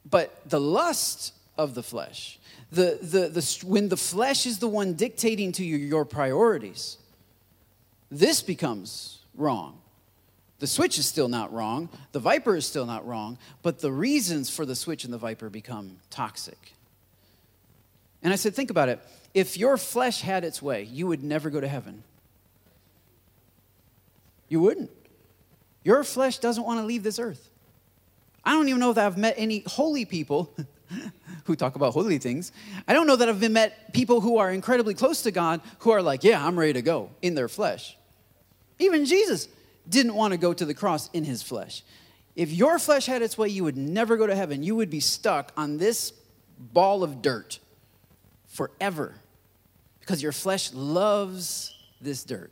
But 0.09 0.35
the 0.49 0.59
lust 0.59 1.35
of 1.59 1.75
the 1.75 1.83
flesh, 1.83 2.39
the, 2.71 2.97
the, 2.99 3.29
the, 3.29 3.65
when 3.67 3.87
the 3.87 3.95
flesh 3.95 4.47
is 4.47 4.57
the 4.57 4.67
one 4.67 4.95
dictating 4.95 5.51
to 5.53 5.63
you 5.63 5.77
your 5.77 6.03
priorities, 6.03 6.97
this 8.09 8.41
becomes 8.41 9.19
wrong. 9.35 9.77
The 10.57 10.65
switch 10.65 10.97
is 10.97 11.05
still 11.05 11.27
not 11.27 11.53
wrong, 11.53 11.87
the 12.13 12.19
viper 12.19 12.55
is 12.55 12.65
still 12.65 12.87
not 12.87 13.07
wrong, 13.07 13.37
but 13.61 13.79
the 13.79 13.91
reasons 13.91 14.49
for 14.49 14.65
the 14.65 14.75
switch 14.75 15.03
and 15.03 15.13
the 15.13 15.19
viper 15.19 15.51
become 15.51 15.97
toxic. 16.09 16.73
And 18.23 18.33
I 18.33 18.37
said, 18.37 18.55
think 18.55 18.71
about 18.71 18.89
it. 18.89 18.99
if 19.35 19.55
your 19.55 19.77
flesh 19.77 20.21
had 20.21 20.43
its 20.43 20.63
way, 20.63 20.81
you 20.81 21.05
would 21.05 21.23
never 21.23 21.51
go 21.51 21.61
to 21.61 21.67
heaven. 21.67 22.03
You 24.49 24.61
wouldn't. 24.61 24.89
Your 25.83 26.03
flesh 26.03 26.39
doesn't 26.39 26.63
want 26.63 26.79
to 26.79 26.85
leave 26.85 27.03
this 27.03 27.19
earth. 27.19 27.49
I 28.43 28.53
don't 28.53 28.67
even 28.67 28.79
know 28.79 28.91
if 28.91 28.97
I've 28.97 29.17
met 29.17 29.35
any 29.37 29.63
holy 29.67 30.05
people 30.05 30.53
who 31.45 31.55
talk 31.55 31.75
about 31.75 31.93
holy 31.93 32.17
things. 32.17 32.51
I 32.87 32.93
don't 32.93 33.07
know 33.07 33.15
that 33.15 33.29
I've 33.29 33.39
been 33.39 33.53
met 33.53 33.93
people 33.93 34.21
who 34.21 34.37
are 34.37 34.51
incredibly 34.51 34.93
close 34.93 35.23
to 35.23 35.31
God 35.31 35.61
who 35.79 35.91
are 35.91 36.01
like, 36.01 36.23
yeah, 36.23 36.45
I'm 36.45 36.57
ready 36.57 36.73
to 36.73 36.81
go 36.81 37.09
in 37.21 37.35
their 37.35 37.47
flesh. 37.47 37.97
Even 38.79 39.05
Jesus 39.05 39.47
didn't 39.87 40.15
want 40.15 40.31
to 40.31 40.37
go 40.37 40.53
to 40.53 40.65
the 40.65 40.73
cross 40.73 41.09
in 41.11 41.23
his 41.23 41.43
flesh. 41.43 41.83
If 42.35 42.51
your 42.51 42.79
flesh 42.79 43.05
had 43.05 43.21
its 43.21 43.37
way, 43.37 43.49
you 43.49 43.63
would 43.63 43.77
never 43.77 44.17
go 44.17 44.25
to 44.25 44.35
heaven. 44.35 44.63
You 44.63 44.75
would 44.75 44.89
be 44.89 44.99
stuck 44.99 45.51
on 45.57 45.77
this 45.77 46.13
ball 46.57 47.03
of 47.03 47.21
dirt 47.21 47.59
forever 48.47 49.15
because 49.99 50.23
your 50.23 50.31
flesh 50.31 50.73
loves 50.73 51.75
this 51.99 52.23
dirt. 52.23 52.51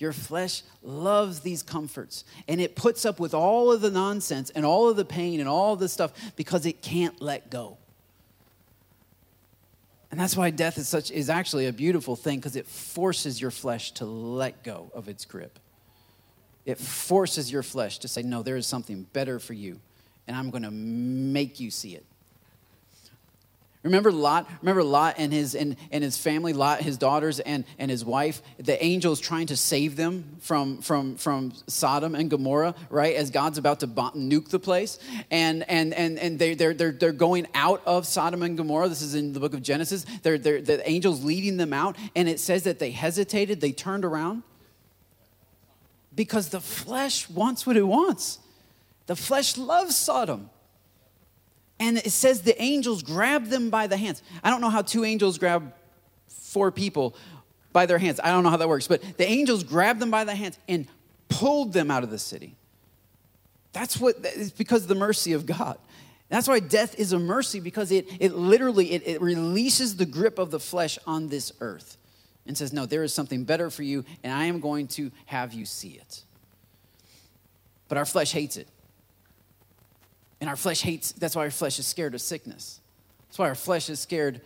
Your 0.00 0.14
flesh 0.14 0.62
loves 0.82 1.40
these 1.40 1.62
comforts 1.62 2.24
and 2.48 2.58
it 2.58 2.74
puts 2.74 3.04
up 3.04 3.20
with 3.20 3.34
all 3.34 3.70
of 3.70 3.82
the 3.82 3.90
nonsense 3.90 4.48
and 4.48 4.64
all 4.64 4.88
of 4.88 4.96
the 4.96 5.04
pain 5.04 5.40
and 5.40 5.48
all 5.48 5.74
of 5.74 5.78
the 5.78 5.90
stuff 5.90 6.12
because 6.36 6.64
it 6.64 6.80
can't 6.80 7.20
let 7.20 7.50
go. 7.50 7.76
And 10.10 10.18
that's 10.18 10.36
why 10.36 10.48
death 10.50 10.78
is 10.78 10.88
such 10.88 11.10
is 11.10 11.28
actually 11.28 11.66
a 11.66 11.72
beautiful 11.72 12.16
thing 12.16 12.38
because 12.38 12.56
it 12.56 12.66
forces 12.66 13.40
your 13.40 13.50
flesh 13.50 13.92
to 13.92 14.06
let 14.06 14.64
go 14.64 14.90
of 14.94 15.06
its 15.08 15.26
grip. 15.26 15.58
It 16.64 16.78
forces 16.78 17.52
your 17.52 17.62
flesh 17.62 17.98
to 17.98 18.08
say, 18.08 18.22
No, 18.22 18.42
there 18.42 18.56
is 18.56 18.66
something 18.66 19.06
better 19.12 19.38
for 19.38 19.52
you, 19.52 19.80
and 20.26 20.36
I'm 20.36 20.50
going 20.50 20.64
to 20.64 20.70
make 20.70 21.60
you 21.60 21.70
see 21.70 21.94
it. 21.94 22.04
Remember 23.82 24.12
Lot? 24.12 24.46
Remember 24.60 24.82
Lot 24.82 25.14
and 25.16 25.32
his 25.32 25.54
and, 25.54 25.74
and 25.90 26.04
his 26.04 26.18
family, 26.18 26.52
Lot, 26.52 26.82
his 26.82 26.98
daughters, 26.98 27.40
and, 27.40 27.64
and 27.78 27.90
his 27.90 28.04
wife, 28.04 28.42
the 28.58 28.82
angels 28.84 29.20
trying 29.20 29.46
to 29.46 29.56
save 29.56 29.96
them 29.96 30.36
from, 30.40 30.82
from, 30.82 31.16
from 31.16 31.54
Sodom 31.66 32.14
and 32.14 32.28
Gomorrah, 32.28 32.74
right? 32.90 33.16
As 33.16 33.30
God's 33.30 33.56
about 33.56 33.80
to 33.80 33.86
nuke 33.86 34.48
the 34.48 34.58
place. 34.58 34.98
And 35.30 35.62
and 35.66 35.94
and, 35.94 36.18
and 36.18 36.38
they, 36.38 36.54
they're, 36.54 36.74
they're, 36.74 36.92
they're 36.92 37.12
going 37.12 37.46
out 37.54 37.80
of 37.86 38.06
Sodom 38.06 38.42
and 38.42 38.54
Gomorrah. 38.54 38.90
This 38.90 39.00
is 39.00 39.14
in 39.14 39.32
the 39.32 39.40
book 39.40 39.54
of 39.54 39.62
Genesis. 39.62 40.04
They're, 40.22 40.36
they're 40.36 40.60
the 40.60 40.86
angels 40.86 41.24
leading 41.24 41.56
them 41.56 41.72
out, 41.72 41.96
and 42.14 42.28
it 42.28 42.38
says 42.38 42.64
that 42.64 42.80
they 42.80 42.90
hesitated, 42.90 43.62
they 43.62 43.72
turned 43.72 44.04
around. 44.04 44.42
Because 46.14 46.50
the 46.50 46.60
flesh 46.60 47.30
wants 47.30 47.66
what 47.66 47.78
it 47.78 47.84
wants. 47.84 48.40
The 49.06 49.16
flesh 49.16 49.56
loves 49.56 49.96
Sodom. 49.96 50.50
And 51.80 51.96
it 51.96 52.12
says 52.12 52.42
the 52.42 52.60
angels 52.62 53.02
grabbed 53.02 53.50
them 53.50 53.70
by 53.70 53.86
the 53.86 53.96
hands. 53.96 54.22
I 54.44 54.50
don't 54.50 54.60
know 54.60 54.68
how 54.68 54.82
two 54.82 55.04
angels 55.04 55.38
grab 55.38 55.72
four 56.28 56.70
people 56.70 57.16
by 57.72 57.86
their 57.86 57.98
hands. 57.98 58.20
I 58.22 58.28
don't 58.30 58.44
know 58.44 58.50
how 58.50 58.58
that 58.58 58.68
works, 58.68 58.86
but 58.86 59.02
the 59.16 59.26
angels 59.26 59.64
grabbed 59.64 59.98
them 59.98 60.10
by 60.10 60.24
the 60.24 60.34
hands 60.34 60.58
and 60.68 60.86
pulled 61.28 61.72
them 61.72 61.90
out 61.90 62.04
of 62.04 62.10
the 62.10 62.18
city. 62.18 62.54
That's 63.72 63.98
what 63.98 64.16
it's 64.22 64.50
because 64.50 64.82
of 64.82 64.88
the 64.88 64.94
mercy 64.94 65.32
of 65.32 65.46
God. 65.46 65.78
That's 66.28 66.46
why 66.46 66.60
death 66.60 66.98
is 66.98 67.12
a 67.12 67.18
mercy 67.18 67.60
because 67.60 67.90
it, 67.90 68.06
it 68.20 68.34
literally 68.34 68.92
it, 68.92 69.02
it 69.06 69.20
releases 69.20 69.96
the 69.96 70.06
grip 70.06 70.38
of 70.38 70.50
the 70.50 70.60
flesh 70.60 70.98
on 71.06 71.28
this 71.28 71.52
earth 71.60 71.96
and 72.46 72.56
says, 72.56 72.72
No, 72.72 72.86
there 72.86 73.02
is 73.02 73.14
something 73.14 73.44
better 73.44 73.70
for 73.70 73.82
you, 73.82 74.04
and 74.22 74.32
I 74.32 74.44
am 74.44 74.60
going 74.60 74.86
to 74.88 75.10
have 75.26 75.54
you 75.54 75.64
see 75.64 75.90
it. 75.90 76.24
But 77.88 77.98
our 77.98 78.04
flesh 78.04 78.32
hates 78.32 78.56
it. 78.56 78.68
And 80.40 80.48
our 80.48 80.56
flesh 80.56 80.80
hates, 80.80 81.12
that's 81.12 81.36
why 81.36 81.42
our 81.42 81.50
flesh 81.50 81.78
is 81.78 81.86
scared 81.86 82.14
of 82.14 82.20
sickness. 82.20 82.80
That's 83.28 83.38
why 83.38 83.48
our 83.48 83.54
flesh 83.54 83.90
is 83.90 84.00
scared 84.00 84.40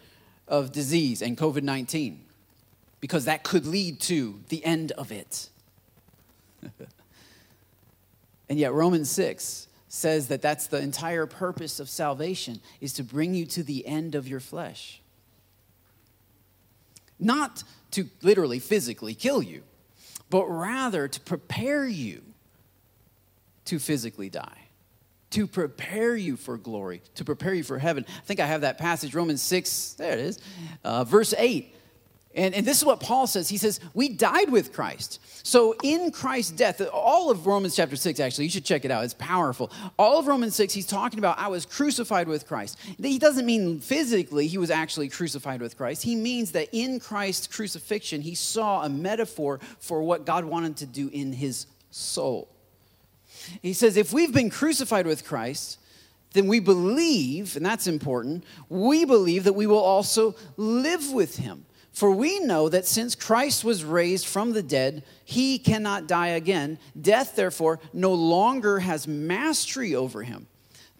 of 0.49 0.73
disease 0.73 1.23
and 1.23 1.39
COVID 1.39 1.63
19, 1.63 2.21
because 3.01 3.27
that 3.27 3.45
could 3.45 3.65
lead 3.67 4.01
to 4.01 4.41
the 4.49 4.65
end 4.65 4.93
of 4.93 5.13
it. 5.13 5.49
and 8.49 8.59
yet, 8.59 8.73
Romans 8.73 9.11
6 9.11 9.69
says 9.89 10.29
that 10.29 10.43
that's 10.43 10.67
the 10.67 10.79
entire 10.79 11.27
purpose 11.27 11.79
of 11.79 11.89
salvation 11.89 12.61
is 12.81 12.93
to 12.95 13.05
bring 13.05 13.33
you 13.35 13.47
to 13.47 13.63
the 13.63 13.87
end 13.87 14.17
of 14.17 14.27
your 14.27 14.41
flesh. 14.41 15.01
Not 17.21 17.63
to 17.93 18.09
literally 18.21 18.59
physically 18.59 19.15
kill 19.15 19.41
you, 19.41 19.63
but 20.31 20.47
rather 20.47 21.07
to 21.07 21.21
prepare 21.21 21.87
you 21.87 22.23
to 23.67 23.79
physically 23.79 24.29
die 24.29 24.64
to 25.35 25.49
prepare 25.49 26.15
you 26.15 26.37
for 26.37 26.57
glory, 26.57 27.03
to 27.17 27.25
prepare 27.25 27.55
you 27.55 27.65
for 27.65 27.77
heaven. 27.77 28.07
I 28.09 28.21
think 28.21 28.39
I 28.39 28.47
have 28.47 28.61
that 28.61 28.79
passage, 28.79 29.17
Romans 29.17 29.43
6, 29.43 29.95
there 29.95 30.13
it 30.13 30.21
is, 30.21 30.39
uh, 30.85 31.03
verse 31.03 31.35
8. 31.37 31.75
And, 32.37 32.55
and 32.55 32.65
this 32.65 32.79
is 32.79 32.85
what 32.85 33.01
Paul 33.01 33.27
says. 33.27 33.49
He 33.49 33.57
says, 33.57 33.81
We 33.95 34.09
died 34.09 34.51
with 34.51 34.73
Christ. 34.73 35.21
So, 35.45 35.75
in 35.83 36.13
Christ's 36.13 36.53
death, 36.53 36.81
all 36.93 37.31
of 37.31 37.47
Romans 37.49 37.75
chapter 37.75 37.97
6, 37.97 38.19
actually, 38.21 38.45
you 38.45 38.51
should 38.51 38.65
check 38.65 38.85
it 38.85 38.93
out. 38.93 39.05
It's 39.05 39.15
powerful. 39.15 39.73
All 39.99 40.21
of 40.21 40.29
Romans 40.29 40.55
6, 40.55 40.73
he's 40.73 40.87
talking 40.87 41.19
about, 41.19 41.39
I 41.39 41.49
was 41.49 41.67
crucified 41.67 42.29
with 42.29 42.47
Christ. 42.47 42.79
He 43.01 43.19
doesn't 43.19 43.45
mean 43.45 43.81
physically 43.81 44.47
he 44.47 44.59
was 44.59 44.71
actually 44.71 45.09
crucified 45.09 45.61
with 45.61 45.77
Christ. 45.77 46.03
He 46.03 46.15
means 46.15 46.53
that 46.53 46.69
in 46.73 47.01
Christ's 47.01 47.49
crucifixion, 47.49 48.21
he 48.21 48.37
saw 48.37 48.85
a 48.85 48.89
metaphor 48.89 49.59
for 49.81 50.03
what 50.03 50.27
God 50.27 50.45
wanted 50.45 50.77
to 50.79 50.87
do 50.87 51.09
in 51.13 51.33
his 51.33 51.67
soul. 51.91 52.54
He 53.63 53.73
says, 53.73 53.97
if 53.97 54.13
we've 54.13 54.33
been 54.33 54.51
crucified 54.51 55.07
with 55.07 55.25
Christ, 55.25 55.79
then 56.33 56.47
we 56.49 56.61
believe, 56.61 57.57
and 57.57 57.65
that's 57.65 57.87
important, 57.87 58.45
we 58.69 59.05
believe 59.05 59.45
that 59.45 59.53
we 59.53 59.67
will 59.67 59.79
also 59.79 60.35
live 60.57 61.13
with 61.13 61.37
him. 61.37 61.65
For 61.93 62.11
we 62.11 62.41
know 62.41 62.69
that 62.69 62.87
since 62.87 63.15
Christ 63.15 63.63
was 63.63 63.85
raised 63.85 64.27
from 64.27 64.53
the 64.53 64.65
dead, 64.65 65.05
he 65.25 65.61
cannot 65.61 66.09
die 66.09 66.29
again. 66.29 66.79
Death, 67.01 67.37
therefore, 67.37 67.79
no 67.93 68.13
longer 68.13 68.81
has 68.81 69.07
mastery 69.07 69.95
over 69.95 70.25
him. 70.25 70.49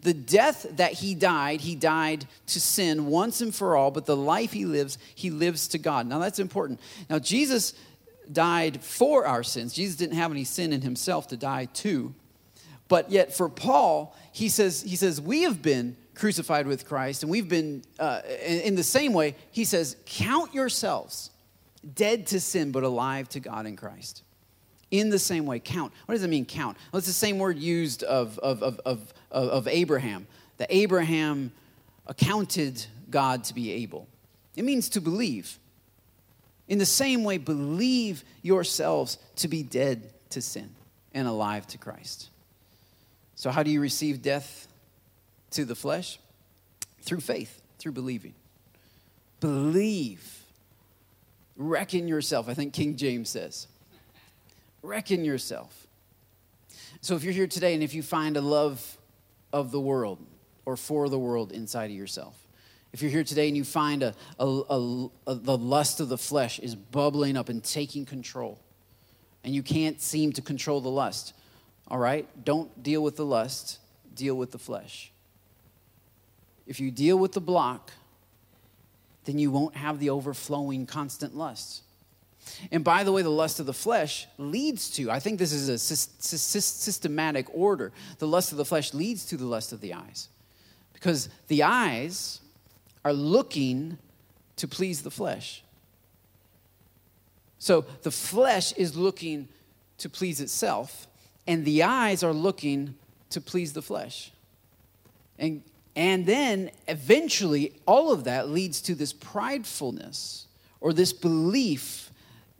The 0.03 0.13
death 0.13 0.65
that 0.77 0.93
he 0.93 1.13
died, 1.13 1.61
he 1.61 1.75
died 1.75 2.27
to 2.47 2.61
sin 2.61 3.07
once 3.07 3.41
and 3.41 3.53
for 3.53 3.75
all, 3.75 3.91
but 3.91 4.05
the 4.05 4.15
life 4.15 4.53
he 4.53 4.63
lives, 4.63 4.97
he 5.15 5.31
lives 5.31 5.67
to 5.69 5.77
God. 5.77 6.07
Now 6.07 6.19
that's 6.19 6.39
important. 6.39 6.79
Now, 7.09 7.19
Jesus 7.19 7.73
died 8.31 8.81
for 8.81 9.25
our 9.25 9.43
sins. 9.43 9.73
Jesus 9.73 9.97
didn't 9.97 10.15
have 10.15 10.31
any 10.31 10.43
sin 10.43 10.71
in 10.71 10.81
himself 10.81 11.27
to 11.27 11.37
die 11.37 11.65
to. 11.65 12.13
But 12.87 13.11
yet 13.11 13.33
for 13.33 13.49
Paul, 13.49 14.15
he 14.31 14.49
says, 14.49 14.81
he 14.83 14.95
says, 14.95 15.19
we 15.19 15.43
have 15.43 15.61
been 15.61 15.95
crucified 16.13 16.67
with 16.67 16.87
Christ, 16.87 17.23
and 17.23 17.31
we've 17.31 17.49
been, 17.49 17.83
uh, 17.99 18.21
in, 18.45 18.75
the 18.75 18.83
same 18.83 19.13
way, 19.13 19.35
he 19.51 19.65
says, 19.65 19.97
count 20.05 20.53
yourselves 20.53 21.31
dead 21.93 22.27
to 22.27 22.39
sin, 22.39 22.71
but 22.71 22.83
alive 22.83 23.27
to 23.29 23.39
God 23.39 23.65
in 23.65 23.75
Christ. 23.75 24.23
In 24.91 25.09
the 25.09 25.19
same 25.19 25.45
way, 25.45 25.59
count. 25.59 25.91
What 26.05 26.15
does 26.15 26.23
it 26.23 26.29
mean, 26.29 26.45
count? 26.45 26.77
Well, 26.91 26.99
it's 26.99 27.07
the 27.07 27.13
same 27.13 27.37
word 27.37 27.57
used 27.57 28.03
of, 28.03 28.39
of, 28.39 28.63
of, 28.63 28.79
of, 28.85 29.13
of 29.31 29.67
Abraham. 29.67 30.27
That 30.57 30.67
Abraham 30.69 31.51
accounted 32.07 32.85
God 33.09 33.43
to 33.45 33.53
be 33.53 33.71
able. 33.71 34.07
It 34.55 34.63
means 34.63 34.89
to 34.89 35.01
believe. 35.01 35.59
In 36.67 36.77
the 36.77 36.85
same 36.85 37.23
way, 37.23 37.37
believe 37.37 38.23
yourselves 38.41 39.17
to 39.37 39.47
be 39.47 39.63
dead 39.63 40.13
to 40.29 40.41
sin 40.41 40.69
and 41.13 41.27
alive 41.27 41.67
to 41.67 41.77
Christ. 41.77 42.29
So, 43.35 43.51
how 43.51 43.63
do 43.63 43.69
you 43.69 43.81
receive 43.81 44.21
death 44.21 44.67
to 45.51 45.65
the 45.65 45.75
flesh? 45.75 46.19
Through 47.01 47.19
faith, 47.19 47.61
through 47.77 47.91
believing. 47.91 48.33
Believe. 49.41 50.43
Reckon 51.57 52.07
yourself, 52.07 52.49
I 52.49 52.53
think 52.53 52.73
King 52.73 52.95
James 52.95 53.29
says. 53.29 53.67
Reckon 54.81 55.23
yourself. 55.23 55.87
So, 57.01 57.15
if 57.15 57.23
you're 57.23 57.33
here 57.33 57.47
today 57.47 57.73
and 57.73 57.83
if 57.83 57.93
you 57.93 58.01
find 58.01 58.37
a 58.37 58.41
love 58.41 58.97
of 59.51 59.71
the 59.71 59.79
world 59.79 60.25
or 60.65 60.77
for 60.77 61.09
the 61.09 61.19
world 61.19 61.51
inside 61.51 61.91
of 61.91 61.97
yourself, 61.97 62.47
if 62.93 63.01
you're 63.01 63.11
here 63.11 63.25
today 63.25 63.49
and 63.49 63.57
you 63.57 63.65
find 63.65 64.03
a, 64.03 64.15
a, 64.39 64.45
a, 64.45 65.09
a, 65.27 65.35
the 65.35 65.57
lust 65.57 65.99
of 65.99 66.07
the 66.07 66.17
flesh 66.17 66.59
is 66.59 66.75
bubbling 66.75 67.35
up 67.35 67.49
and 67.49 67.61
taking 67.61 68.05
control, 68.05 68.57
and 69.43 69.53
you 69.53 69.61
can't 69.61 70.01
seem 70.01 70.31
to 70.31 70.41
control 70.41 70.79
the 70.79 70.89
lust, 70.89 71.33
all 71.87 71.97
right? 71.97 72.27
Don't 72.43 72.83
deal 72.83 73.01
with 73.03 73.15
the 73.15 73.25
lust, 73.25 73.79
deal 74.13 74.35
with 74.35 74.51
the 74.51 74.57
flesh. 74.57 75.11
If 76.65 76.79
you 76.79 76.89
deal 76.91 77.17
with 77.17 77.33
the 77.33 77.41
block, 77.41 77.91
then 79.25 79.37
you 79.39 79.51
won't 79.51 79.75
have 79.75 79.99
the 79.99 80.09
overflowing 80.09 80.85
constant 80.85 81.35
lust. 81.35 81.83
And 82.71 82.83
by 82.83 83.03
the 83.03 83.11
way, 83.11 83.23
the 83.23 83.29
lust 83.29 83.59
of 83.59 83.65
the 83.65 83.73
flesh 83.73 84.27
leads 84.37 84.91
to, 84.91 85.09
I 85.09 85.19
think 85.19 85.39
this 85.39 85.51
is 85.51 85.67
a 85.67 85.79
systematic 85.79 87.47
order. 87.53 87.91
The 88.19 88.27
lust 88.27 88.51
of 88.51 88.57
the 88.57 88.65
flesh 88.65 88.93
leads 88.93 89.25
to 89.27 89.37
the 89.37 89.45
lust 89.45 89.73
of 89.73 89.81
the 89.81 89.93
eyes. 89.93 90.29
Because 90.93 91.29
the 91.47 91.63
eyes 91.63 92.41
are 93.03 93.13
looking 93.13 93.97
to 94.57 94.67
please 94.67 95.01
the 95.01 95.11
flesh. 95.11 95.63
So 97.57 97.85
the 98.03 98.11
flesh 98.11 98.73
is 98.73 98.95
looking 98.95 99.47
to 99.97 100.09
please 100.09 100.39
itself, 100.39 101.07
and 101.47 101.65
the 101.65 101.83
eyes 101.83 102.23
are 102.23 102.33
looking 102.33 102.95
to 103.29 103.41
please 103.41 103.73
the 103.73 103.81
flesh. 103.81 104.31
And, 105.37 105.61
and 105.95 106.25
then 106.25 106.71
eventually, 106.87 107.73
all 107.85 108.11
of 108.11 108.23
that 108.25 108.49
leads 108.49 108.81
to 108.81 108.95
this 108.95 109.13
pridefulness 109.13 110.45
or 110.81 110.93
this 110.93 111.13
belief 111.13 112.09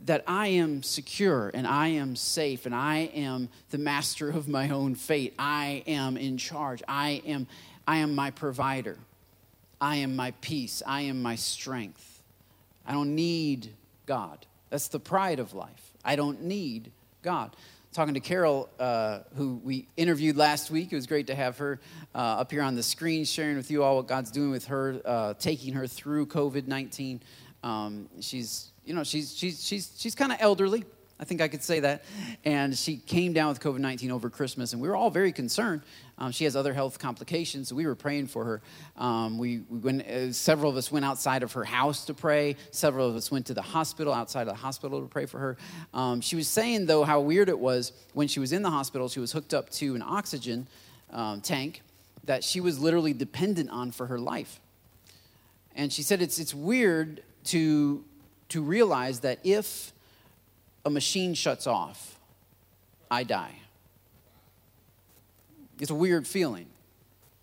that 0.06 0.24
I 0.28 0.48
am 0.48 0.84
secure 0.84 1.50
and 1.54 1.66
I 1.66 1.88
am 1.88 2.16
safe 2.16 2.66
and 2.66 2.76
I 2.76 3.10
am 3.14 3.50
the 3.72 3.78
master 3.78 4.30
of 4.30 4.48
my 4.48 4.70
own 4.70 4.96
fate. 4.96 5.34
I 5.40 5.84
am 5.88 6.16
in 6.18 6.38
charge. 6.38 6.84
I 6.88 7.22
am, 7.26 7.48
I 7.88 7.98
am 7.98 8.14
my 8.14 8.32
provider. 8.32 8.98
I 9.82 9.98
am 9.98 10.16
my 10.16 10.32
peace. 10.42 10.84
I 10.86 11.02
am 11.02 11.22
my 11.22 11.36
strength. 11.36 12.22
I 12.86 12.94
don't 12.94 13.16
need 13.16 13.74
God. 14.06 14.46
That's 14.70 14.88
the 14.88 15.00
pride 15.00 15.40
of 15.40 15.54
life. 15.54 15.92
I 16.04 16.16
don't 16.16 16.44
need 16.44 16.92
God. 17.24 17.56
Talking 17.96 18.16
to 18.16 18.20
Carol, 18.20 18.68
uh, 18.78 19.20
who 19.38 19.62
we 19.64 19.88
interviewed 19.96 20.36
last 20.36 20.70
week. 20.70 20.92
It 20.92 20.96
was 20.96 21.08
great 21.08 21.28
to 21.28 21.36
have 21.36 21.58
her 21.60 21.80
uh, 22.14 22.18
up 22.18 22.52
here 22.52 22.62
on 22.62 22.76
the 22.76 22.84
screen, 22.84 23.24
sharing 23.24 23.56
with 23.56 23.72
you 23.72 23.86
all 23.86 23.96
what 23.96 24.08
God's 24.08 24.32
doing 24.32 24.52
with 24.52 24.66
her, 24.66 25.00
uh, 25.06 25.34
taking 25.36 25.74
her 25.76 25.88
through 25.88 26.26
COVID 26.26 26.68
19. 26.68 27.22
Um, 27.64 28.10
she's, 28.20 28.74
you 28.84 28.94
know, 28.94 29.06
she's, 29.06 29.34
she's, 29.34 29.66
she's, 29.66 29.94
she's 29.96 30.14
kind 30.14 30.34
of 30.34 30.40
elderly. 30.42 30.84
I 31.18 31.24
think 31.24 31.40
I 31.40 31.48
could 31.48 31.64
say 31.64 31.80
that. 31.80 32.04
And 32.44 32.78
she 32.78 32.98
came 32.98 33.32
down 33.32 33.50
with 33.50 33.62
COVID 33.62 33.80
19 33.80 34.12
over 34.12 34.30
Christmas, 34.30 34.74
and 34.74 34.82
we 34.82 34.90
were 34.90 34.96
all 34.96 35.10
very 35.10 35.32
concerned. 35.32 35.82
Um, 36.18 36.32
she 36.32 36.44
has 36.44 36.56
other 36.56 36.74
health 36.74 37.00
complications, 37.00 37.70
so 37.70 37.76
we 37.76 37.86
were 37.86 37.96
praying 37.96 38.28
for 38.28 38.44
her. 38.44 38.62
Um, 38.98 39.38
we, 39.38 39.60
we 39.70 39.80
went, 39.80 40.08
uh, 40.08 40.32
several 40.34 40.70
of 40.70 40.78
us 40.78 40.92
went 40.92 41.06
outside 41.06 41.44
of 41.44 41.54
her 41.54 41.64
house 41.64 42.06
to 42.06 42.14
pray. 42.14 42.58
Several 42.72 43.10
of 43.10 43.16
us 43.16 43.32
went 43.32 43.46
to 43.48 43.54
the 43.54 43.62
hospital, 43.62 44.14
outside 44.14 44.44
of 44.44 44.50
the 44.50 44.56
hospital, 44.56 45.02
to 45.02 45.08
pray 45.08 45.26
for 45.26 45.40
her. 45.40 45.58
Um, 45.94 46.22
she 46.22 46.36
was 46.36 46.48
saying, 46.48 46.86
though, 46.86 47.04
how 47.04 47.22
weird 47.22 47.50
it 47.50 47.60
was 47.60 47.94
when 48.14 48.28
she 48.28 48.40
was 48.40 48.52
in 48.52 48.62
the 48.62 48.70
hospital, 48.70 49.08
she 49.08 49.20
was 49.20 49.32
hooked 49.32 49.54
up 49.54 49.70
to 49.72 49.96
an 49.96 50.02
oxygen 50.02 50.68
um, 51.12 51.42
tank 51.42 51.82
that 52.26 52.44
she 52.44 52.60
was 52.60 52.80
literally 52.80 53.14
dependent 53.14 53.70
on 53.70 53.92
for 53.92 54.08
her 54.08 54.20
life. 54.20 54.60
And 55.76 55.92
she 55.92 56.02
said 56.02 56.22
it's, 56.22 56.40
it's 56.40 56.54
weird 56.54 57.22
to, 57.46 58.04
to 58.50 58.62
realize 58.62 59.22
that 59.22 59.40
if 59.44 59.94
a 60.86 60.90
machine 60.90 61.34
shuts 61.34 61.68
off, 61.68 62.20
I 63.10 63.24
die. 63.24 63.56
It's 65.80 65.92
a 65.92 65.96
weird 65.96 66.26
feeling. 66.28 66.68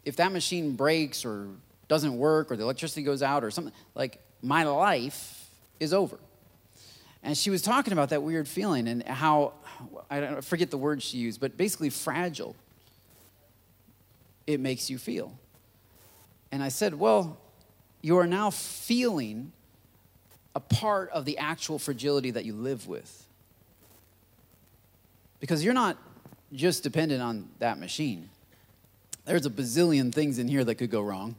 If 0.04 0.16
that 0.16 0.32
machine 0.32 0.74
breaks 0.74 1.24
or 1.24 1.48
doesn't 1.88 2.16
work 2.16 2.50
or 2.50 2.56
the 2.56 2.62
electricity 2.62 3.02
goes 3.02 3.22
out 3.22 3.44
or 3.44 3.50
something, 3.50 3.74
like 3.94 4.18
my 4.42 4.64
life 4.64 5.50
is 5.78 5.92
over. 5.92 6.18
And 7.22 7.36
she 7.36 7.50
was 7.50 7.62
talking 7.62 7.92
about 7.92 8.08
that 8.08 8.22
weird 8.22 8.48
feeling 8.48 8.88
and 8.88 9.02
how, 9.02 9.52
I 10.10 10.40
forget 10.40 10.70
the 10.70 10.78
word 10.78 11.02
she 11.02 11.18
used, 11.18 11.40
but 11.40 11.56
basically 11.56 11.90
fragile 11.90 12.56
it 14.46 14.60
makes 14.60 14.90
you 14.90 14.98
feel. 14.98 15.32
And 16.50 16.62
I 16.62 16.68
said, 16.68 16.94
Well, 16.94 17.38
you 18.00 18.18
are 18.18 18.26
now 18.26 18.50
feeling 18.50 19.52
a 20.54 20.60
part 20.60 21.10
of 21.10 21.24
the 21.24 21.38
actual 21.38 21.78
fragility 21.78 22.32
that 22.32 22.44
you 22.44 22.54
live 22.54 22.88
with. 22.88 23.26
Because 25.42 25.64
you're 25.64 25.74
not 25.74 25.98
just 26.52 26.84
dependent 26.84 27.20
on 27.20 27.48
that 27.58 27.76
machine. 27.76 28.28
There's 29.24 29.44
a 29.44 29.50
bazillion 29.50 30.14
things 30.14 30.38
in 30.38 30.46
here 30.46 30.62
that 30.62 30.76
could 30.76 30.90
go 30.90 31.00
wrong, 31.00 31.34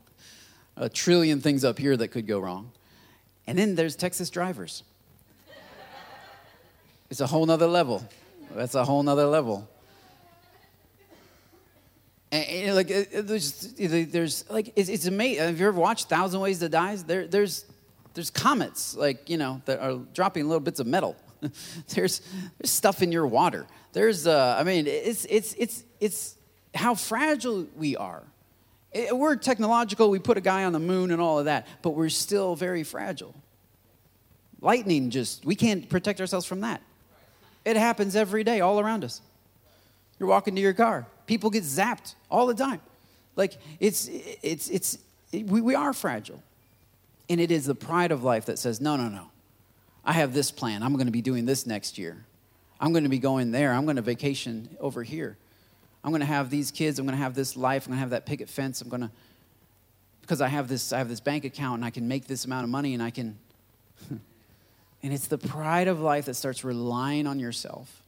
a 0.76 0.90
trillion 0.90 1.40
things 1.40 1.64
up 1.64 1.80
here 1.80 1.96
that 1.96 2.10
could 2.10 2.28
go 2.28 2.42
wrong. 2.42 2.70
And 3.48 3.58
then 3.58 3.76
there's 3.76 3.96
Texas 3.96 4.30
drivers. 4.30 4.84
It's 7.10 7.22
a 7.22 7.28
whole 7.28 7.46
nother 7.46 7.68
level. 7.68 8.06
That's 8.54 8.76
a 8.76 8.84
whole 8.84 9.04
nother 9.04 9.26
level. 9.26 9.70
And, 12.30 12.46
and 12.46 12.76
like 12.76 12.90
there's, 12.90 13.74
there's 13.78 14.50
like 14.50 14.74
it's, 14.76 14.90
it's 14.90 15.06
amazing. 15.06 15.46
Have 15.46 15.58
you 15.62 15.68
ever 15.68 15.80
watched 15.80 16.10
Thousand 16.10 16.42
Ways 16.42 16.60
to 16.60 16.68
Die? 16.68 16.96
There, 17.08 17.26
there's 17.26 17.64
there's 18.16 18.30
comets 18.30 18.98
like 18.98 19.30
you 19.30 19.38
know 19.38 19.62
that 19.64 19.80
are 19.80 20.00
dropping 20.14 20.50
little 20.50 20.60
bits 20.60 20.82
of 20.82 20.88
metal. 20.88 21.16
there's 21.90 22.20
there's 22.60 22.72
stuff 22.72 23.02
in 23.02 23.10
your 23.14 23.28
water. 23.28 23.66
There's 23.94 24.28
uh, 24.28 24.56
I 24.60 24.64
mean 24.64 24.88
it's 24.88 25.26
it's 25.26 25.54
it's 25.54 25.84
it's 26.00 26.36
how 26.76 26.96
fragile 26.96 27.68
we 27.76 27.96
are. 27.96 28.24
It, 28.92 29.16
we're 29.16 29.36
technological. 29.36 30.10
We 30.10 30.20
put 30.20 30.38
a 30.38 30.42
guy 30.42 30.66
on 30.66 30.74
the 30.74 30.80
moon 30.80 31.12
and 31.12 31.22
all 31.22 31.40
of 31.40 31.46
that, 31.46 31.68
but 31.82 31.92
we're 31.92 32.10
still 32.10 32.56
very 32.56 32.84
fragile. 32.84 33.34
Lightning 34.62 35.10
just 35.10 35.46
we 35.46 35.56
can't 35.56 35.88
protect 35.90 36.20
ourselves 36.20 36.46
from 36.46 36.62
that. 36.62 36.82
It 37.66 37.78
happens 37.78 38.16
every 38.16 38.44
day 38.44 38.60
all 38.60 38.80
around 38.80 39.04
us. 39.04 39.22
You're 40.20 40.30
walking 40.30 40.56
to 40.56 40.62
your 40.62 40.74
car. 40.74 41.06
People 41.28 41.50
get 41.50 41.64
zapped 41.64 42.16
all 42.30 42.48
the 42.48 42.56
time. 42.56 42.82
Like 43.36 43.54
it's 43.80 44.10
it's 44.12 44.70
it's 44.70 44.98
it, 45.32 45.48
we, 45.48 45.62
we 45.62 45.76
are 45.76 45.94
fragile. 45.94 46.42
And 47.30 47.40
it 47.40 47.52
is 47.52 47.66
the 47.66 47.76
pride 47.76 48.12
of 48.12 48.24
life 48.24 48.46
that 48.46 48.60
says, 48.60 48.82
no, 48.82 48.96
no, 48.96 49.08
no. 49.08 49.30
I 50.04 50.14
have 50.14 50.34
this 50.34 50.52
plan. 50.52 50.84
I'm 50.84 50.94
going 50.94 51.06
to 51.06 51.12
be 51.12 51.22
doing 51.22 51.46
this 51.46 51.66
next 51.66 51.98
year. 51.98 52.26
I'm 52.84 52.92
going 52.92 53.06
to 53.06 53.10
be 53.10 53.18
going 53.18 53.52
there. 53.52 53.72
I'm 53.72 53.86
going 53.86 53.96
to 53.96 54.02
vacation 54.02 54.68
over 54.78 55.04
here. 55.04 55.38
I'm 56.04 56.12
going 56.12 56.20
to 56.20 56.26
have 56.26 56.50
these 56.50 56.70
kids. 56.70 57.00
I'm 57.00 57.06
going 57.06 57.18
to 57.18 57.24
have 57.24 57.34
this 57.34 57.56
life. 57.56 57.86
I'm 57.86 57.92
going 57.92 57.98
to 57.98 58.02
have 58.02 58.10
that 58.10 58.26
picket 58.26 58.50
fence. 58.50 58.82
I'm 58.82 58.90
going 58.90 59.04
to 59.04 59.12
because 60.20 60.42
I 60.42 60.50
have 60.50 60.68
this 60.68 60.92
I 60.92 60.98
have 60.98 61.08
this 61.08 61.22
bank 61.22 61.46
account 61.46 61.76
and 61.76 61.86
I 61.86 61.92
can 61.92 62.10
make 62.10 62.28
this 62.28 62.44
amount 62.44 62.66
of 62.66 62.70
money 62.70 62.94
and 62.94 63.02
I 63.02 63.10
can 63.10 63.38
and 64.10 65.14
it's 65.14 65.28
the 65.28 65.38
pride 65.38 65.88
of 65.88 66.02
life 66.02 66.26
that 66.26 66.34
starts 66.34 66.66
relying 66.66 67.26
on 67.26 67.40
yourself 67.40 68.02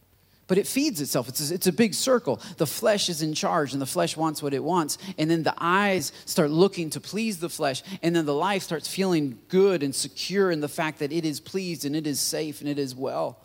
but 0.47 0.57
it 0.57 0.67
feeds 0.67 0.99
itself. 0.99 1.29
It's 1.29 1.49
a, 1.49 1.53
it's 1.53 1.67
a 1.67 1.73
big 1.73 1.93
circle. 1.93 2.41
The 2.57 2.67
flesh 2.67 3.09
is 3.09 3.23
in 3.23 3.33
charge, 3.33 3.73
and 3.73 3.81
the 3.81 3.87
flesh 3.87 4.15
wants 4.15 4.43
what 4.43 4.53
it 4.53 4.63
wants. 4.63 4.99
And 5.17 5.31
then 5.31 5.41
the 5.41 5.55
eyes 5.57 6.11
start 6.25 6.51
looking 6.51 6.91
to 6.91 6.99
please 6.99 7.39
the 7.39 7.49
flesh. 7.49 7.81
And 8.03 8.15
then 8.15 8.27
the 8.27 8.33
life 8.35 8.61
starts 8.61 8.87
feeling 8.87 9.39
good 9.47 9.81
and 9.81 9.95
secure 9.95 10.51
in 10.51 10.59
the 10.59 10.67
fact 10.67 10.99
that 10.99 11.11
it 11.11 11.25
is 11.25 11.39
pleased 11.39 11.83
and 11.83 11.95
it 11.95 12.05
is 12.05 12.19
safe 12.19 12.61
and 12.61 12.69
it 12.69 12.77
is 12.77 12.93
well. 12.93 13.39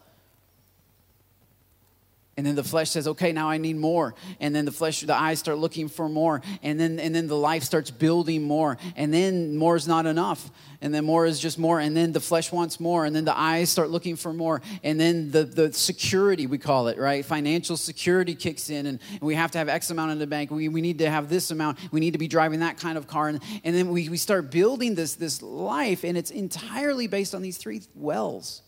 And 2.40 2.46
then 2.46 2.54
the 2.54 2.64
flesh 2.64 2.88
says, 2.88 3.06
okay, 3.06 3.32
now 3.32 3.50
I 3.50 3.58
need 3.58 3.76
more. 3.76 4.14
And 4.40 4.54
then 4.54 4.64
the 4.64 4.72
flesh, 4.72 5.02
the 5.02 5.14
eyes 5.14 5.38
start 5.38 5.58
looking 5.58 5.88
for 5.88 6.08
more. 6.08 6.40
And 6.62 6.80
then, 6.80 6.98
and 6.98 7.14
then 7.14 7.26
the 7.26 7.36
life 7.36 7.62
starts 7.64 7.90
building 7.90 8.44
more. 8.44 8.78
And 8.96 9.12
then 9.12 9.58
more 9.58 9.76
is 9.76 9.86
not 9.86 10.06
enough. 10.06 10.50
And 10.80 10.94
then 10.94 11.04
more 11.04 11.26
is 11.26 11.38
just 11.38 11.58
more. 11.58 11.80
And 11.80 11.94
then 11.94 12.12
the 12.12 12.20
flesh 12.20 12.50
wants 12.50 12.80
more. 12.80 13.04
And 13.04 13.14
then 13.14 13.26
the 13.26 13.38
eyes 13.38 13.68
start 13.68 13.90
looking 13.90 14.16
for 14.16 14.32
more. 14.32 14.62
And 14.82 14.98
then 14.98 15.30
the, 15.30 15.44
the 15.44 15.70
security, 15.74 16.46
we 16.46 16.56
call 16.56 16.88
it, 16.88 16.96
right? 16.96 17.26
Financial 17.26 17.76
security 17.76 18.34
kicks 18.34 18.70
in. 18.70 18.86
And, 18.86 19.00
and 19.10 19.20
we 19.20 19.34
have 19.34 19.50
to 19.50 19.58
have 19.58 19.68
X 19.68 19.90
amount 19.90 20.12
in 20.12 20.18
the 20.18 20.26
bank. 20.26 20.50
We, 20.50 20.70
we 20.70 20.80
need 20.80 21.00
to 21.00 21.10
have 21.10 21.28
this 21.28 21.50
amount. 21.50 21.76
We 21.92 22.00
need 22.00 22.12
to 22.12 22.18
be 22.18 22.26
driving 22.26 22.60
that 22.60 22.78
kind 22.78 22.96
of 22.96 23.06
car. 23.06 23.28
And, 23.28 23.42
and 23.64 23.76
then 23.76 23.90
we, 23.90 24.08
we 24.08 24.16
start 24.16 24.50
building 24.50 24.94
this, 24.94 25.14
this 25.14 25.42
life. 25.42 26.04
And 26.04 26.16
it's 26.16 26.30
entirely 26.30 27.06
based 27.06 27.34
on 27.34 27.42
these 27.42 27.58
three 27.58 27.82
wells 27.94 28.62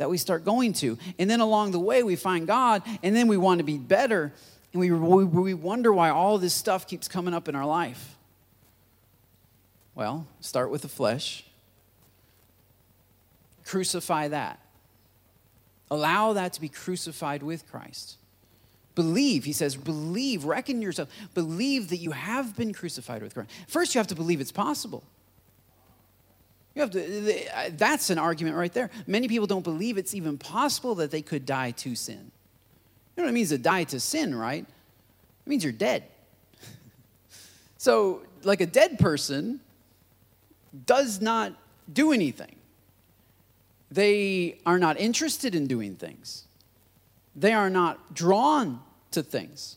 that 0.00 0.08
we 0.08 0.16
start 0.16 0.46
going 0.46 0.72
to. 0.72 0.96
And 1.18 1.28
then 1.28 1.40
along 1.40 1.72
the 1.72 1.78
way, 1.78 2.02
we 2.02 2.16
find 2.16 2.46
God, 2.46 2.82
and 3.02 3.14
then 3.14 3.28
we 3.28 3.36
want 3.36 3.58
to 3.58 3.64
be 3.64 3.76
better. 3.76 4.32
And 4.72 4.80
we, 4.80 4.90
we, 4.90 5.24
we 5.24 5.52
wonder 5.52 5.92
why 5.92 6.08
all 6.08 6.38
this 6.38 6.54
stuff 6.54 6.88
keeps 6.88 7.06
coming 7.06 7.34
up 7.34 7.50
in 7.50 7.54
our 7.54 7.66
life. 7.66 8.16
Well, 9.94 10.26
start 10.40 10.70
with 10.70 10.80
the 10.80 10.88
flesh, 10.88 11.44
crucify 13.66 14.28
that. 14.28 14.58
Allow 15.90 16.32
that 16.32 16.54
to 16.54 16.62
be 16.62 16.70
crucified 16.70 17.42
with 17.42 17.70
Christ. 17.70 18.16
Believe, 18.94 19.44
he 19.44 19.52
says, 19.52 19.76
believe, 19.76 20.46
reckon 20.46 20.80
yourself, 20.80 21.10
believe 21.34 21.90
that 21.90 21.98
you 21.98 22.12
have 22.12 22.56
been 22.56 22.72
crucified 22.72 23.22
with 23.22 23.34
Christ. 23.34 23.50
First, 23.68 23.94
you 23.94 23.98
have 23.98 24.06
to 24.06 24.14
believe 24.14 24.40
it's 24.40 24.50
possible. 24.50 25.04
You 26.74 26.82
have 26.82 26.90
to, 26.92 27.70
that's 27.72 28.10
an 28.10 28.18
argument 28.18 28.56
right 28.56 28.72
there. 28.72 28.90
Many 29.06 29.28
people 29.28 29.46
don't 29.46 29.64
believe 29.64 29.98
it's 29.98 30.14
even 30.14 30.38
possible 30.38 30.94
that 30.96 31.10
they 31.10 31.22
could 31.22 31.44
die 31.44 31.72
to 31.72 31.94
sin. 31.94 32.30
You 33.16 33.22
know 33.22 33.24
what 33.24 33.30
it 33.30 33.34
means 33.34 33.48
to 33.48 33.58
die 33.58 33.84
to 33.84 33.98
sin, 33.98 34.34
right? 34.34 34.62
It 34.62 35.48
means 35.48 35.64
you're 35.64 35.72
dead. 35.72 36.04
so, 37.76 38.22
like 38.44 38.60
a 38.60 38.66
dead 38.66 38.98
person 38.98 39.60
does 40.86 41.20
not 41.20 41.54
do 41.92 42.12
anything. 42.12 42.54
They 43.90 44.58
are 44.64 44.78
not 44.78 44.98
interested 45.00 45.56
in 45.56 45.66
doing 45.66 45.96
things. 45.96 46.44
They 47.34 47.52
are 47.52 47.70
not 47.70 48.14
drawn 48.14 48.80
to 49.10 49.22
things. 49.22 49.76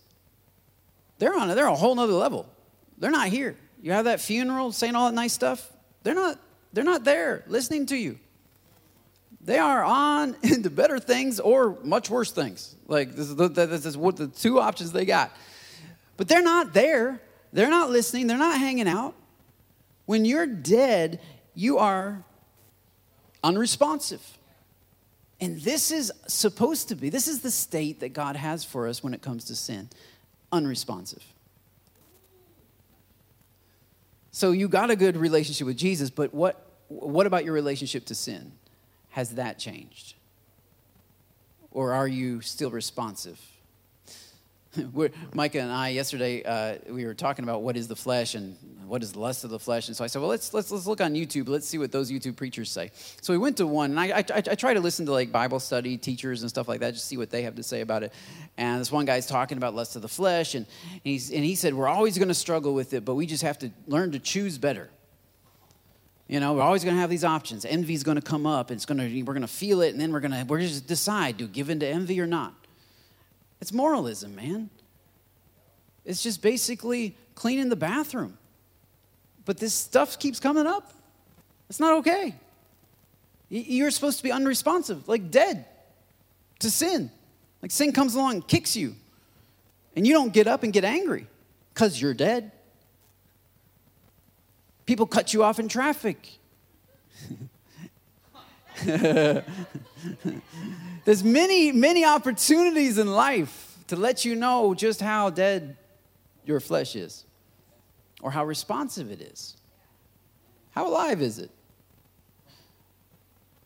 They're 1.17 1.35
on 1.35 1.49
a, 1.49 1.55
they're 1.55 1.67
a 1.67 1.75
whole 1.75 1.95
nother 1.95 2.13
level. 2.13 2.47
They're 2.99 3.11
not 3.11 3.29
here. 3.29 3.55
You 3.81 3.91
have 3.93 4.05
that 4.05 4.21
funeral 4.21 4.71
saying 4.71 4.95
all 4.95 5.07
that 5.07 5.15
nice 5.15 5.33
stuff. 5.33 5.71
They're 6.03 6.13
not 6.13 6.39
they're 6.73 6.83
not 6.83 7.03
there 7.03 7.43
listening 7.47 7.85
to 7.87 7.95
you. 7.95 8.19
They 9.41 9.57
are 9.57 9.83
on 9.83 10.35
into 10.43 10.69
better 10.69 10.99
things 10.99 11.39
or 11.39 11.77
much 11.83 12.09
worse 12.09 12.31
things. 12.31 12.75
Like, 12.87 13.11
this 13.15 13.29
is, 13.29 13.35
the, 13.35 13.47
this 13.47 13.85
is 13.85 13.95
what 13.97 14.17
the 14.17 14.27
two 14.27 14.59
options 14.59 14.91
they 14.91 15.05
got. 15.05 15.31
But 16.17 16.27
they're 16.27 16.43
not 16.43 16.73
there. 16.73 17.21
They're 17.51 17.69
not 17.69 17.89
listening. 17.89 18.27
They're 18.27 18.37
not 18.37 18.59
hanging 18.59 18.87
out. 18.87 19.13
When 20.05 20.25
you're 20.25 20.47
dead, 20.47 21.21
you 21.53 21.77
are 21.77 22.23
unresponsive. 23.43 24.21
And 25.39 25.59
this 25.61 25.91
is 25.91 26.11
supposed 26.27 26.89
to 26.89 26.95
be, 26.95 27.09
this 27.09 27.27
is 27.27 27.41
the 27.41 27.51
state 27.51 27.99
that 27.99 28.13
God 28.13 28.35
has 28.35 28.63
for 28.63 28.87
us 28.87 29.03
when 29.03 29.13
it 29.13 29.21
comes 29.21 29.45
to 29.45 29.55
sin 29.55 29.89
unresponsive. 30.51 31.23
So 34.31 34.51
you 34.51 34.67
got 34.67 34.89
a 34.89 34.95
good 34.95 35.17
relationship 35.17 35.67
with 35.67 35.77
Jesus, 35.77 36.09
but 36.09 36.33
what 36.33 36.62
what 36.87 37.27
about 37.27 37.45
your 37.45 37.53
relationship 37.53 38.05
to 38.05 38.15
sin? 38.15 38.51
Has 39.09 39.35
that 39.35 39.59
changed? 39.59 40.15
Or 41.71 41.93
are 41.93 42.07
you 42.07 42.41
still 42.41 42.71
responsive? 42.71 43.39
We're, 44.93 45.11
Micah 45.33 45.59
and 45.59 45.71
I 45.71 45.89
yesterday 45.89 46.43
uh, 46.43 46.77
we 46.91 47.05
were 47.05 47.13
talking 47.13 47.43
about 47.43 47.61
what 47.61 47.77
is 47.77 47.87
the 47.87 47.95
flesh 47.95 48.35
and 48.35 48.57
what 48.87 49.03
is 49.03 49.13
the 49.13 49.19
lust 49.19 49.43
of 49.43 49.49
the 49.49 49.59
flesh, 49.59 49.87
and 49.87 49.95
so 49.95 50.03
I 50.03 50.07
said, 50.07 50.19
well, 50.19 50.29
let's 50.29 50.53
let's 50.53 50.71
let's 50.71 50.85
look 50.85 51.01
on 51.01 51.13
YouTube. 51.13 51.47
Let's 51.47 51.67
see 51.67 51.77
what 51.77 51.91
those 51.91 52.11
YouTube 52.11 52.35
preachers 52.35 52.69
say. 52.69 52.91
So 53.21 53.33
we 53.33 53.37
went 53.37 53.57
to 53.57 53.67
one, 53.67 53.91
and 53.91 53.99
I, 53.99 54.17
I, 54.17 54.23
I 54.35 54.55
try 54.55 54.73
to 54.73 54.79
listen 54.79 55.05
to 55.05 55.11
like 55.11 55.31
Bible 55.31 55.59
study 55.59 55.97
teachers 55.97 56.41
and 56.41 56.49
stuff 56.49 56.67
like 56.67 56.79
that, 56.81 56.93
just 56.93 57.07
see 57.07 57.17
what 57.17 57.29
they 57.29 57.43
have 57.43 57.55
to 57.55 57.63
say 57.63 57.81
about 57.81 58.03
it. 58.03 58.13
And 58.57 58.81
this 58.81 58.91
one 58.91 59.05
guy's 59.05 59.25
talking 59.25 59.57
about 59.57 59.73
lust 59.73 59.95
of 59.95 60.01
the 60.01 60.07
flesh, 60.07 60.53
and 60.55 60.65
he's 61.03 61.31
and 61.31 61.43
he 61.43 61.55
said 61.55 61.73
we're 61.73 61.87
always 61.87 62.17
going 62.17 62.27
to 62.27 62.33
struggle 62.33 62.73
with 62.73 62.93
it, 62.93 63.05
but 63.05 63.15
we 63.15 63.25
just 63.25 63.43
have 63.43 63.57
to 63.59 63.71
learn 63.87 64.11
to 64.11 64.19
choose 64.19 64.57
better. 64.57 64.89
You 66.33 66.39
know, 66.39 66.53
we're 66.53 66.63
always 66.63 66.83
going 66.83 66.95
to 66.95 66.99
have 66.99 67.11
these 67.11 67.23
options. 67.23 67.63
Envy 67.63 67.93
is 67.93 68.01
going 68.01 68.15
to 68.15 68.21
come 68.23 68.47
up. 68.47 68.71
It's 68.71 68.87
going 68.87 68.97
to 68.97 69.21
we're 69.21 69.35
going 69.35 69.43
to 69.43 69.47
feel 69.47 69.83
it, 69.83 69.89
and 69.89 70.01
then 70.01 70.11
we're 70.11 70.19
going 70.19 70.31
to 70.31 70.43
we're 70.45 70.61
just 70.61 70.87
decide 70.87 71.37
do 71.37 71.47
give 71.47 71.69
in 71.69 71.79
to 71.81 71.85
envy 71.85 72.19
or 72.19 72.25
not. 72.25 72.55
It's 73.61 73.71
moralism, 73.71 74.35
man. 74.35 74.71
It's 76.05 76.23
just 76.23 76.41
basically 76.41 77.15
cleaning 77.35 77.69
the 77.69 77.75
bathroom. 77.75 78.35
But 79.45 79.57
this 79.59 79.75
stuff 79.75 80.17
keeps 80.17 80.39
coming 80.39 80.65
up. 80.65 80.91
It's 81.69 81.79
not 81.79 81.99
okay. 81.99 82.33
You're 83.49 83.91
supposed 83.91 84.17
to 84.17 84.23
be 84.23 84.31
unresponsive, 84.31 85.07
like 85.07 85.29
dead 85.29 85.65
to 86.61 86.71
sin. 86.71 87.11
Like 87.61 87.69
sin 87.69 87.91
comes 87.91 88.15
along 88.15 88.33
and 88.33 88.47
kicks 88.47 88.75
you. 88.75 88.95
And 89.95 90.07
you 90.07 90.13
don't 90.13 90.33
get 90.33 90.47
up 90.47 90.63
and 90.63 90.73
get 90.73 90.83
angry 90.83 91.27
because 91.75 92.01
you're 92.01 92.15
dead. 92.15 92.52
People 94.85 95.05
cut 95.05 95.33
you 95.33 95.43
off 95.43 95.59
in 95.59 95.67
traffic. 95.67 96.39
There's 101.05 101.23
many, 101.23 101.71
many 101.71 102.03
opportunities 102.05 102.97
in 102.97 103.07
life 103.07 103.77
to 103.87 103.95
let 103.95 104.25
you 104.25 104.35
know 104.35 104.73
just 104.73 105.01
how 105.01 105.29
dead 105.29 105.77
your 106.45 106.59
flesh 106.59 106.95
is 106.95 107.25
or 108.21 108.31
how 108.31 108.45
responsive 108.45 109.11
it 109.11 109.21
is. 109.21 109.55
How 110.71 110.87
alive 110.87 111.21
is 111.21 111.39
it? 111.39 111.51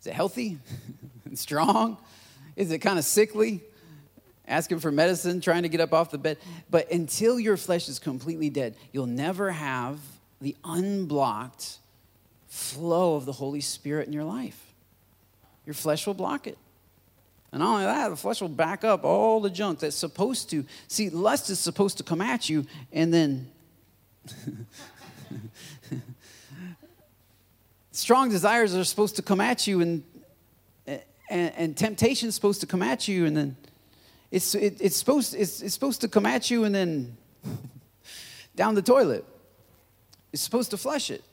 Is 0.01 0.07
it 0.07 0.13
healthy 0.13 0.59
and 1.25 1.37
strong? 1.37 1.97
Is 2.55 2.71
it 2.71 2.79
kind 2.79 2.99
of 2.99 3.05
sickly? 3.05 3.61
Asking 4.47 4.79
for 4.79 4.91
medicine, 4.91 5.41
trying 5.41 5.63
to 5.63 5.69
get 5.69 5.81
up 5.81 5.93
off 5.93 6.11
the 6.11 6.17
bed. 6.17 6.37
But 6.69 6.91
until 6.91 7.39
your 7.39 7.57
flesh 7.57 7.89
is 7.89 7.99
completely 7.99 8.49
dead, 8.49 8.75
you'll 8.91 9.05
never 9.05 9.51
have 9.51 9.99
the 10.41 10.55
unblocked 10.63 11.77
flow 12.47 13.15
of 13.15 13.25
the 13.25 13.33
Holy 13.33 13.61
Spirit 13.61 14.07
in 14.07 14.13
your 14.13 14.23
life. 14.23 14.73
Your 15.65 15.73
flesh 15.73 16.07
will 16.07 16.13
block 16.13 16.47
it. 16.47 16.57
And 17.51 17.61
not 17.61 17.73
only 17.73 17.85
that, 17.85 18.09
the 18.09 18.15
flesh 18.15 18.41
will 18.41 18.49
back 18.49 18.83
up 18.83 19.03
all 19.03 19.39
the 19.39 19.49
junk 19.49 19.79
that's 19.79 19.95
supposed 19.95 20.49
to. 20.49 20.65
See, 20.87 21.09
lust 21.09 21.49
is 21.49 21.59
supposed 21.59 21.97
to 21.97 22.03
come 22.03 22.21
at 22.21 22.49
you, 22.49 22.65
and 22.91 23.13
then 23.13 23.49
strong 27.91 28.29
desires 28.29 28.75
are 28.75 28.83
supposed 28.83 29.15
to 29.15 29.21
come 29.21 29.41
at 29.41 29.65
you, 29.65 29.81
and, 29.81 30.03
and, 30.85 31.01
and 31.29 31.77
temptation 31.77 32.29
is 32.29 32.35
supposed 32.35 32.61
to 32.61 32.67
come 32.67 32.83
at 32.83 33.07
you, 33.07 33.25
and 33.25 33.35
then 33.35 33.55
it's, 34.29 34.53
it, 34.55 34.77
it's, 34.81 34.97
supposed, 34.97 35.33
it's, 35.33 35.61
it's 35.61 35.73
supposed 35.73 36.01
to 36.01 36.09
come 36.09 36.25
at 36.25 36.51
you, 36.51 36.65
and 36.65 36.75
then 36.75 37.15
down 38.55 38.75
the 38.75 38.81
toilet. 38.81 39.23
It's 40.33 40.41
supposed 40.41 40.71
to 40.71 40.77
flush 40.77 41.09
it. 41.09 41.23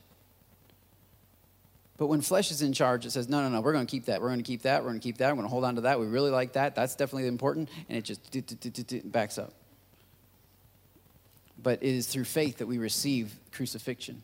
But 1.97 2.07
when 2.07 2.21
flesh 2.21 2.51
is 2.51 2.61
in 2.61 2.73
charge, 2.73 3.05
it 3.05 3.11
says, 3.11 3.29
no, 3.29 3.41
no, 3.41 3.49
no, 3.49 3.61
we're 3.61 3.71
going 3.71 3.85
to 3.85 3.89
keep 3.89 4.05
that. 4.05 4.21
We're 4.21 4.27
going 4.27 4.39
to 4.39 4.43
keep 4.43 4.63
that. 4.63 4.83
We're 4.83 4.89
going 4.89 4.99
to 4.99 5.03
keep 5.03 5.17
that. 5.19 5.29
We're 5.29 5.35
going 5.35 5.47
to 5.47 5.51
hold 5.51 5.63
on 5.63 5.75
to 5.75 5.81
that. 5.81 5.99
We 5.99 6.07
really 6.07 6.29
like 6.29 6.53
that. 6.53 6.75
That's 6.75 6.95
definitely 6.95 7.27
important. 7.27 7.69
And 7.87 7.97
it 7.97 8.03
just 8.03 9.11
backs 9.11 9.37
up. 9.37 9.53
But 11.61 11.81
it 11.81 11.95
is 11.95 12.07
through 12.07 12.25
faith 12.25 12.57
that 12.57 12.67
we 12.67 12.77
receive 12.77 13.33
crucifixion. 13.53 14.23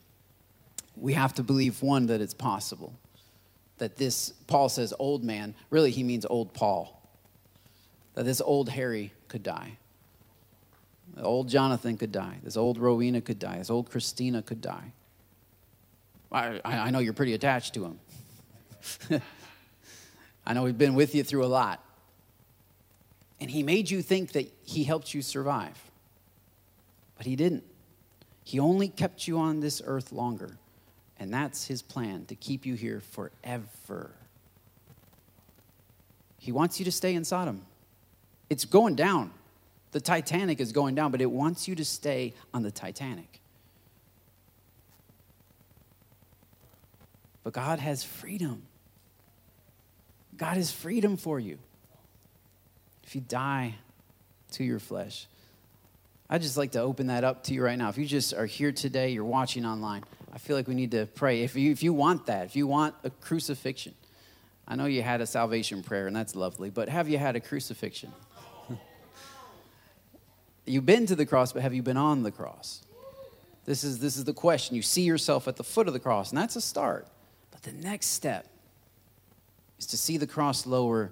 We 0.98 1.14
have 1.14 1.34
to 1.36 1.44
believe, 1.44 1.82
one, 1.82 2.08
that 2.08 2.20
it's 2.20 2.34
possible. 2.34 2.94
That 3.78 3.96
this, 3.96 4.32
Paul 4.48 4.68
says, 4.68 4.94
old 5.00 5.24
man, 5.24 5.56
really, 5.70 5.92
he 5.92 6.04
means 6.04 6.26
old 6.26 6.54
Paul. 6.54 7.02
That 8.16 8.26
this 8.26 8.42
old 8.42 8.68
Harry 8.70 9.14
could 9.30 9.44
die. 9.44 9.78
Old 11.20 11.50
Jonathan 11.50 11.98
could 11.98 12.12
die. 12.12 12.40
This 12.44 12.58
old 12.58 12.78
Rowena 12.78 13.22
could 13.22 13.40
die. 13.40 13.58
This 13.58 13.70
old 13.70 13.90
Christina 13.90 14.42
could 14.42 14.62
die 14.62 14.94
I, 16.32 16.62
I 16.64 16.92
know 16.92 17.00
you're 17.00 17.14
pretty 17.14 17.34
attached 17.34 17.74
to 17.74 17.86
him. 17.86 18.00
I 20.46 20.54
know 20.54 20.66
he's 20.66 20.76
been 20.76 20.96
with 20.96 21.14
you 21.14 21.24
through 21.24 21.46
a 21.46 21.48
lot. 21.48 21.84
And 23.40 23.50
he 23.50 23.64
made 23.64 23.90
you 23.90 24.02
think 24.02 24.34
that 24.34 24.52
he 24.64 24.84
helped 24.84 25.14
you 25.14 25.22
survive. 25.22 25.78
But 27.18 27.26
he 27.26 27.36
didn't. 27.36 27.64
He 28.44 28.60
only 28.60 28.88
kept 28.88 29.28
you 29.28 29.40
on 29.40 29.60
this 29.60 29.82
earth 29.86 30.12
longer. 30.12 30.58
And 31.20 31.34
that's 31.34 31.68
his 31.68 31.82
plan 31.82 32.26
to 32.26 32.36
keep 32.36 32.66
you 32.66 32.76
here 32.76 33.02
forever. 33.02 34.12
He 36.40 36.52
wants 36.52 36.80
you 36.80 36.86
to 36.86 36.92
stay 36.92 37.14
in 37.14 37.24
Sodom. 37.24 37.64
It's 38.50 38.66
going 38.66 38.96
down. 38.96 39.32
The 39.92 40.02
Titanic 40.02 40.60
is 40.60 40.72
going 40.72 40.96
down, 40.96 41.12
but 41.12 41.22
it 41.22 41.30
wants 41.30 41.68
you 41.68 41.76
to 41.76 41.86
stay 41.86 42.34
on 42.54 42.64
the 42.64 42.72
Titanic. 42.72 43.42
But 47.44 47.54
God 47.54 47.80
has 47.80 48.04
freedom. 48.04 48.64
God 50.38 50.56
has 50.58 50.72
freedom 50.72 51.18
for 51.18 51.40
you. 51.40 51.58
If 53.04 53.16
you 53.16 53.22
die 53.22 53.76
to 54.52 54.64
your 54.64 54.80
flesh, 54.80 55.28
I'd 56.30 56.42
just 56.42 56.56
like 56.56 56.72
to 56.72 56.80
open 56.80 57.08
that 57.08 57.24
up 57.24 57.44
to 57.46 57.54
you 57.54 57.64
right 57.64 57.78
now. 57.78 57.90
If 57.90 57.98
you 57.98 58.06
just 58.06 58.34
are 58.34 58.46
here 58.46 58.72
today, 58.72 59.10
you're 59.10 59.26
watching 59.26 59.66
online, 59.66 60.04
I 60.32 60.38
feel 60.38 60.56
like 60.56 60.68
we 60.68 60.76
need 60.76 60.92
to 60.92 61.08
pray. 61.08 61.44
If 61.44 61.56
you, 61.56 61.72
if 61.72 61.84
you 61.84 61.92
want 61.92 62.28
that, 62.28 62.46
if 62.46 62.56
you 62.56 62.68
want 62.68 62.96
a 63.04 63.10
crucifixion, 63.10 63.94
I 64.66 64.76
know 64.76 64.86
you 64.86 65.02
had 65.02 65.20
a 65.20 65.28
salvation 65.28 65.84
prayer, 65.84 66.08
and 66.08 66.16
that's 66.16 66.36
lovely, 66.36 66.70
but 66.70 66.88
have 66.88 67.10
you 67.10 67.18
had 67.18 67.36
a 67.36 67.42
crucifixion? 67.42 68.14
You've 70.66 70.86
been 70.86 71.06
to 71.08 71.16
the 71.16 71.26
cross, 71.26 71.54
but 71.54 71.62
have 71.62 71.74
you 71.74 71.82
been 71.82 71.98
on 71.98 72.24
the 72.24 72.32
cross? 72.32 72.84
This 73.66 73.84
is, 73.84 74.00
this 74.00 74.18
is 74.18 74.24
the 74.24 74.34
question. 74.34 74.76
You 74.76 74.82
see 74.82 75.04
yourself 75.04 75.48
at 75.48 75.56
the 75.56 75.64
foot 75.64 75.88
of 75.88 75.94
the 75.94 76.00
cross, 76.00 76.30
and 76.30 76.38
that's 76.38 76.56
a 76.56 76.62
start. 76.62 77.08
But 77.52 77.64
the 77.64 77.74
next 77.74 78.08
step 78.08 78.48
is 79.80 79.86
to 79.88 79.98
see 79.98 80.18
the 80.18 80.28
cross 80.28 80.66
lower 80.66 81.12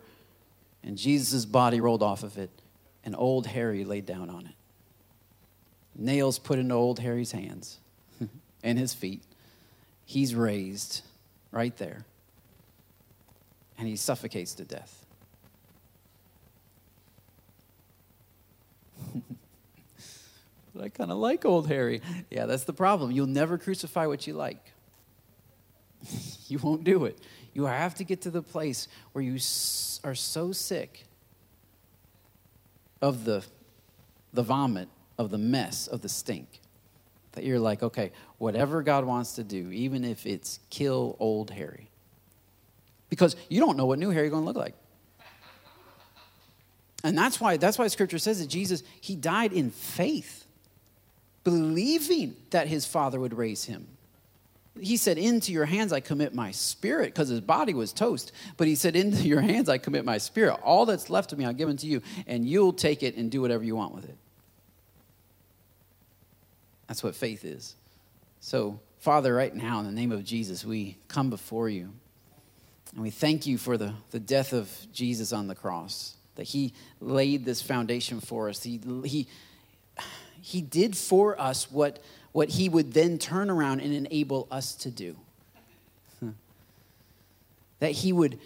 and 0.84 0.98
Jesus' 0.98 1.46
body 1.46 1.82
rolled 1.82 2.04
off 2.04 2.24
of 2.24 2.38
it 2.38 2.50
and 3.04 3.16
old 3.18 3.48
Harry 3.48 3.84
laid 3.84 4.06
down 4.06 4.30
on 4.30 4.46
it. 4.46 4.56
Nails 5.96 6.40
put 6.40 6.60
into 6.60 6.74
old 6.74 7.00
Harry's 7.00 7.32
hands 7.32 7.80
and 8.64 8.80
his 8.80 8.94
feet. 8.94 9.24
He's 10.06 10.34
raised 10.34 11.02
right 11.52 11.76
there. 11.78 12.06
And 13.78 13.88
he 13.88 13.96
suffocates 13.96 14.54
to 14.56 14.66
death. 14.66 15.06
But 20.80 20.86
I 20.86 20.90
kind 20.90 21.12
of 21.12 21.18
like 21.18 21.44
old 21.44 21.68
Harry. 21.68 22.02
Yeah, 22.30 22.46
that's 22.46 22.64
the 22.64 22.72
problem. 22.74 23.12
You'll 23.12 23.28
never 23.28 23.58
crucify 23.58 24.06
what 24.06 24.26
you 24.26 24.34
like. 24.34 24.72
you 26.48 26.58
won't 26.60 26.86
do 26.86 27.04
it. 27.04 27.20
You 27.54 27.66
have 27.66 27.96
to 27.96 28.06
get 28.06 28.22
to 28.22 28.32
the 28.32 28.42
place 28.42 28.88
where 29.12 29.22
you 29.22 29.34
are 30.06 30.16
so 30.16 30.54
sick 30.54 31.06
of 33.02 33.26
the, 33.26 33.44
the 34.32 34.42
vomit, 34.42 34.88
of 35.18 35.32
the 35.32 35.38
mess, 35.38 35.88
of 35.88 36.02
the 36.02 36.08
stink, 36.08 36.62
that 37.34 37.44
you're 37.44 37.60
like, 37.60 37.84
okay, 37.84 38.14
whatever 38.38 38.82
God 38.82 39.04
wants 39.04 39.34
to 39.34 39.44
do, 39.44 39.72
even 39.72 40.06
if 40.06 40.26
it's 40.26 40.62
kill 40.70 41.18
old 41.20 41.52
Harry. 41.52 41.90
Because 43.10 43.36
you 43.50 43.60
don't 43.60 43.76
know 43.76 43.86
what 43.86 44.00
new 44.00 44.12
Harry 44.12 44.30
going 44.30 44.44
to 44.44 44.48
look 44.48 44.56
like. 44.56 44.76
And 47.04 47.18
that's 47.18 47.42
why, 47.42 47.58
that's 47.58 47.78
why 47.78 47.88
scripture 47.88 48.20
says 48.20 48.40
that 48.40 48.48
Jesus, 48.48 48.84
he 49.02 49.18
died 49.18 49.52
in 49.52 49.72
faith, 49.72 50.39
believing 51.44 52.36
that 52.50 52.68
his 52.68 52.86
father 52.86 53.20
would 53.20 53.34
raise 53.34 53.66
him 53.66 53.88
he 54.82 54.98
said, 54.98 55.18
Into 55.18 55.52
your 55.52 55.66
hands 55.66 55.92
I 55.94 56.00
commit 56.00 56.34
my 56.34 56.52
spirit, 56.52 57.14
because 57.14 57.30
his 57.30 57.42
body 57.42 57.74
was 57.74 57.94
toast. 57.94 58.32
But 58.58 58.68
he 58.68 58.76
said, 58.76 58.96
Into 58.96 59.28
your 59.28 59.42
hands 59.42 59.70
I 59.70 59.78
commit 59.78 60.06
my 60.06 60.18
spirit. 60.18 60.60
All 60.64 60.86
that's 60.86 61.10
left 61.10 61.32
of 61.32 61.40
me 61.40 61.46
I'll 61.46 61.54
give 61.54 61.70
unto 61.70 61.88
you, 61.88 62.02
and 62.28 62.46
you'll 62.48 62.74
take 62.74 63.04
it 63.04 63.16
and 63.16 63.30
do 63.30 63.42
whatever 63.42 63.64
you 63.64 63.76
want 63.76 63.94
with 63.94 64.06
it. 64.06 64.18
That's 66.88 67.04
what 67.04 67.16
faith 67.16 67.46
is. 67.46 67.76
So, 68.40 68.80
Father, 69.00 69.34
right 69.34 69.54
now, 69.54 69.80
in 69.80 69.86
the 69.86 69.92
name 69.92 70.12
of 70.12 70.24
Jesus, 70.24 70.66
we 70.66 70.98
come 71.08 71.30
before 71.30 71.70
you. 71.70 71.92
And 72.94 73.04
we 73.04 73.12
thank 73.12 73.46
you 73.46 73.58
for 73.58 73.78
the, 73.78 73.94
the 74.12 74.20
death 74.20 74.54
of 74.54 74.72
Jesus 74.92 75.32
on 75.32 75.48
the 75.48 75.56
cross, 75.56 76.16
that 76.36 76.44
he 76.44 76.74
laid 77.00 77.46
this 77.46 77.62
foundation 77.62 78.20
for 78.20 78.50
us. 78.50 78.64
He, 78.64 78.80
he, 79.06 79.28
he 80.42 80.62
did 80.62 80.96
for 80.98 81.40
us 81.40 81.72
what 81.72 82.00
what 82.32 82.50
he 82.50 82.70
would 82.70 82.94
then 82.94 83.18
turn 83.18 83.50
around 83.50 83.82
and 83.82 83.94
enable 83.94 84.48
us 84.52 84.76
to 84.76 84.92
do. 84.92 85.16
that 87.80 87.92
he 87.92 88.14
would, 88.14 88.40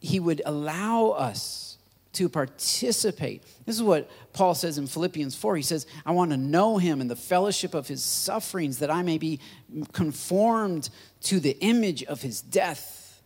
he 0.00 0.20
would 0.20 0.42
allow 0.44 1.08
us 1.10 1.78
to 2.12 2.28
participate. 2.28 3.42
This 3.66 3.76
is 3.76 3.82
what 3.82 4.10
Paul 4.32 4.54
says 4.54 4.78
in 4.78 4.86
Philippians 4.86 5.34
4. 5.34 5.56
He 5.56 5.62
says, 5.62 5.86
I 6.04 6.12
want 6.12 6.30
to 6.30 6.36
know 6.36 6.78
him 6.78 7.00
and 7.00 7.10
the 7.10 7.16
fellowship 7.16 7.74
of 7.74 7.88
his 7.88 8.02
sufferings, 8.02 8.78
that 8.78 8.90
I 8.90 9.02
may 9.02 9.18
be 9.18 9.40
conformed 9.92 10.88
to 11.22 11.40
the 11.40 11.58
image 11.60 12.04
of 12.04 12.22
his 12.22 12.40
death. 12.40 13.22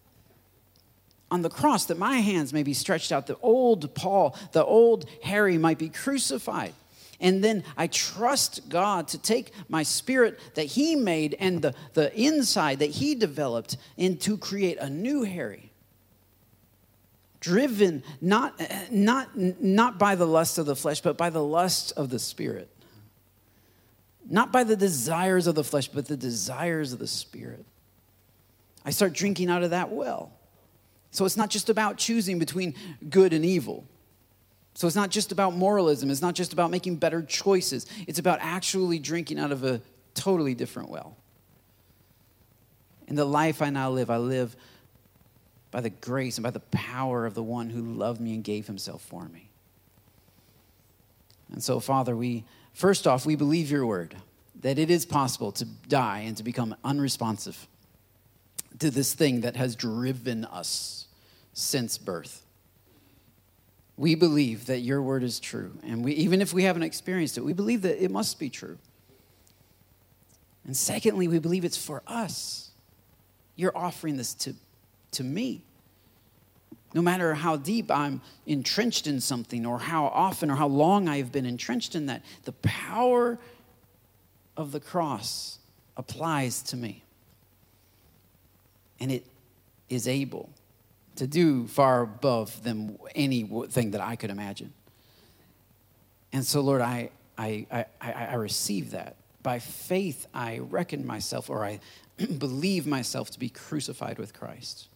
On 1.31 1.43
the 1.43 1.51
cross, 1.51 1.85
that 1.87 1.99
my 1.99 2.17
hands 2.17 2.53
may 2.53 2.65
be 2.65 2.75
stretched 2.75 3.13
out, 3.13 3.29
the 3.29 3.37
old 3.43 3.95
Paul, 3.95 4.37
the 4.51 4.65
old 4.65 5.09
Harry 5.23 5.59
might 5.59 5.79
be 5.79 5.89
crucified. 5.89 6.75
And 7.21 7.45
then 7.45 7.65
I 7.77 7.87
trust 7.87 8.69
God 8.69 9.09
to 9.09 9.19
take 9.19 9.53
my 9.69 9.83
spirit 9.83 10.39
that 10.55 10.65
He 10.65 10.97
made 10.97 11.37
and 11.39 11.61
the, 11.61 11.75
the 11.93 12.15
inside 12.19 12.79
that 12.79 12.91
He 12.91 13.15
developed 13.15 13.77
and 13.99 14.21
to 14.23 14.39
create 14.39 14.79
a 14.79 14.89
new 14.89 15.23
Harry. 15.23 15.71
Driven 17.41 18.03
not, 18.21 18.61
not, 18.91 19.37
not 19.37 19.99
by 19.99 20.15
the 20.15 20.27
lust 20.27 20.59
of 20.59 20.67
the 20.67 20.77
flesh, 20.77 21.01
but 21.01 21.17
by 21.17 21.31
the 21.31 21.45
lust 21.45 21.93
of 21.97 22.11
the 22.11 22.19
spirit. 22.19 22.71
Not 24.29 24.53
by 24.53 24.65
the 24.65 24.77
desires 24.77 25.47
of 25.47 25.55
the 25.55 25.65
flesh, 25.65 25.89
but 25.89 26.07
the 26.07 26.17
desires 26.17 26.93
of 26.93 26.99
the 26.99 27.07
spirit. 27.07 27.65
I 28.85 28.91
start 28.91 29.13
drinking 29.13 29.51
out 29.51 29.63
of 29.63 29.71
that 29.71 29.91
well. 29.91 30.33
So 31.11 31.25
it's 31.25 31.37
not 31.37 31.51
just 31.51 31.69
about 31.69 31.97
choosing 31.97 32.39
between 32.39 32.75
good 33.09 33.33
and 33.33 33.45
evil. 33.45 33.85
So 34.75 34.87
it's 34.87 34.97
not 34.97 35.11
just 35.11 35.33
about 35.33 35.55
moralism, 35.55 36.11
it's 36.11 36.23
not 36.23 36.35
just 36.35 36.53
about 36.53 36.71
making 36.71 36.97
better 36.97 37.23
choices, 37.23 37.87
it's 38.07 38.19
about 38.19 38.39
actually 38.41 38.99
drinking 38.99 39.39
out 39.39 39.53
of 39.53 39.65
a 39.65 39.81
totally 40.15 40.55
different 40.55 40.91
well. 40.91 41.17
In 43.09 43.17
the 43.17 43.25
life 43.25 43.61
I 43.61 43.71
now 43.71 43.91
live, 43.91 44.11
I 44.11 44.19
live 44.19 44.55
by 45.71 45.81
the 45.81 45.91
grace 45.91 46.37
and 46.37 46.43
by 46.45 46.51
the 46.51 46.61
power 46.61 47.27
of 47.27 47.35
the 47.35 47.43
one 47.43 47.71
who 47.71 47.83
loved 47.83 48.21
me 48.21 48.35
and 48.35 48.45
gave 48.45 48.67
himself 48.67 49.03
for 49.03 49.29
me. 49.29 49.49
And 51.53 51.63
so, 51.63 51.81
Father, 51.81 52.15
we 52.15 52.45
first 52.73 53.07
off, 53.07 53.27
we 53.27 53.35
believe 53.35 53.71
your 53.71 53.85
word 53.85 54.17
that 54.61 54.79
it 54.79 54.91
is 54.91 55.05
possible 55.05 55.53
to 55.53 55.65
die 55.65 56.21
and 56.21 56.37
to 56.37 56.43
become 56.43 56.77
unresponsive 56.85 57.67
to 58.79 58.91
this 58.91 59.15
thing 59.15 59.41
that 59.41 59.57
has 59.57 59.75
driven 59.75 60.45
us 60.45 61.07
since 61.53 61.99
birth 61.99 62.45
we 64.01 64.15
believe 64.15 64.65
that 64.65 64.79
your 64.79 65.03
word 65.03 65.23
is 65.23 65.39
true. 65.39 65.73
And 65.83 66.03
we, 66.03 66.13
even 66.13 66.41
if 66.41 66.55
we 66.55 66.63
haven't 66.63 66.85
experienced 66.85 67.37
it, 67.37 67.43
we 67.43 67.53
believe 67.53 67.83
that 67.83 68.03
it 68.03 68.11
must 68.11 68.39
be 68.39 68.49
true. 68.49 68.79
And 70.65 70.75
secondly, 70.75 71.29
we 71.29 71.39
believe 71.39 71.67
it's 71.67 71.77
for 71.77 72.03
us. 72.07 72.71
You're 73.57 73.77
offering 73.77 74.17
this 74.17 74.33
to, 74.37 74.55
to 75.11 75.23
me. 75.23 75.61
No 76.95 77.03
matter 77.03 77.35
how 77.35 77.57
deep 77.57 77.91
I'm 77.91 78.23
entrenched 78.47 79.07
in 79.07 79.21
something, 79.21 79.67
or 79.67 79.79
how 79.79 80.07
often 80.07 80.51
or 80.51 80.57
how 80.57 80.69
long 80.69 81.07
I 81.07 81.19
have 81.19 81.31
been 81.31 81.45
entrenched 81.45 81.95
in 81.95 82.07
that, 82.07 82.25
the 82.45 82.53
power 82.53 83.39
of 84.57 84.73
the 84.73 84.81
cross 84.81 85.59
applies 85.99 86.63
to 86.63 86.77
me. 86.79 87.05
And 88.99 89.13
it 89.13 89.27
is 89.91 90.09
able 90.09 90.49
to 91.21 91.27
do 91.27 91.67
far 91.67 92.01
above 92.01 92.63
than 92.63 92.99
anything 93.15 93.91
that 93.91 94.01
I 94.01 94.17
could 94.17 94.31
imagine. 94.31 94.73
And 96.33 96.47
so, 96.47 96.63
Lord, 96.63 96.81
I, 96.81 97.11
I, 97.37 97.67
I, 97.71 97.85
I 98.01 98.35
receive 98.37 98.93
that. 98.93 99.17
By 99.43 99.59
faith, 99.59 100.27
I 100.33 100.61
reckon 100.61 101.07
myself 101.07 101.51
or 101.51 101.63
I 101.63 101.81
believe 102.39 102.87
myself 102.87 103.31
to 103.33 103.39
be 103.39 103.51
crucified 103.51 104.19
with 104.19 104.33
Christ. 104.33 104.89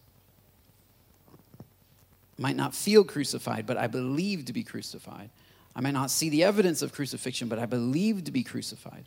might 2.39 2.55
not 2.55 2.73
feel 2.73 3.03
crucified, 3.03 3.67
but 3.67 3.77
I 3.77 3.85
believe 3.85 4.45
to 4.45 4.53
be 4.53 4.63
crucified. 4.63 5.29
I 5.75 5.81
might 5.81 5.93
not 5.93 6.09
see 6.09 6.29
the 6.29 6.43
evidence 6.43 6.81
of 6.81 6.91
crucifixion, 6.91 7.49
but 7.49 7.59
I 7.59 7.67
believe 7.67 8.23
to 8.23 8.31
be 8.31 8.41
crucified. 8.41 9.05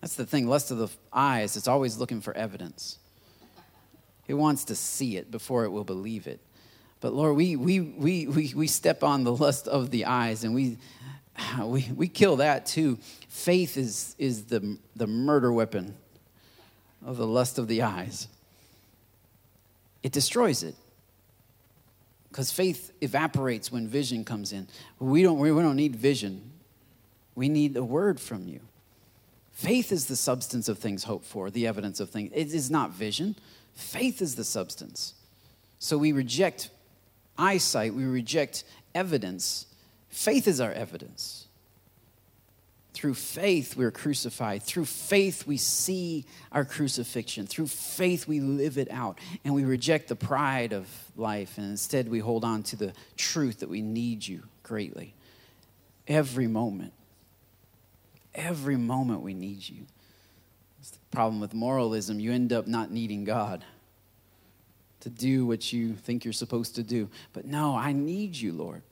That's 0.00 0.16
the 0.16 0.26
thing, 0.26 0.48
lust 0.48 0.72
of 0.72 0.78
the 0.78 0.88
eyes, 1.12 1.56
it's 1.56 1.68
always 1.68 1.96
looking 1.96 2.20
for 2.20 2.36
evidence. 2.36 2.98
It 4.26 4.34
wants 4.34 4.64
to 4.64 4.74
see 4.74 5.16
it 5.16 5.30
before 5.30 5.64
it 5.64 5.70
will 5.70 5.84
believe 5.84 6.26
it. 6.26 6.40
But 7.06 7.14
Lord, 7.14 7.36
we, 7.36 7.54
we, 7.54 7.78
we, 7.78 8.26
we, 8.26 8.52
we 8.52 8.66
step 8.66 9.04
on 9.04 9.22
the 9.22 9.32
lust 9.32 9.68
of 9.68 9.92
the 9.92 10.06
eyes 10.06 10.42
and 10.42 10.52
we, 10.52 10.76
we, 11.62 11.88
we 11.94 12.08
kill 12.08 12.34
that 12.38 12.66
too. 12.66 12.98
Faith 13.28 13.76
is, 13.76 14.16
is 14.18 14.46
the, 14.46 14.76
the 14.96 15.06
murder 15.06 15.52
weapon 15.52 15.94
of 17.04 17.16
the 17.16 17.24
lust 17.24 17.58
of 17.58 17.68
the 17.68 17.82
eyes. 17.82 18.26
It 20.02 20.10
destroys 20.10 20.64
it. 20.64 20.74
Because 22.28 22.50
faith 22.50 22.90
evaporates 23.00 23.70
when 23.70 23.86
vision 23.86 24.24
comes 24.24 24.52
in. 24.52 24.66
We 24.98 25.22
don't, 25.22 25.38
we 25.38 25.50
don't 25.50 25.76
need 25.76 25.94
vision, 25.94 26.50
we 27.36 27.48
need 27.48 27.76
a 27.76 27.84
word 27.84 28.18
from 28.18 28.48
you. 28.48 28.58
Faith 29.52 29.92
is 29.92 30.06
the 30.06 30.16
substance 30.16 30.68
of 30.68 30.80
things 30.80 31.04
hoped 31.04 31.26
for, 31.26 31.52
the 31.52 31.68
evidence 31.68 32.00
of 32.00 32.10
things. 32.10 32.32
It 32.34 32.52
is 32.52 32.68
not 32.68 32.90
vision. 32.90 33.36
Faith 33.74 34.20
is 34.20 34.34
the 34.34 34.42
substance. 34.42 35.14
So 35.78 35.98
we 35.98 36.10
reject 36.10 36.70
eyesight, 37.38 37.94
we 37.94 38.04
reject 38.04 38.64
evidence. 38.94 39.66
Faith 40.08 40.48
is 40.48 40.60
our 40.60 40.72
evidence. 40.72 41.46
Through 42.94 43.14
faith, 43.14 43.76
we're 43.76 43.90
crucified. 43.90 44.62
Through 44.62 44.86
faith, 44.86 45.46
we 45.46 45.58
see 45.58 46.24
our 46.50 46.64
crucifixion. 46.64 47.46
Through 47.46 47.66
faith, 47.66 48.26
we 48.26 48.40
live 48.40 48.78
it 48.78 48.90
out. 48.90 49.20
And 49.44 49.54
we 49.54 49.64
reject 49.64 50.08
the 50.08 50.16
pride 50.16 50.72
of 50.72 50.88
life. 51.14 51.58
And 51.58 51.66
instead, 51.70 52.08
we 52.08 52.20
hold 52.20 52.42
on 52.42 52.62
to 52.64 52.76
the 52.76 52.94
truth 53.16 53.60
that 53.60 53.68
we 53.68 53.82
need 53.82 54.26
you 54.26 54.44
greatly. 54.62 55.14
Every 56.08 56.46
moment. 56.46 56.94
Every 58.34 58.76
moment, 58.76 59.20
we 59.20 59.34
need 59.34 59.68
you. 59.68 59.84
It's 60.80 60.90
the 60.90 60.98
problem 61.10 61.38
with 61.38 61.52
moralism. 61.52 62.18
You 62.18 62.32
end 62.32 62.52
up 62.54 62.66
not 62.66 62.90
needing 62.90 63.24
God 63.24 63.62
to 65.06 65.10
do 65.10 65.46
what 65.46 65.72
you 65.72 65.94
think 65.94 66.24
you're 66.24 66.32
supposed 66.32 66.74
to 66.74 66.82
do. 66.82 67.08
But 67.32 67.44
no, 67.44 67.76
I 67.76 67.92
need 67.92 68.34
you, 68.34 68.52
Lord. 68.52 68.82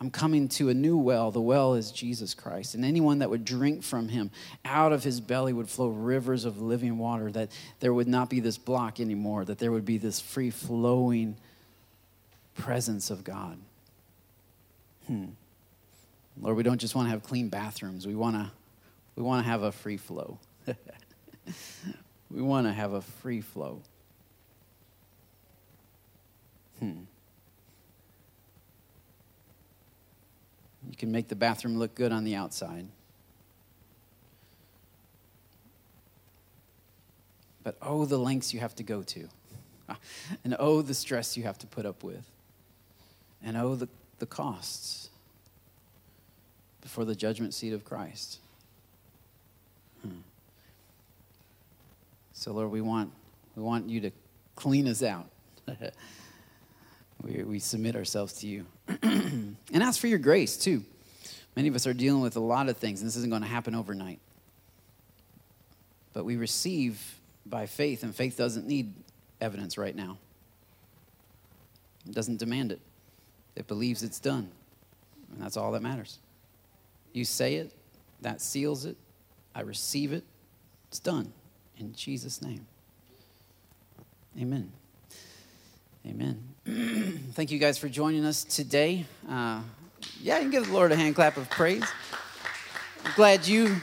I'm 0.00 0.10
coming 0.10 0.48
to 0.48 0.70
a 0.70 0.74
new 0.74 0.96
well. 0.96 1.30
The 1.30 1.40
well 1.40 1.74
is 1.74 1.92
Jesus 1.92 2.34
Christ. 2.34 2.74
And 2.74 2.84
anyone 2.84 3.20
that 3.20 3.30
would 3.30 3.44
drink 3.44 3.84
from 3.84 4.08
him, 4.08 4.32
out 4.64 4.92
of 4.92 5.04
his 5.04 5.20
belly 5.20 5.52
would 5.52 5.68
flow 5.68 5.86
rivers 5.86 6.44
of 6.44 6.60
living 6.60 6.98
water, 6.98 7.30
that 7.30 7.50
there 7.78 7.94
would 7.94 8.08
not 8.08 8.28
be 8.28 8.40
this 8.40 8.58
block 8.58 8.98
anymore, 8.98 9.44
that 9.44 9.60
there 9.60 9.70
would 9.70 9.84
be 9.84 9.98
this 9.98 10.18
free 10.18 10.50
flowing 10.50 11.36
presence 12.56 13.08
of 13.10 13.22
God. 13.22 13.56
Hmm. 15.06 15.26
Lord, 16.40 16.56
we 16.56 16.64
don't 16.64 16.80
just 16.80 16.96
want 16.96 17.06
to 17.06 17.10
have 17.10 17.22
clean 17.22 17.50
bathrooms, 17.50 18.04
we 18.04 18.16
want 18.16 18.34
to, 18.34 18.50
we 19.14 19.22
want 19.22 19.44
to 19.44 19.48
have 19.48 19.62
a 19.62 19.70
free 19.70 19.96
flow. 19.96 20.38
we 20.66 22.42
want 22.42 22.66
to 22.66 22.72
have 22.72 22.94
a 22.94 23.00
free 23.00 23.42
flow. 23.42 23.80
Hmm. 26.80 27.00
You 30.88 30.96
can 30.96 31.12
make 31.12 31.28
the 31.28 31.36
bathroom 31.36 31.78
look 31.78 31.94
good 31.94 32.10
on 32.10 32.24
the 32.24 32.34
outside. 32.34 32.86
But 37.62 37.76
oh, 37.82 38.06
the 38.06 38.18
lengths 38.18 38.54
you 38.54 38.60
have 38.60 38.74
to 38.76 38.82
go 38.82 39.02
to. 39.02 39.28
And 40.44 40.54
oh, 40.58 40.82
the 40.82 40.94
stress 40.94 41.36
you 41.36 41.42
have 41.42 41.58
to 41.58 41.66
put 41.66 41.84
up 41.84 42.04
with. 42.04 42.24
And 43.42 43.56
oh, 43.56 43.74
the, 43.74 43.88
the 44.20 44.26
costs 44.26 45.10
before 46.80 47.04
the 47.04 47.14
judgment 47.14 47.54
seat 47.54 47.72
of 47.72 47.84
Christ. 47.84 48.38
Hmm. 50.02 50.20
So, 52.32 52.52
Lord, 52.52 52.70
we 52.70 52.80
want, 52.80 53.10
we 53.56 53.62
want 53.62 53.88
you 53.88 54.00
to 54.02 54.10
clean 54.54 54.86
us 54.88 55.02
out. 55.02 55.26
We, 57.22 57.42
we 57.42 57.58
submit 57.58 57.96
ourselves 57.96 58.34
to 58.34 58.46
you. 58.46 58.66
and 59.02 59.56
ask 59.72 60.00
for 60.00 60.06
your 60.06 60.18
grace, 60.18 60.56
too. 60.56 60.84
Many 61.56 61.68
of 61.68 61.74
us 61.74 61.86
are 61.86 61.92
dealing 61.92 62.22
with 62.22 62.36
a 62.36 62.40
lot 62.40 62.68
of 62.68 62.76
things, 62.76 63.00
and 63.00 63.08
this 63.08 63.16
isn't 63.16 63.30
going 63.30 63.42
to 63.42 63.48
happen 63.48 63.74
overnight. 63.74 64.20
But 66.12 66.24
we 66.24 66.36
receive 66.36 67.00
by 67.46 67.66
faith, 67.66 68.02
and 68.02 68.14
faith 68.14 68.36
doesn't 68.36 68.66
need 68.66 68.92
evidence 69.40 69.76
right 69.76 69.94
now. 69.94 70.18
It 72.08 72.14
doesn't 72.14 72.38
demand 72.38 72.72
it, 72.72 72.80
it 73.56 73.66
believes 73.66 74.02
it's 74.02 74.20
done. 74.20 74.50
And 75.32 75.42
that's 75.42 75.56
all 75.56 75.72
that 75.72 75.82
matters. 75.82 76.18
You 77.12 77.24
say 77.24 77.56
it, 77.56 77.72
that 78.20 78.40
seals 78.40 78.84
it. 78.84 78.96
I 79.54 79.62
receive 79.62 80.12
it, 80.12 80.24
it's 80.88 81.00
done. 81.00 81.32
In 81.76 81.94
Jesus' 81.94 82.40
name. 82.42 82.66
Amen. 84.38 84.70
Amen. 86.06 86.49
Thank 87.32 87.50
you 87.50 87.58
guys 87.58 87.78
for 87.78 87.88
joining 87.88 88.24
us 88.24 88.44
today. 88.44 89.04
Uh, 89.28 89.60
yeah, 90.20 90.36
you 90.36 90.42
can 90.42 90.50
give 90.50 90.66
the 90.66 90.72
Lord 90.72 90.92
a 90.92 90.96
hand 90.96 91.16
clap 91.16 91.36
of 91.36 91.50
praise. 91.50 91.82
I'm 93.04 93.12
glad 93.16 93.44
you 93.44 93.76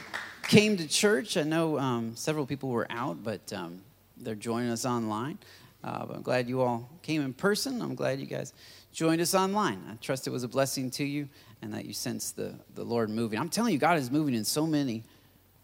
came 0.44 0.78
to 0.78 0.88
church. 0.88 1.36
I 1.36 1.42
know 1.42 1.78
um, 1.78 2.16
several 2.16 2.46
people 2.46 2.70
were 2.70 2.86
out, 2.88 3.22
but 3.22 3.52
um, 3.52 3.82
they're 4.16 4.34
joining 4.34 4.70
us 4.70 4.86
online. 4.86 5.38
Uh, 5.84 6.06
I'm 6.14 6.22
glad 6.22 6.48
you 6.48 6.62
all 6.62 6.88
came 7.02 7.20
in 7.20 7.34
person. 7.34 7.82
I'm 7.82 7.94
glad 7.94 8.20
you 8.20 8.26
guys 8.26 8.54
joined 8.90 9.20
us 9.20 9.34
online. 9.34 9.82
I 9.90 9.96
trust 9.96 10.26
it 10.26 10.30
was 10.30 10.44
a 10.44 10.48
blessing 10.48 10.90
to 10.92 11.04
you 11.04 11.28
and 11.60 11.74
that 11.74 11.84
you 11.84 11.92
sense 11.92 12.30
the, 12.30 12.54
the 12.74 12.84
Lord 12.84 13.10
moving. 13.10 13.38
I'm 13.38 13.50
telling 13.50 13.74
you, 13.74 13.78
God 13.78 13.98
is 13.98 14.10
moving 14.10 14.34
in 14.34 14.44
so 14.44 14.66
many 14.66 15.02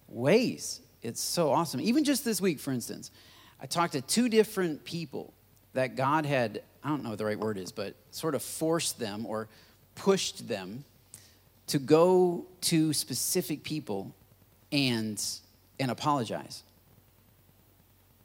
ways. 0.09 0.81
It's 1.01 1.23
so 1.23 1.51
awesome. 1.53 1.81
Even 1.81 2.05
just 2.05 2.23
this 2.23 2.41
week, 2.41 2.61
for 2.61 2.73
instance, 2.73 3.11
I 3.63 3.67
talked 3.67 3.95
to 3.95 4.03
two 4.03 4.29
different 4.29 4.85
people 4.85 5.33
that 5.75 5.97
God 5.97 6.25
had, 6.25 6.63
I 6.85 6.89
don't 6.89 7.03
know 7.03 7.11
what 7.11 7.19
the 7.19 7.25
right 7.25 7.39
word 7.39 7.57
is, 7.57 7.73
but 7.73 7.95
sort 8.11 8.35
of 8.35 8.43
forced 8.43 8.99
them 8.99 9.25
or 9.27 9.49
pushed 9.95 10.47
them 10.47 10.85
to 11.69 11.79
go 11.79 12.45
to 12.63 12.93
specific 12.93 13.65
people 13.65 14.13
and 14.71 15.23
and 15.81 15.91
apologize 15.91 16.63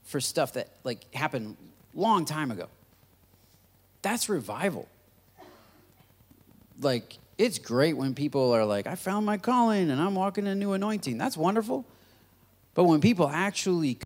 for 0.04 0.20
stuff 0.20 0.54
that 0.54 0.68
like 0.84 1.12
happened 1.14 1.56
long 1.96 2.26
time 2.26 2.52
ago. 2.52 2.68
That's 4.02 4.28
revival. 4.28 4.88
Like 6.82 7.18
it's 7.38 7.60
great 7.60 7.96
when 7.96 8.14
people 8.14 8.52
are 8.52 8.66
like, 8.66 8.88
I 8.88 8.96
found 8.96 9.26
my 9.26 9.38
calling 9.38 9.90
and 9.90 10.02
I'm 10.02 10.16
walking 10.16 10.46
in 10.46 10.52
a 10.52 10.56
new 10.56 10.74
anointing. 10.74 11.18
That's 11.18 11.38
wonderful. 11.38 11.86
But 12.74 12.84
when 12.84 13.02
people 13.02 13.28
actually 13.28 14.00